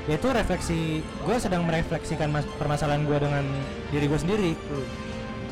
yaitu 0.04 0.28
refleksi 0.28 0.80
gue 1.00 1.36
sedang 1.38 1.62
merefleksikan 1.62 2.30
mas- 2.30 2.50
permasalahan 2.56 3.04
gue 3.04 3.18
dengan 3.18 3.46
diri 3.90 4.06
gue 4.06 4.18
sendiri. 4.18 4.52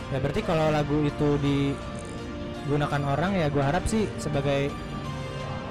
Ya 0.10 0.18
berarti 0.18 0.42
kalau 0.42 0.70
lagu 0.70 1.04
itu 1.04 1.30
digunakan 1.38 3.02
orang 3.08 3.32
ya 3.36 3.48
gue 3.48 3.62
harap 3.62 3.86
sih 3.86 4.10
sebagai 4.18 4.74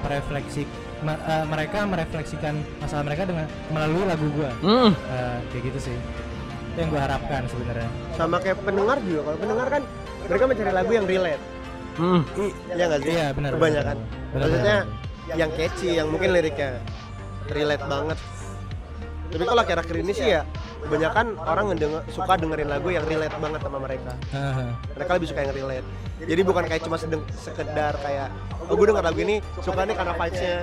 refleksi 0.00 0.62
ma- 1.00 1.18
eh, 1.18 1.44
mereka 1.44 1.82
merefleksikan 1.84 2.54
masalah 2.78 3.02
mereka 3.02 3.22
dengan 3.24 3.46
melalui 3.68 4.04
lagu 4.04 4.26
gue 4.30 4.50
Hmm. 4.62 4.90
kayak 5.48 5.62
gitu 5.64 5.90
sih. 5.90 5.96
Itu 6.70 6.78
yang 6.78 6.90
gue 6.90 7.02
harapkan 7.02 7.42
sebenarnya. 7.46 7.88
Sama 8.14 8.38
kayak 8.38 8.62
pendengar 8.62 8.98
juga. 9.02 9.20
Kalau 9.26 9.38
pendengar 9.38 9.66
kan 9.68 9.82
mereka 10.22 10.44
mencari 10.46 10.72
lagu 10.72 10.92
yang 10.92 11.06
relate. 11.06 11.42
Hmm. 11.98 12.22
Iya 12.70 12.84
nggak 12.86 13.00
sih? 13.02 13.10
Iya, 13.10 13.26
benar, 13.34 13.50
kebanyakan. 13.52 13.96
benar, 13.98 14.06
benar. 14.30 14.38
maksudnya 14.46 14.76
yang 15.34 15.50
catchy 15.52 15.88
yang 15.92 16.08
mungkin 16.08 16.30
liriknya 16.30 16.78
relate 17.48 17.84
banget 17.84 18.18
tapi 19.28 19.44
kalau 19.44 19.60
akhir-akhir 19.60 19.96
ini 19.98 20.12
sih 20.12 20.28
ya 20.30 20.42
kebanyakan 20.80 21.26
orang 21.38 21.64
ngedenger, 21.68 22.00
suka 22.08 22.32
dengerin 22.34 22.68
lagu 22.68 22.88
yang 22.88 23.04
relate 23.04 23.36
banget 23.36 23.60
sama 23.60 23.78
mereka 23.78 24.12
Aha. 24.30 24.64
mereka 24.90 25.10
lebih 25.14 25.28
suka 25.28 25.40
yang 25.42 25.54
relate 25.54 25.86
jadi 26.20 26.40
bukan 26.42 26.62
kayak 26.64 26.82
cuma 26.82 26.96
sedeng, 26.96 27.22
sekedar 27.30 27.92
kayak 27.98 28.28
oh 28.62 28.74
gue 28.74 28.86
denger 28.86 29.04
lagu 29.04 29.18
ini 29.18 29.36
suka 29.58 29.84
nih 29.84 29.94
karena 29.94 30.12
vibes-nya 30.14 30.56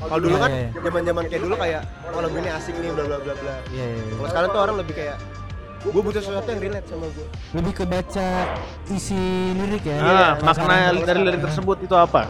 kalau 0.00 0.16
dulu 0.18 0.32
Iya, 0.32 0.40
kan 0.40 0.50
iya, 0.50 0.64
iya. 0.64 0.80
zaman-zaman 0.80 1.22
kayak 1.28 1.42
dulu 1.44 1.54
kayak 1.56 1.82
oh 2.08 2.20
lagu 2.20 2.36
ini 2.36 2.50
asik 2.50 2.74
nih 2.74 2.90
bla 2.90 3.04
bla 3.04 3.18
bla 3.18 3.34
bla 3.34 3.54
Iya, 3.68 3.84
iya, 3.86 4.00
iya. 4.00 4.12
kalau 4.14 4.28
sekarang 4.28 4.48
tuh 4.50 4.60
orang 4.60 4.76
lebih 4.78 4.94
kayak 4.96 5.16
gue 5.80 6.02
butuh 6.02 6.20
sesuatu 6.20 6.48
yang 6.50 6.60
relate 6.60 6.86
sama 6.86 7.06
gue 7.08 7.26
lebih 7.54 7.72
ke 7.72 7.84
baca 7.84 8.28
isi 8.90 9.20
lirik 9.54 9.84
ya 9.86 9.96
Ah, 9.96 10.04
Kalau 10.34 10.52
makna 10.58 10.74
dari 10.98 11.20
lirik 11.22 11.40
tersebut 11.42 11.76
itu 11.80 11.94
apa? 11.94 12.22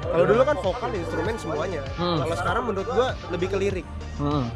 kalau 0.00 0.24
dulu 0.24 0.40
kan 0.40 0.56
vokal 0.56 0.90
instrumen 0.90 1.34
semuanya 1.36 1.82
Hmm. 1.94 2.16
kalau 2.18 2.34
sekarang 2.34 2.62
menurut 2.64 2.88
gue 2.88 3.06
lebih 3.28 3.48
ke 3.50 3.56
lirik 3.56 3.86
Hmm. 4.16 4.46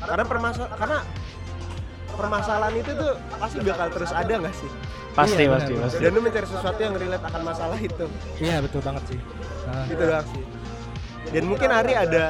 Karena 0.00 0.24
permasal 0.24 0.66
karena 0.72 0.98
permasalahan 2.10 2.74
itu 2.74 2.90
tuh 2.92 3.12
pasti 3.32 3.58
bakal 3.60 3.86
terus 3.90 4.10
ada 4.10 4.34
nggak 4.36 4.54
sih 4.54 4.70
Pasti, 5.10 5.34
Iya, 5.40 5.50
pasti, 5.50 5.72
benar. 5.74 5.84
pasti. 5.84 5.98
dan 5.98 6.10
lu 6.12 6.20
mencari 6.20 6.46
sesuatu 6.46 6.78
yang 6.78 6.94
relate 6.94 7.24
akan 7.24 7.42
masalah 7.42 7.78
itu 7.80 8.04
iya 8.38 8.56
betul 8.58 8.80
banget 8.80 9.02
sih 9.08 9.20
Ah. 9.66 9.84
gitu 9.84 10.02
doang 10.02 10.26
sih 10.28 10.44
dan 11.28 11.42
mungkin 11.44 11.68
Ari 11.68 11.92
ada 11.92 12.24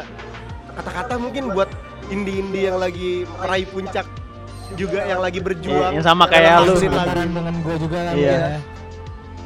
kata-kata 0.74 1.14
mungkin 1.16 1.52
buat 1.52 1.68
indie-indie 2.08 2.64
yang 2.64 2.78
lagi 2.78 3.10
meraih 3.36 3.66
puncak 3.66 4.06
juga 4.74 5.00
yang 5.02 5.20
lagi 5.20 5.38
berjuang 5.38 5.92
Iya, 5.92 5.96
yang 5.96 6.06
sama 6.06 6.24
kayak 6.26 6.64
lu. 6.64 6.76
dengan 6.76 7.54
gue 7.60 7.74
juga 7.78 7.98
kan 8.02 8.14
Iya. 8.14 8.32
ya. 8.32 8.60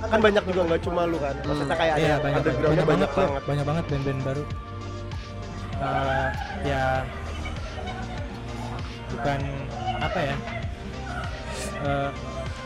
kan 0.02 0.18
banyak 0.20 0.44
juga 0.44 0.60
nggak 0.66 0.80
cuma 0.82 1.02
lu 1.04 1.16
kan 1.16 1.34
maksudnya 1.40 1.76
kayak 1.76 1.94
ada 1.94 2.02
Iya 2.02 2.14
banyak 2.16 2.38
undergroundnya 2.38 2.66
banyak 2.66 2.86
banyak, 2.86 3.10
banget 3.10 3.10
banget 3.16 3.42
banyak 3.42 3.64
banget 3.64 3.84
band-band 3.86 4.20
baru. 4.22 4.44
Eh, 5.74 6.28
ya 6.64 6.84
bukan 9.22 9.40
apa 9.96 10.18
ya 10.20 10.36
eh, 11.80 12.10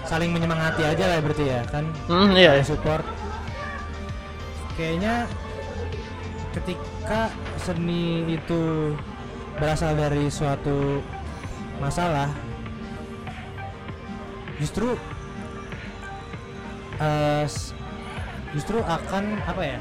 saling 0.03 0.33
menyemangati 0.33 0.83
aja 0.83 1.05
lah 1.07 1.19
berarti 1.21 1.45
ya 1.47 1.61
kan 1.69 1.85
Hmm, 2.09 2.33
iya. 2.33 2.57
saling 2.57 2.65
support. 2.67 3.05
Kayaknya 4.73 5.29
ketika 6.53 7.29
seni 7.59 8.25
itu 8.31 8.93
berasal 9.57 9.93
dari 9.93 10.29
suatu 10.29 11.05
masalah 11.77 12.33
justru 14.57 14.97
s- 17.45 17.73
justru 18.53 18.81
akan 18.81 19.37
apa 19.43 19.63
ya 19.67 19.79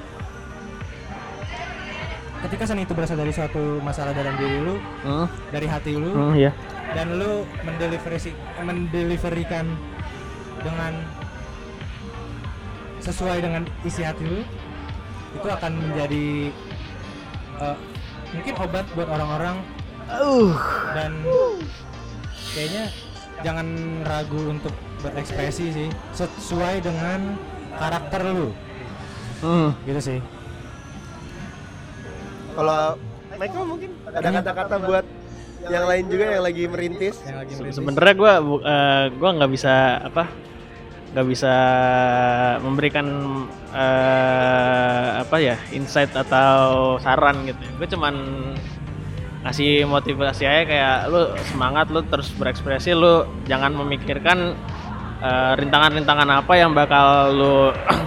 ketika 2.46 2.64
seni 2.70 2.86
itu 2.86 2.94
berasal 2.94 3.18
dari 3.18 3.34
suatu 3.34 3.82
masalah 3.82 4.14
dalam 4.14 4.38
diri 4.38 4.58
lu 4.62 4.76
Hmm, 5.02 5.28
dari 5.50 5.66
hati 5.66 5.98
lu 5.98 6.12
hmm, 6.14 6.34
iya. 6.38 6.52
dan 6.94 7.18
lu 7.18 7.42
mendeliveri 7.66 8.18
mendeliverikan 8.62 9.66
dengan 10.62 10.94
sesuai 13.02 13.38
dengan 13.42 13.64
isi 13.82 14.02
hati 14.02 14.24
lu 14.26 14.42
itu 15.36 15.48
akan 15.48 15.72
menjadi 15.74 16.54
eh, 17.62 17.78
mungkin 18.34 18.54
obat 18.62 18.86
buat 18.94 19.10
orang-orang 19.10 19.58
Uh. 20.06 20.54
dan 20.94 21.18
kayaknya 22.54 22.94
jangan 23.42 23.66
ragu 24.06 24.38
untuk 24.54 24.70
berekspresi 25.02 25.74
sih 25.74 25.90
sesuai 26.14 26.86
dengan 26.86 27.34
karakter 27.82 28.22
lu 28.22 28.54
Hmm. 29.42 29.74
gitu 29.90 29.98
sih 29.98 30.20
kalau 32.56 32.96
Michael 33.36 33.66
mungkin 33.68 33.92
ada 34.08 34.30
kata-kata 34.32 34.76
buat 34.80 35.06
yang 35.66 35.86
lain 35.90 36.06
juga 36.08 36.26
yang 36.30 36.44
lagi 36.46 36.64
merintis 36.70 37.16
yang 37.26 37.38
lagi 37.42 37.52
Se- 37.52 37.60
merintis. 37.60 37.76
Sebenarnya 37.82 38.16
gua 38.16 38.34
bu- 38.40 38.64
eh, 38.64 39.04
gua 39.18 39.30
nggak 39.36 39.52
bisa 39.52 39.74
apa 40.00 40.24
nggak 41.12 41.28
bisa 41.28 41.54
memberikan 42.60 43.08
eh, 43.72 45.10
apa 45.20 45.36
ya 45.40 45.56
insight 45.72 46.12
atau 46.12 46.96
saran 47.00 47.44
gitu. 47.44 47.60
Gue 47.76 47.88
cuman 47.88 48.16
ngasih 49.46 49.86
motivasi 49.86 50.44
aja 50.44 50.64
kayak 50.66 50.98
lu 51.08 51.22
semangat 51.48 51.88
lu 51.94 52.02
terus 52.04 52.34
berekspresi 52.34 52.92
lu 52.92 53.24
jangan 53.46 53.72
memikirkan 53.74 54.58
eh, 55.22 55.52
rintangan-rintangan 55.56 56.30
apa 56.44 56.54
yang 56.56 56.74
bakal 56.74 57.08
lu 57.32 57.56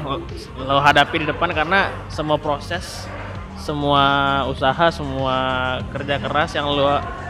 lu 0.68 0.76
hadapi 0.78 1.22
di 1.22 1.26
depan 1.26 1.50
karena 1.54 1.88
semua 2.08 2.36
proses 2.36 3.06
semua 3.68 4.04
usaha 4.48 4.88
semua 4.88 5.36
kerja 5.92 6.16
keras 6.16 6.56
yang 6.56 6.64
lu 6.72 6.88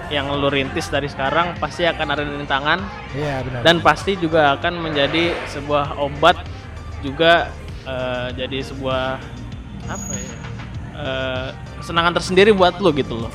yang 0.08 0.30
lu 0.30 0.46
rintis 0.48 0.86
dari 0.86 1.10
sekarang 1.10 1.58
pasti 1.58 1.82
akan 1.84 2.06
ada 2.14 2.22
rintangan 2.22 2.78
iya 3.12 3.42
benar. 3.42 3.60
Dan 3.66 3.82
pasti 3.82 4.14
juga 4.14 4.54
akan 4.54 4.78
menjadi 4.78 5.34
sebuah 5.50 5.98
obat 5.98 6.38
juga 7.02 7.50
eh, 7.82 8.28
jadi 8.38 8.62
sebuah 8.62 9.18
apa 9.90 10.12
ya 10.14 10.34
eh, 10.96 11.48
kesenangan 11.82 12.14
tersendiri 12.16 12.54
buat 12.54 12.78
lu 12.78 12.94
gitu 12.94 13.26
loh. 13.26 13.32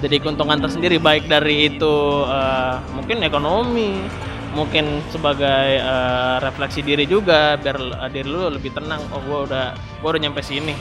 Jadi 0.00 0.20
keuntungan 0.20 0.60
tersendiri 0.60 0.96
baik 1.02 1.28
dari 1.28 1.74
itu 1.74 1.96
eh, 2.24 2.76
mungkin 2.94 3.20
ekonomi 3.20 4.06
mungkin 4.54 5.02
sebagai 5.12 5.82
eh, 5.82 6.36
refleksi 6.40 6.80
diri 6.80 7.04
juga 7.04 7.58
biar 7.60 7.76
l- 7.76 7.98
diri 8.14 8.28
lu 8.30 8.48
lebih 8.48 8.72
tenang. 8.72 9.02
Oh 9.12 9.20
gua 9.26 9.38
udah 9.44 9.66
gua 10.00 10.16
udah 10.16 10.22
nyampe 10.24 10.40
sini 10.40 10.72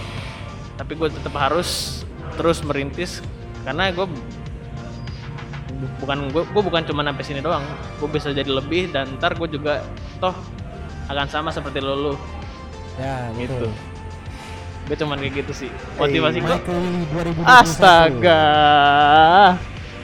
tapi 0.84 1.00
gue 1.00 1.08
tetap 1.08 1.32
harus 1.40 2.04
terus 2.36 2.60
merintis 2.60 3.24
karena 3.64 3.88
gue 3.96 4.04
bukan 6.04 6.28
gue 6.36 6.44
gue 6.44 6.64
bukan 6.68 6.84
cuma 6.84 7.08
sampai 7.08 7.24
sini 7.24 7.40
doang. 7.40 7.64
Gue 8.04 8.12
bisa 8.12 8.36
jadi 8.36 8.52
lebih 8.52 8.92
dan 8.92 9.16
ntar 9.16 9.40
gue 9.40 9.48
juga 9.48 9.80
toh 10.20 10.36
akan 11.08 11.28
sama 11.32 11.50
seperti 11.56 11.80
lo 11.80 11.96
lu 11.96 12.14
ya 13.00 13.32
gitu. 13.40 13.56
gitu 13.64 13.70
gue 14.84 14.96
cuman 15.00 15.16
kayak 15.16 15.48
gitu 15.48 15.54
sih. 15.56 15.70
Motivasi 15.96 16.44
gue 16.44 16.58
Willy 16.68 17.40
2021 17.40 17.48
astaga. 17.48 18.44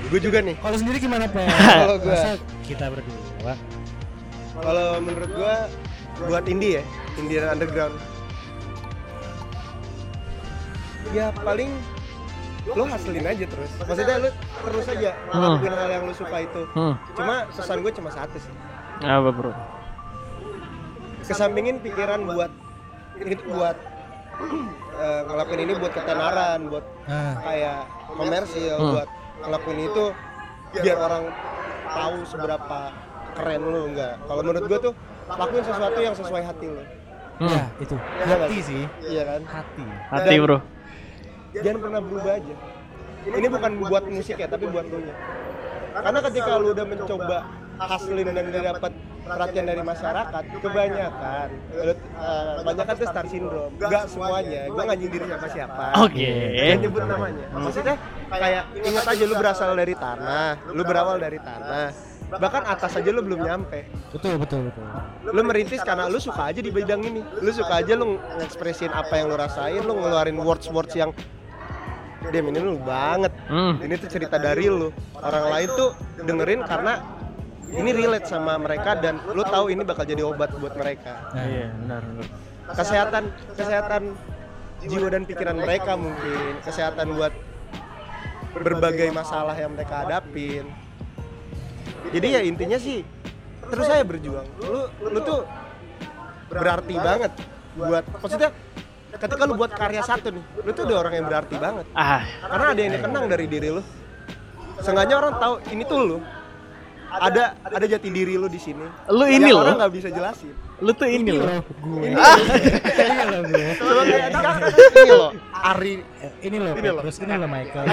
Gue 0.07 0.19
juga 0.23 0.39
nih. 0.39 0.55
Kalau 0.55 0.77
sendiri 0.79 0.97
gimana 1.03 1.27
Pak? 1.27 1.43
Kalau 1.83 1.97
gua- 1.99 2.15
Masa 2.15 2.31
kita 2.63 2.85
berdua 2.87 3.55
kalau 4.59 4.99
menurut 4.99 5.31
gue 5.31 5.55
buat 6.27 6.45
indie 6.51 6.79
ya 6.79 6.83
indie 7.15 7.39
dan 7.39 7.55
underground 7.59 7.95
ya 11.09 11.33
paling 11.35 11.71
lo 12.69 12.85
hasilin 12.85 13.25
aja 13.25 13.45
terus 13.45 13.71
maksudnya 13.79 14.15
lo 14.19 14.29
terus 14.63 14.85
aja 14.87 15.11
Hmm. 15.27 15.41
ngelakuin 15.57 15.73
hal 15.73 15.89
yang 15.89 16.03
lo 16.05 16.13
suka 16.13 16.37
itu 16.39 16.61
hmm. 16.69 16.93
cuma 17.13 17.35
pesan 17.49 17.77
gue 17.79 17.91
cuma 17.91 18.09
satu 18.09 18.37
sih 18.37 18.53
apa 19.01 19.29
bro 19.31 19.53
kesampingin 21.21 21.77
pikiran 21.79 22.25
buat 22.25 22.51
itu 23.19 23.43
buat 23.47 23.77
eh, 24.95 25.21
ngelakuin 25.25 25.61
ini 25.61 25.73
buat 25.75 25.91
ketenaran 25.91 26.59
buat 26.67 26.85
Nah, 27.05 27.33
kayak 27.41 27.79
komersil 28.07 28.75
Hmm. 28.75 28.91
buat 28.93 29.09
ngelakuin 29.39 29.79
itu 29.83 30.03
biar 30.75 30.97
orang 30.99 31.23
tahu 31.89 32.15
seberapa 32.23 32.79
keren 33.33 33.61
lu 33.63 33.81
enggak 33.87 34.13
kalau 34.23 34.41
menurut 34.41 34.63
gua 34.63 34.79
tuh 34.79 34.93
lakuin 35.27 35.63
sesuatu 35.63 35.99
yang 35.99 36.13
sesuai 36.13 36.43
hati 36.43 36.65
lu 36.67 36.83
Hmm. 37.39 37.49
ya 37.49 37.63
itu 37.79 37.95
Iya 37.95 38.35
hati 38.35 38.57
sih? 38.59 38.61
sih 38.61 38.83
iya 39.09 39.21
kan 39.25 39.41
hati 39.47 39.85
Hati 40.11 40.35
bro. 40.37 40.57
Jangan 41.57 41.79
pernah 41.81 42.01
berubah 42.01 42.33
aja. 42.37 42.55
ini 43.29 43.47
bukan 43.51 43.71
buat 43.83 44.03
musik 44.07 44.35
ya 44.39 44.47
tapi 44.47 44.65
buat 44.69 44.85
lu 44.87 44.99
nya 45.03 45.15
karena 45.99 46.19
ketika 46.29 46.51
lu 46.61 46.67
udah 46.71 46.85
mencoba 46.87 47.37
hasilin 47.79 48.27
dan 48.31 48.45
dapat 48.51 48.91
perhatian 49.29 49.65
dari 49.67 49.83
masyarakat 49.83 50.43
kebanyakan 50.63 51.47
lu, 51.69 51.93
eh, 51.93 51.95
kebanyakan 52.63 52.93
tuh 52.97 53.07
star 53.07 53.25
syndrome. 53.29 53.73
nggak 53.77 54.03
semuanya. 54.09 54.61
gua 54.73 54.83
nggak 54.89 54.97
nyindir 54.99 55.21
siapa 55.29 55.47
siapa. 55.53 55.85
Oke. 56.01 56.29
Jangan 56.57 56.79
nyebut 56.81 57.03
namanya. 57.05 57.45
maksudnya 57.53 57.95
kayak 58.29 58.63
ingat 58.81 59.05
aja 59.05 59.23
lu 59.25 59.35
berasal 59.37 59.69
dari 59.77 59.95
tanah 59.95 60.51
lu 60.73 60.81
berawal 60.83 61.17
dari 61.21 61.39
tanah. 61.39 61.87
Bahkan 62.29 62.61
atas 62.61 62.93
aja 62.93 63.09
lu 63.09 63.25
belum 63.25 63.41
nyampe. 63.41 63.89
Betul 64.13 64.37
betul 64.37 64.69
betul. 64.69 64.85
Lu 65.33 65.41
merintis 65.41 65.81
karena 65.81 66.05
lu 66.05 66.21
suka 66.21 66.53
aja 66.53 66.61
di 66.61 66.69
bidang 66.69 67.01
ini. 67.01 67.21
lu 67.41 67.49
suka 67.49 67.81
aja 67.81 67.93
lu 67.97 68.21
ngekspresin 68.37 68.93
apa 68.93 69.13
yang 69.17 69.33
lu 69.33 69.37
rasain 69.37 69.81
lu 69.81 69.97
ngeluarin 69.97 70.37
words 70.37 70.69
words 70.69 70.93
yang 70.93 71.09
Dem 72.27 72.45
ini 72.45 72.59
lu 72.59 72.75
banget 72.77 73.31
Hmm. 73.47 73.79
ini 73.79 73.95
tuh 73.95 74.09
cerita 74.09 74.35
dari 74.35 74.67
lu 74.67 74.91
orang 75.15 75.45
lain 75.49 75.67
tuh 75.71 75.89
dengerin 76.19 76.61
karena 76.61 76.99
ini 77.65 77.89
relate 77.89 78.25
sama 78.25 78.57
mereka 78.57 78.93
dan 78.93 79.23
lu 79.25 79.41
tahu 79.41 79.69
ini 79.69 79.81
bakal 79.81 80.03
jadi 80.03 80.21
obat 80.21 80.51
buat 80.53 80.75
mereka 80.75 81.31
nah, 81.31 81.45
Iya, 81.45 81.67
benar. 81.75 82.01
benar. 82.03 82.27
kesehatan 82.69 83.23
kesehatan 83.53 84.03
jiwa 84.81 85.07
dan 85.07 85.23
pikiran 85.23 85.57
mereka 85.57 85.95
mungkin 85.95 86.59
kesehatan 86.61 87.13
buat 87.13 87.33
berbagai 88.51 89.09
masalah 89.09 89.53
yang 89.53 89.71
mereka 89.71 90.03
hadapin 90.03 90.65
jadi 92.09 92.27
ya 92.29 92.41
intinya 92.41 92.75
sih 92.75 93.05
terus 93.63 93.85
saya 93.85 94.01
berjuang 94.01 94.47
lu 94.59 94.81
lu 95.03 95.19
tuh 95.21 95.45
berarti 96.49 96.95
banget 96.95 97.31
buat 97.75 98.01
maksudnya 98.17 98.49
ketika 99.09 99.43
lu 99.43 99.53
buat 99.55 99.71
karya 99.73 100.01
satu 100.01 100.29
nih 100.29 100.43
lu 100.61 100.69
tuh 100.69 100.83
udah 100.85 100.97
orang 101.01 101.13
yang 101.17 101.25
berarti 101.25 101.55
banget. 101.57 101.85
Ah, 101.93 102.21
karena 102.45 102.65
ada 102.69 102.81
yang 102.81 102.91
dikenang 102.93 103.25
dari 103.25 103.45
diri 103.45 103.69
lu. 103.73 103.81
Sengaja 104.79 105.13
orang 105.17 105.33
tahu 105.37 105.53
ini 105.71 105.83
tuh 105.83 105.99
lu. 105.99 106.17
Ada 107.09 107.57
ada 107.65 107.85
jati 107.89 108.13
diri 108.13 108.37
lu 108.37 108.45
di 108.45 108.61
sini. 108.61 108.85
Lu 109.09 109.25
ini 109.25 109.49
loh. 109.49 109.65
orang 109.65 109.81
nggak 109.81 109.93
bisa 109.97 110.07
jelasin. 110.13 110.53
Lu 110.79 110.93
tuh 110.93 111.09
ini 111.09 111.33
loh. 111.33 111.43
loh 111.49 111.61
gue 111.65 112.07
ini 112.07 112.15
ini 112.15 113.25
loh 113.27 113.41
gue 113.43 113.67
Coba 113.75 114.01
kayak 114.05 114.29
dikasih 114.29 114.73
ini 114.93 115.11
loh 115.11 115.31
Ari. 115.51 115.93
Ini 116.39 116.57
loh 116.61 116.73
Ini 116.77 116.87
loh. 116.87 117.01
Petrus 117.01 117.17
ini 117.19 117.33
loh 117.33 117.49
Michael. 117.49 117.85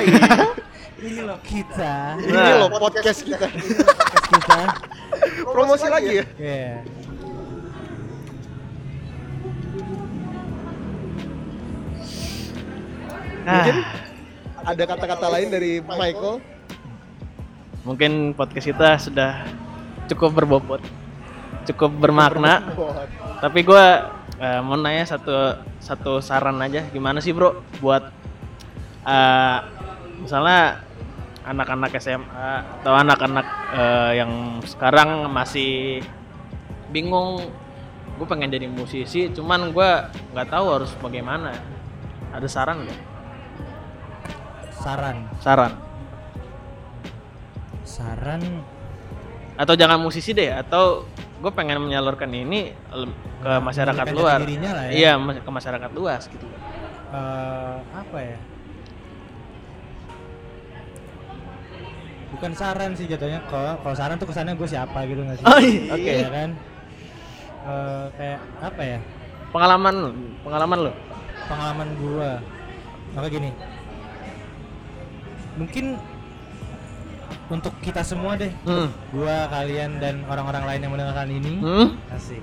Ini 0.97 1.21
loh 1.25 1.39
kita. 1.41 1.95
Ini 2.21 2.33
Nah. 2.37 2.57
loh 2.61 2.69
podcast 2.71 3.21
kita. 3.25 3.49
Podcast 3.49 4.27
kita. 4.31 4.59
Promosi 5.49 5.87
lagi 5.89 6.11
ya 6.21 6.25
mungkin 13.47 13.77
Ah, 14.67 14.75
ada 14.75 14.83
kata-kata 14.83 15.27
lain 15.31 15.49
dari 15.55 15.79
Michael 15.79 16.43
mungkin 17.87 18.35
podcast 18.35 18.67
kita 18.67 18.99
sudah 18.99 19.47
cukup 20.11 20.43
berbobot, 20.43 20.83
cukup 21.71 21.95
bermakna. 21.95 22.67
Tapi 23.39 23.63
gua 23.63 24.11
eh, 24.43 24.59
mau 24.59 24.75
nanya 24.75 25.07
satu 25.07 25.63
satu 25.79 26.19
saran 26.19 26.59
aja, 26.59 26.83
gimana 26.91 27.23
sih 27.23 27.31
bro 27.31 27.63
buat 27.79 28.11
eh, 29.07 29.59
misalnya 30.19 30.83
anak-anak 31.47 31.95
SMA 32.03 32.83
atau 32.83 32.91
anak-anak 32.99 33.47
eh, 33.71 34.13
yang 34.19 34.59
sekarang 34.67 35.31
masih 35.31 36.03
bingung, 36.91 37.39
gue 38.19 38.27
pengen 38.27 38.51
jadi 38.51 38.67
musisi, 38.67 39.31
cuman 39.31 39.71
gua 39.71 40.11
nggak 40.35 40.51
tahu 40.51 40.67
harus 40.75 40.91
bagaimana. 40.99 41.55
Ada 42.35 42.51
saran 42.51 42.83
nggak? 42.83 43.16
Saran 44.87 45.17
Saran? 45.43 45.73
saran 47.83 48.43
Atau 49.57 49.73
jangan 49.73 49.97
musisi 49.97 50.31
deh, 50.31 50.53
atau 50.53 51.09
gue 51.41 51.49
pengen 51.51 51.81
menyalurkan 51.81 52.29
ini 52.29 52.77
ke 53.41 53.53
masyarakat 53.57 54.05
Menyalurkan 54.05 54.45
luar. 54.45 54.69
lah 54.69 54.85
ya. 54.87 54.93
Iya, 54.93 55.13
ke 55.41 55.51
masyarakat 55.51 55.91
luas 55.91 56.23
gitu. 56.29 56.47
eh, 57.09 57.77
apa 57.91 58.19
ya 58.21 58.39
bukan 62.29 62.53
saran 62.53 62.93
sih 62.93 63.07
jatuhnya 63.07 63.41
kalau 63.49 63.81
kalau 63.81 63.97
saran 63.97 64.19
tuh 64.19 64.29
kesannya 64.29 64.55
gue 64.55 64.69
siapa 64.69 64.99
gitu 65.07 65.25
nggak 65.25 65.37
sih 65.41 65.45
Oh 65.47 65.59
iya, 65.59 65.81
oke. 65.91 66.13
Iya 66.13 66.29
kan 66.31 66.51
Eh, 67.67 68.07
kayak 68.15 68.39
apa 68.63 68.83
ya 68.85 68.99
Pengalaman, 69.51 69.97
pengalaman 70.45 70.79
lo. 70.87 70.93
pengalaman 71.49 71.89
gua 71.97 72.31
maka 73.11 73.27
gini 73.27 73.51
mungkin 75.57 75.97
untuk 77.47 77.73
kita 77.79 78.03
semua 78.03 78.35
deh 78.35 78.51
Hmm. 78.63 78.91
gua 79.11 79.47
kalian 79.49 79.99
dan 79.99 80.27
orang-orang 80.27 80.65
lain 80.67 80.81
yang 80.83 80.93
mendengarkan 80.93 81.29
ini. 81.31 81.55
Hmm? 81.59 81.89
asik. 82.11 82.43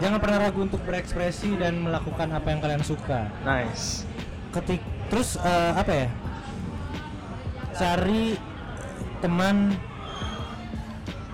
Jangan 0.00 0.18
pernah 0.18 0.38
ragu 0.40 0.60
untuk 0.64 0.80
berekspresi 0.82 1.60
dan 1.60 1.76
melakukan 1.80 2.28
apa 2.30 2.48
yang 2.48 2.60
kalian 2.60 2.82
suka. 2.82 3.28
Nice. 3.42 4.04
ketik 4.50 4.82
terus 5.06 5.38
eh, 5.38 5.72
apa 5.74 5.92
ya? 5.94 6.08
Cari 7.72 8.34
teman. 9.20 9.78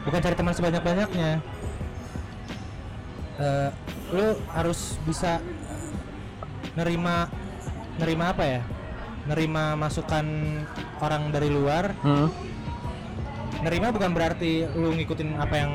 Bukan 0.04 0.20
cari 0.20 0.34
teman 0.34 0.54
sebanyak 0.54 0.82
banyaknya 0.82 1.40
Eh, 3.36 3.68
lu 4.16 4.32
harus 4.48 4.96
bisa 5.04 5.44
nerima 6.72 7.28
nerima 7.96 8.32
apa 8.32 8.44
ya 8.48 8.60
nerima 9.26 9.74
masukan 9.74 10.26
orang 10.98 11.30
dari 11.30 11.48
luar 11.48 11.90
Hmm. 12.00 12.30
nerima 13.58 13.90
bukan 13.90 14.10
berarti 14.10 14.68
lu 14.70 14.92
ngikutin 14.92 15.34
apa 15.34 15.54
yang 15.56 15.72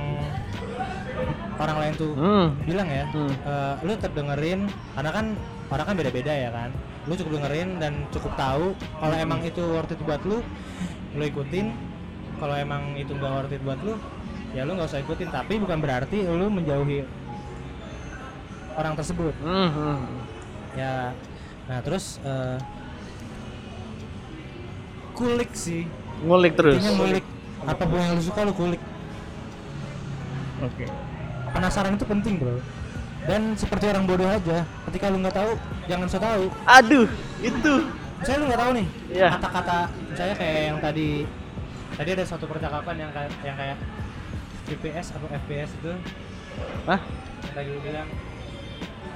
orang 1.57 1.77
lain 1.77 1.93
tuh 1.95 2.11
Hmm. 2.13 2.47
bilang 2.63 2.87
ya 2.87 3.05
Hmm. 3.07 3.29
eh, 3.29 3.73
lu 3.81 3.91
tetap 3.91 4.13
dengerin 4.13 4.65
karena 4.95 5.11
kan 5.11 5.25
orang 5.67 5.85
kan 5.85 5.95
beda-beda 5.95 6.31
ya 6.31 6.49
kan 6.49 6.69
lu 7.03 7.13
cukup 7.13 7.41
dengerin 7.41 7.69
dan 7.77 7.93
cukup 8.09 8.33
tahu 8.35 8.65
kalau 8.95 9.15
emang 9.15 9.41
itu 9.41 9.61
worth 9.67 9.89
it 9.89 10.01
buat 10.01 10.21
lu 10.21 10.39
lu 11.11 11.23
ikutin 11.23 11.73
kalau 12.37 12.55
emang 12.55 12.95
itu 12.95 13.11
nggak 13.11 13.31
worth 13.31 13.51
it 13.51 13.61
buat 13.61 13.79
lu 13.81 13.97
ya 14.51 14.63
lu 14.63 14.73
nggak 14.73 14.87
usah 14.87 15.01
ikutin 15.01 15.29
tapi 15.29 15.57
bukan 15.57 15.79
berarti 15.79 16.23
lu 16.23 16.47
menjauhi 16.47 17.03
orang 18.73 18.93
tersebut 18.95 19.33
Hmm, 19.37 19.69
hmm. 19.69 19.97
ya 20.73 21.11
nah 21.65 21.79
terus 21.81 22.17
eh, 22.21 22.57
kulik 25.21 25.51
sih 25.53 25.85
Ngulik 26.21 26.53
terus. 26.53 26.77
intinya 26.77 26.93
ngulik 26.97 27.25
apa 27.61 27.83
pun 27.83 27.97
yang 27.97 28.13
lu 28.13 28.21
suka 28.21 28.41
lu 28.41 28.53
kulik 28.53 28.81
Oke. 30.61 30.85
penasaran 31.51 31.93
itu 31.93 32.05
penting 32.05 32.37
bro 32.37 32.57
dan 33.21 33.53
seperti 33.53 33.85
orang 33.85 34.05
bodoh 34.05 34.25
aja 34.25 34.65
ketika 34.89 35.09
lu 35.09 35.21
nggak 35.21 35.35
tahu 35.35 35.51
jangan 35.85 36.07
so 36.07 36.17
tahu 36.17 36.49
Aduh, 36.67 37.05
itu. 37.39 37.73
misalnya 38.17 38.37
lu 38.37 38.45
nggak 38.47 38.61
tahu 38.61 38.71
nih 38.73 38.87
Iya. 39.11 39.27
kata-kata 39.37 39.77
misalnya 40.07 40.35
kayak 40.35 40.59
yang 40.63 40.77
tadi 40.77 41.09
tadi 41.91 42.09
ada 42.11 42.23
suatu 42.25 42.45
percakapan 42.45 42.95
yang 42.97 43.11
kayak 43.11 43.31
yang 43.41 43.57
kayak 43.57 43.77
VPS 44.63 45.07
atau 45.11 45.27
FPS 45.29 45.69
itu 45.75 45.93
Hah? 46.85 46.99
tadi 47.47 47.67
lu 47.67 47.81
bilang 47.81 48.09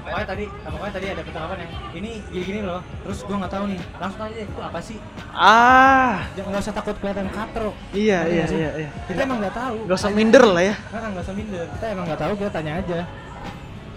pokoknya 0.06 0.28
tadi 0.28 0.45
pokoknya 0.64 0.93
tadi 0.93 1.06
ada 1.10 1.22
percakapan 1.22 1.58
yang 1.58 1.72
ini 1.93 2.12
gini-gini 2.28 2.60
loh 2.62 2.82
terus 3.01 3.18
gua 3.22 3.36
nggak 3.41 3.51
tahu 3.51 3.64
nih 3.68 3.80
langsung 3.97 4.22
aja 4.22 4.38
itu 4.38 4.60
apa 4.62 4.80
sih 4.80 4.97
Ah, 5.34 6.16
jangan 6.32 6.49
nggak 6.49 6.64
usah 6.64 6.76
takut 6.76 6.95
kelihatan 6.95 7.28
katro 7.28 7.70
iya 7.91 8.20
iya 8.24 8.43
nggak 8.45 8.47
sih? 8.47 8.58
iya 8.58 8.70
iya. 8.78 8.89
kita 9.03 9.20
emang 9.22 9.38
nggak 9.41 9.56
tahu 9.56 9.76
Gak 9.84 9.97
usah 9.97 10.12
minder 10.12 10.43
lah 10.45 10.64
ya. 10.64 10.76
Nggak 10.88 11.24
usah 11.24 11.36
minder. 11.36 11.66
Kita 11.68 11.86
emang 11.89 12.06
nggak 12.06 12.22
tahu, 12.22 12.32
kita 12.36 12.49
tanya 12.49 12.74
aja. 12.78 12.99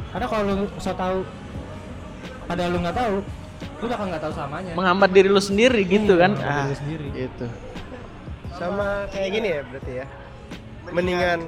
Karena 0.09 0.27
kalau 0.27 0.43
lu 0.49 0.55
so 0.77 0.91
tahu, 0.91 1.19
padahal 2.45 2.71
lu 2.73 2.79
nggak 2.81 2.97
tahu, 2.97 3.15
lu 3.79 3.87
bakal 3.87 4.07
nggak 4.09 4.23
tahu 4.25 4.33
selamanya. 4.33 4.73
Menghambat 4.75 5.11
diri 5.13 5.29
lu 5.29 5.39
sendiri 5.39 5.81
gitu 5.85 6.15
kan. 6.17 6.33
menghambat 6.33 6.57
Ah, 6.57 6.65
diri 6.65 6.77
sendiri. 6.77 7.07
itu. 7.15 7.47
sama 8.51 8.87
kayak 9.09 9.31
gini 9.31 9.49
ya 9.49 9.61
berarti 9.63 9.93
ya 9.95 10.07
mendingan 10.89 11.39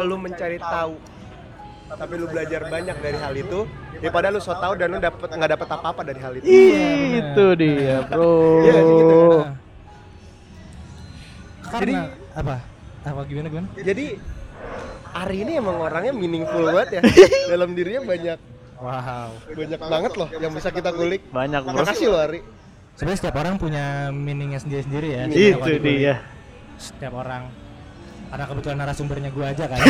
lu 0.00 0.16
mencari 0.16 0.56
tahu 0.56 0.96
tapi 1.92 2.12
lu 2.14 2.26
belajar 2.26 2.60
banyak 2.66 2.96
dari 2.98 3.18
hal 3.18 3.34
itu 3.34 3.58
daripada 3.96 4.26
lu 4.28 4.38
so 4.38 4.52
tahu 4.52 4.72
dan 4.74 4.88
lu 4.88 4.98
dapet 4.98 5.28
nggak 5.28 5.50
dapet 5.50 5.68
apa 5.68 5.86
apa 5.88 6.00
dari 6.02 6.20
hal 6.20 6.32
itu 6.34 6.44
Ih, 6.44 7.20
itu 7.20 7.46
dia, 7.54 7.96
Bro. 8.04 8.32
Iya 8.60 8.72
sih 8.74 8.94
gitu? 8.94 9.16
Nah. 9.38 9.54
Karena 11.62 11.80
Jadi- 11.80 11.96
apa? 12.34 12.56
Apa 13.02 13.20
gimana 13.24 13.48
gimana? 13.48 13.68
jadi 13.74 14.06
Ari 15.12 15.44
ini 15.44 15.52
emang 15.60 15.76
orangnya 15.76 16.12
meaningful 16.12 16.64
banget 16.66 16.88
ya 16.96 17.00
dalam 17.52 17.72
dirinya 17.72 18.02
banyak 18.02 18.38
Wow. 18.82 19.30
Banyak 19.54 19.78
banget 19.78 20.12
loh 20.18 20.28
yang 20.42 20.50
bisa 20.50 20.74
kita 20.74 20.90
kulik. 20.90 21.22
Banyak 21.30 21.62
bro. 21.62 21.86
Makasih 21.86 22.10
lo 22.10 22.18
Ari. 22.18 22.42
Sebenarnya 22.98 23.18
setiap 23.22 23.38
orang 23.38 23.54
punya 23.54 24.10
meaningnya 24.10 24.58
sendiri-sendiri 24.58 25.06
ya. 25.06 25.22
Itu 25.30 25.70
dia. 25.78 26.18
Setiap 26.82 27.14
orang. 27.14 27.46
Karena 28.32 28.48
kebetulan 28.48 28.78
narasumbernya 28.80 29.28
gua 29.28 29.52
aja 29.52 29.64
kan. 29.68 29.76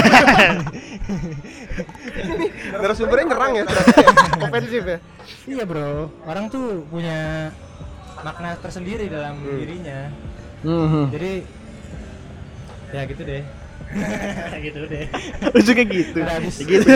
Narasumbernya 2.83 3.27
nyerang 3.31 3.53
ya, 3.55 3.63
ya. 3.63 3.83
ofensif 4.43 4.83
ya. 4.83 4.99
iya 5.47 5.63
bro. 5.63 6.11
Orang 6.27 6.51
tuh 6.51 6.83
punya 6.91 7.55
makna 8.27 8.59
tersendiri 8.59 9.07
dalam 9.07 9.39
dirinya. 9.47 10.11
Mhm. 10.67 11.15
Jadi 11.15 11.33
ya 12.91 13.03
gitu 13.07 13.23
deh. 13.23 13.43
gitu 14.67 14.81
deh. 14.91 15.07
Ujungnya 15.55 15.85
gitu. 15.87 16.19
Udah 16.19 16.35
habis. 16.35 16.55
Ya 16.59 16.65
gitu. 16.67 16.87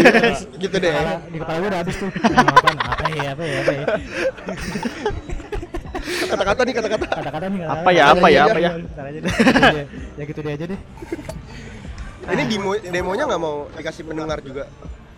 Gitu 0.67 0.77
deh. 0.83 0.91
Kepala, 0.99 1.15
di 1.31 1.39
kepala 1.39 1.57
gua 1.63 1.69
udah 1.71 1.81
habis 1.87 1.95
tuh. 1.95 2.11
Apa 2.11 3.07
ya? 3.15 3.39
Apa 3.39 3.43
ya? 3.47 3.57
Apa 3.63 3.71
ya? 3.71 3.85
Kata-kata 6.07 6.61
nih 6.63 6.75
kata-kata. 6.75 7.07
Kata-kata 7.07 7.47
nih. 7.51 7.59
kata-kata. 7.63 7.83
Apa 7.83 7.91
ya, 7.91 8.05
apa 8.15 8.27
ya, 8.31 8.41
apa 8.47 8.59
ya? 8.59 8.71
Ya 10.17 10.23
gitu 10.25 10.41
deh 10.43 10.53
aja 10.55 10.65
deh. 10.71 10.81
Ini 12.27 12.43
demo 12.51 12.71
demonya 12.75 13.25
nggak 13.31 13.41
mau 13.43 13.71
dikasih 13.75 14.03
pendengar 14.03 14.39
juga. 14.43 14.67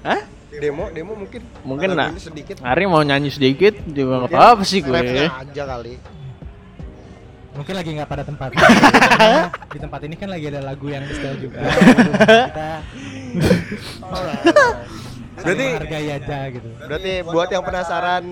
Hah? 0.04 0.20
Demo, 0.48 0.88
demo 0.92 1.12
mungkin. 1.16 1.40
Mungkin 1.64 1.88
lah. 1.92 2.08
ini 2.12 2.20
sedikit. 2.20 2.56
Ari 2.64 2.84
mau 2.88 3.00
nyanyi 3.04 3.32
sedikit 3.32 3.74
juga 3.88 4.24
nggak 4.24 4.32
apa-apa 4.32 4.62
sih 4.64 4.80
gue. 4.84 4.96
Aja 4.96 5.62
kali. 5.64 5.94
Mungkin 7.58 7.74
lagi 7.74 7.90
nggak 7.90 8.08
pada 8.08 8.22
tempat. 8.22 8.54
Di 9.74 9.78
tempat 9.82 10.00
ini 10.06 10.14
kan 10.14 10.28
lagi 10.30 10.46
ada 10.46 10.62
lagu 10.62 10.86
yang 10.86 11.02
di 11.02 11.10
setel 11.10 11.34
juga. 11.42 11.58
Kita 11.68 12.70
Berarti 15.38 15.64
menghargai 15.70 16.08
aja 16.18 16.38
gitu. 16.50 16.68
berarti 16.82 17.12
buat 17.22 17.48
yang 17.50 17.62
penasaran 17.62 18.24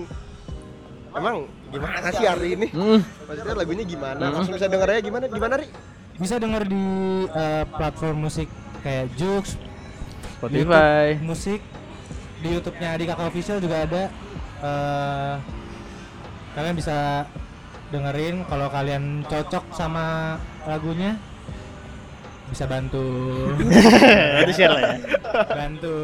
emang 1.15 1.47
gimana 1.67 2.07
sih 2.11 2.25
hari 2.25 2.47
ini? 2.55 2.67
Hmm. 2.71 2.99
Maksudnya 3.27 3.55
lagunya 3.55 3.83
gimana? 3.83 4.23
Hmm. 4.23 4.33
Langsung 4.39 4.53
bisa 4.55 4.67
denger 4.67 4.87
aja 4.91 5.01
gimana? 5.03 5.25
Gimana, 5.27 5.53
Ri? 5.59 5.67
Bisa 6.17 6.35
denger 6.41 6.63
di 6.65 6.85
eh, 7.29 7.63
platform 7.69 8.17
musik 8.25 8.49
kayak 8.81 9.05
Joox, 9.15 9.53
Spotify. 10.37 11.13
YouTube 11.13 11.25
musik 11.25 11.61
di 12.37 12.47
YouTube-nya 12.53 12.89
Adika 12.93 13.13
Official 13.21 13.57
juga 13.59 13.85
ada. 13.85 14.03
Eh, 14.57 15.35
kalian 16.57 16.73
bisa 16.73 17.27
dengerin 17.87 18.43
kalau 18.49 18.67
kalian 18.67 19.23
cocok 19.29 19.63
sama 19.71 20.35
lagunya 20.67 21.15
bisa 22.47 22.63
bantu 22.63 23.03
Itu 24.43 24.53
share 24.55 24.71
lah 24.71 24.81
ya. 24.83 24.95
bantu 25.51 25.95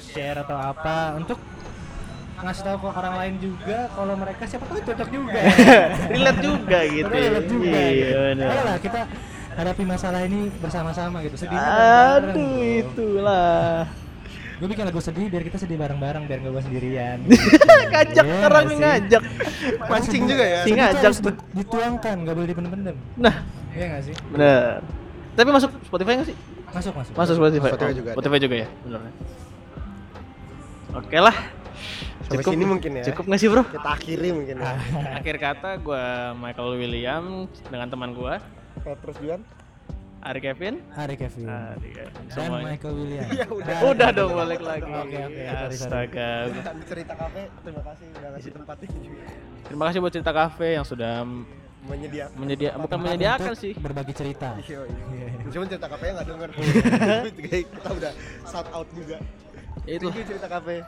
share 0.00 0.38
atau 0.44 0.56
apa 0.56 1.16
untuk 1.16 1.40
ngasih 2.40 2.62
tahu 2.62 2.76
ke 2.78 2.88
orang 2.92 3.14
lain 3.16 3.34
juga 3.38 3.78
kalau 3.90 4.14
mereka 4.14 4.42
siapa 4.44 4.64
tahu 4.64 4.78
cocok 4.80 5.08
juga 5.08 5.40
Relate 6.12 6.40
juga 6.40 6.78
gitu. 6.86 7.08
Relate 7.08 7.48
juga 7.48 7.66
Iya, 7.68 7.88
gitu. 8.30 8.42
Ayolah 8.44 8.76
kita 8.78 9.00
hadapi 9.52 9.82
masalah 9.82 10.20
ini 10.22 10.40
bersama-sama 10.54 11.18
gitu 11.20 11.34
sedih 11.36 11.58
Aduh, 11.58 12.30
bro. 12.30 12.78
itulah. 12.78 13.90
gue 14.54 14.66
bikin 14.66 14.84
lagu 14.84 14.98
sedih 14.98 15.26
biar 15.28 15.42
kita 15.44 15.54
sedih 15.56 15.74
bareng-bareng 15.76 16.26
biar 16.26 16.38
gak 16.40 16.50
gue 16.50 16.62
sendirian 16.64 17.18
ngajak 17.92 18.24
Iya 18.24 18.42
orang 18.44 18.64
sih? 18.64 18.76
ngajak. 18.76 19.22
Mancing 19.84 20.22
juga 20.26 20.44
ya. 20.44 20.60
Tuh 20.60 20.74
ngajak 20.74 21.12
dituangkan 21.54 22.16
gak 22.22 22.34
boleh 22.34 22.48
dipendem-pendem 22.48 22.96
Nah, 23.16 23.34
iya 23.70 23.86
gak 23.92 24.02
sih 24.02 24.14
bener. 24.28 24.82
Tapi 25.32 25.48
masuk 25.48 25.70
Spotify 25.84 26.12
nggak 26.16 26.28
sih? 26.28 26.36
masuk 26.68 26.92
masuk 26.92 27.12
Masuk 27.14 27.34
Spotify. 27.36 27.68
Spotify 27.68 27.86
Oh, 27.86 27.94
juga 27.94 28.08
ada. 28.08 28.14
Spotify 28.14 28.38
juga 28.40 28.56
ya, 28.56 28.68
bener. 28.82 29.00
Oke 30.90 31.18
lah. 31.18 31.36
Sampai 32.28 32.44
sini 32.46 32.64
mungkin 32.64 32.90
ya. 32.94 33.04
Cukup 33.08 33.24
nggak 33.24 33.40
sih 33.40 33.48
bro? 33.48 33.62
Kita 33.64 33.88
akhiri 33.90 34.28
mungkin 34.30 34.56
ya. 34.58 34.72
Akhir 35.18 35.36
kata 35.36 35.70
gue 35.78 36.04
Michael 36.36 36.70
William 36.76 37.24
dengan 37.66 37.88
teman 37.88 38.12
gue 38.12 38.34
Petrus 38.78 39.16
Juan. 39.18 39.40
Ari 40.18 40.40
Kevin. 40.42 40.82
Ari 40.92 41.14
Kevin 41.14 41.46
Ari 41.46 41.88
Kevin. 41.94 42.24
dan 42.26 42.34
Semuanya. 42.34 42.66
Michael 42.68 42.94
William 42.94 43.26
Ya 43.38 43.46
udah. 43.48 43.76
Udah 43.86 44.08
dong 44.10 44.32
balik 44.34 44.60
lagi. 44.60 44.82
Oke, 44.84 45.16
oke, 45.16 45.40
sorry, 45.40 45.48
sorry. 45.48 45.74
Astaga. 45.78 46.30
Cerita 46.84 47.12
kafe, 47.14 47.42
terima 47.62 47.82
kasih 47.86 48.06
udah 48.12 48.28
ngasih 48.34 48.50
tempat 48.52 48.76
ini 48.82 48.98
juga. 49.00 49.22
Terima 49.62 49.82
kasih 49.86 49.98
buat 49.98 50.12
cerita 50.12 50.32
kafe 50.32 50.68
yang 50.74 50.84
sudah 50.84 51.14
Menyediakan. 51.78 52.34
menyedia 52.34 52.70
bukan 52.74 52.90
Tempat 52.90 53.06
menyediakan 53.06 53.52
sih. 53.54 53.72
berbagi 53.72 54.12
cerita 54.12 54.58
Iya, 54.60 54.84
iya. 54.84 55.26
Cuma 55.48 55.64
cerita 55.64 55.86
kafe 55.86 56.04
nggak 56.10 56.26
denger. 56.26 56.48
Kayak 57.46 57.64
kita 57.70 57.88
udah 57.94 58.12
shout 58.44 58.68
out 58.68 58.88
juga. 58.92 59.16
Ya 59.86 59.92
itu 59.96 60.06
cerita 60.12 60.48
kafe. 60.50 60.82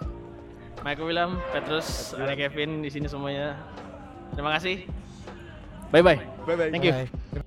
Michael 0.81 1.07
William, 1.07 1.33
Petrus, 1.53 2.17
Ari 2.17 2.37
Kevin 2.41 2.81
di 2.81 2.89
sini 2.89 3.07
semuanya. 3.11 3.59
Terima 4.33 4.57
kasih. 4.57 4.87
Bye 5.91 6.03
bye. 6.07 6.19
Bye 6.47 6.57
bye. 6.57 6.71
Thank 6.71 6.87
you. 6.87 6.95
Bye. 6.95 7.43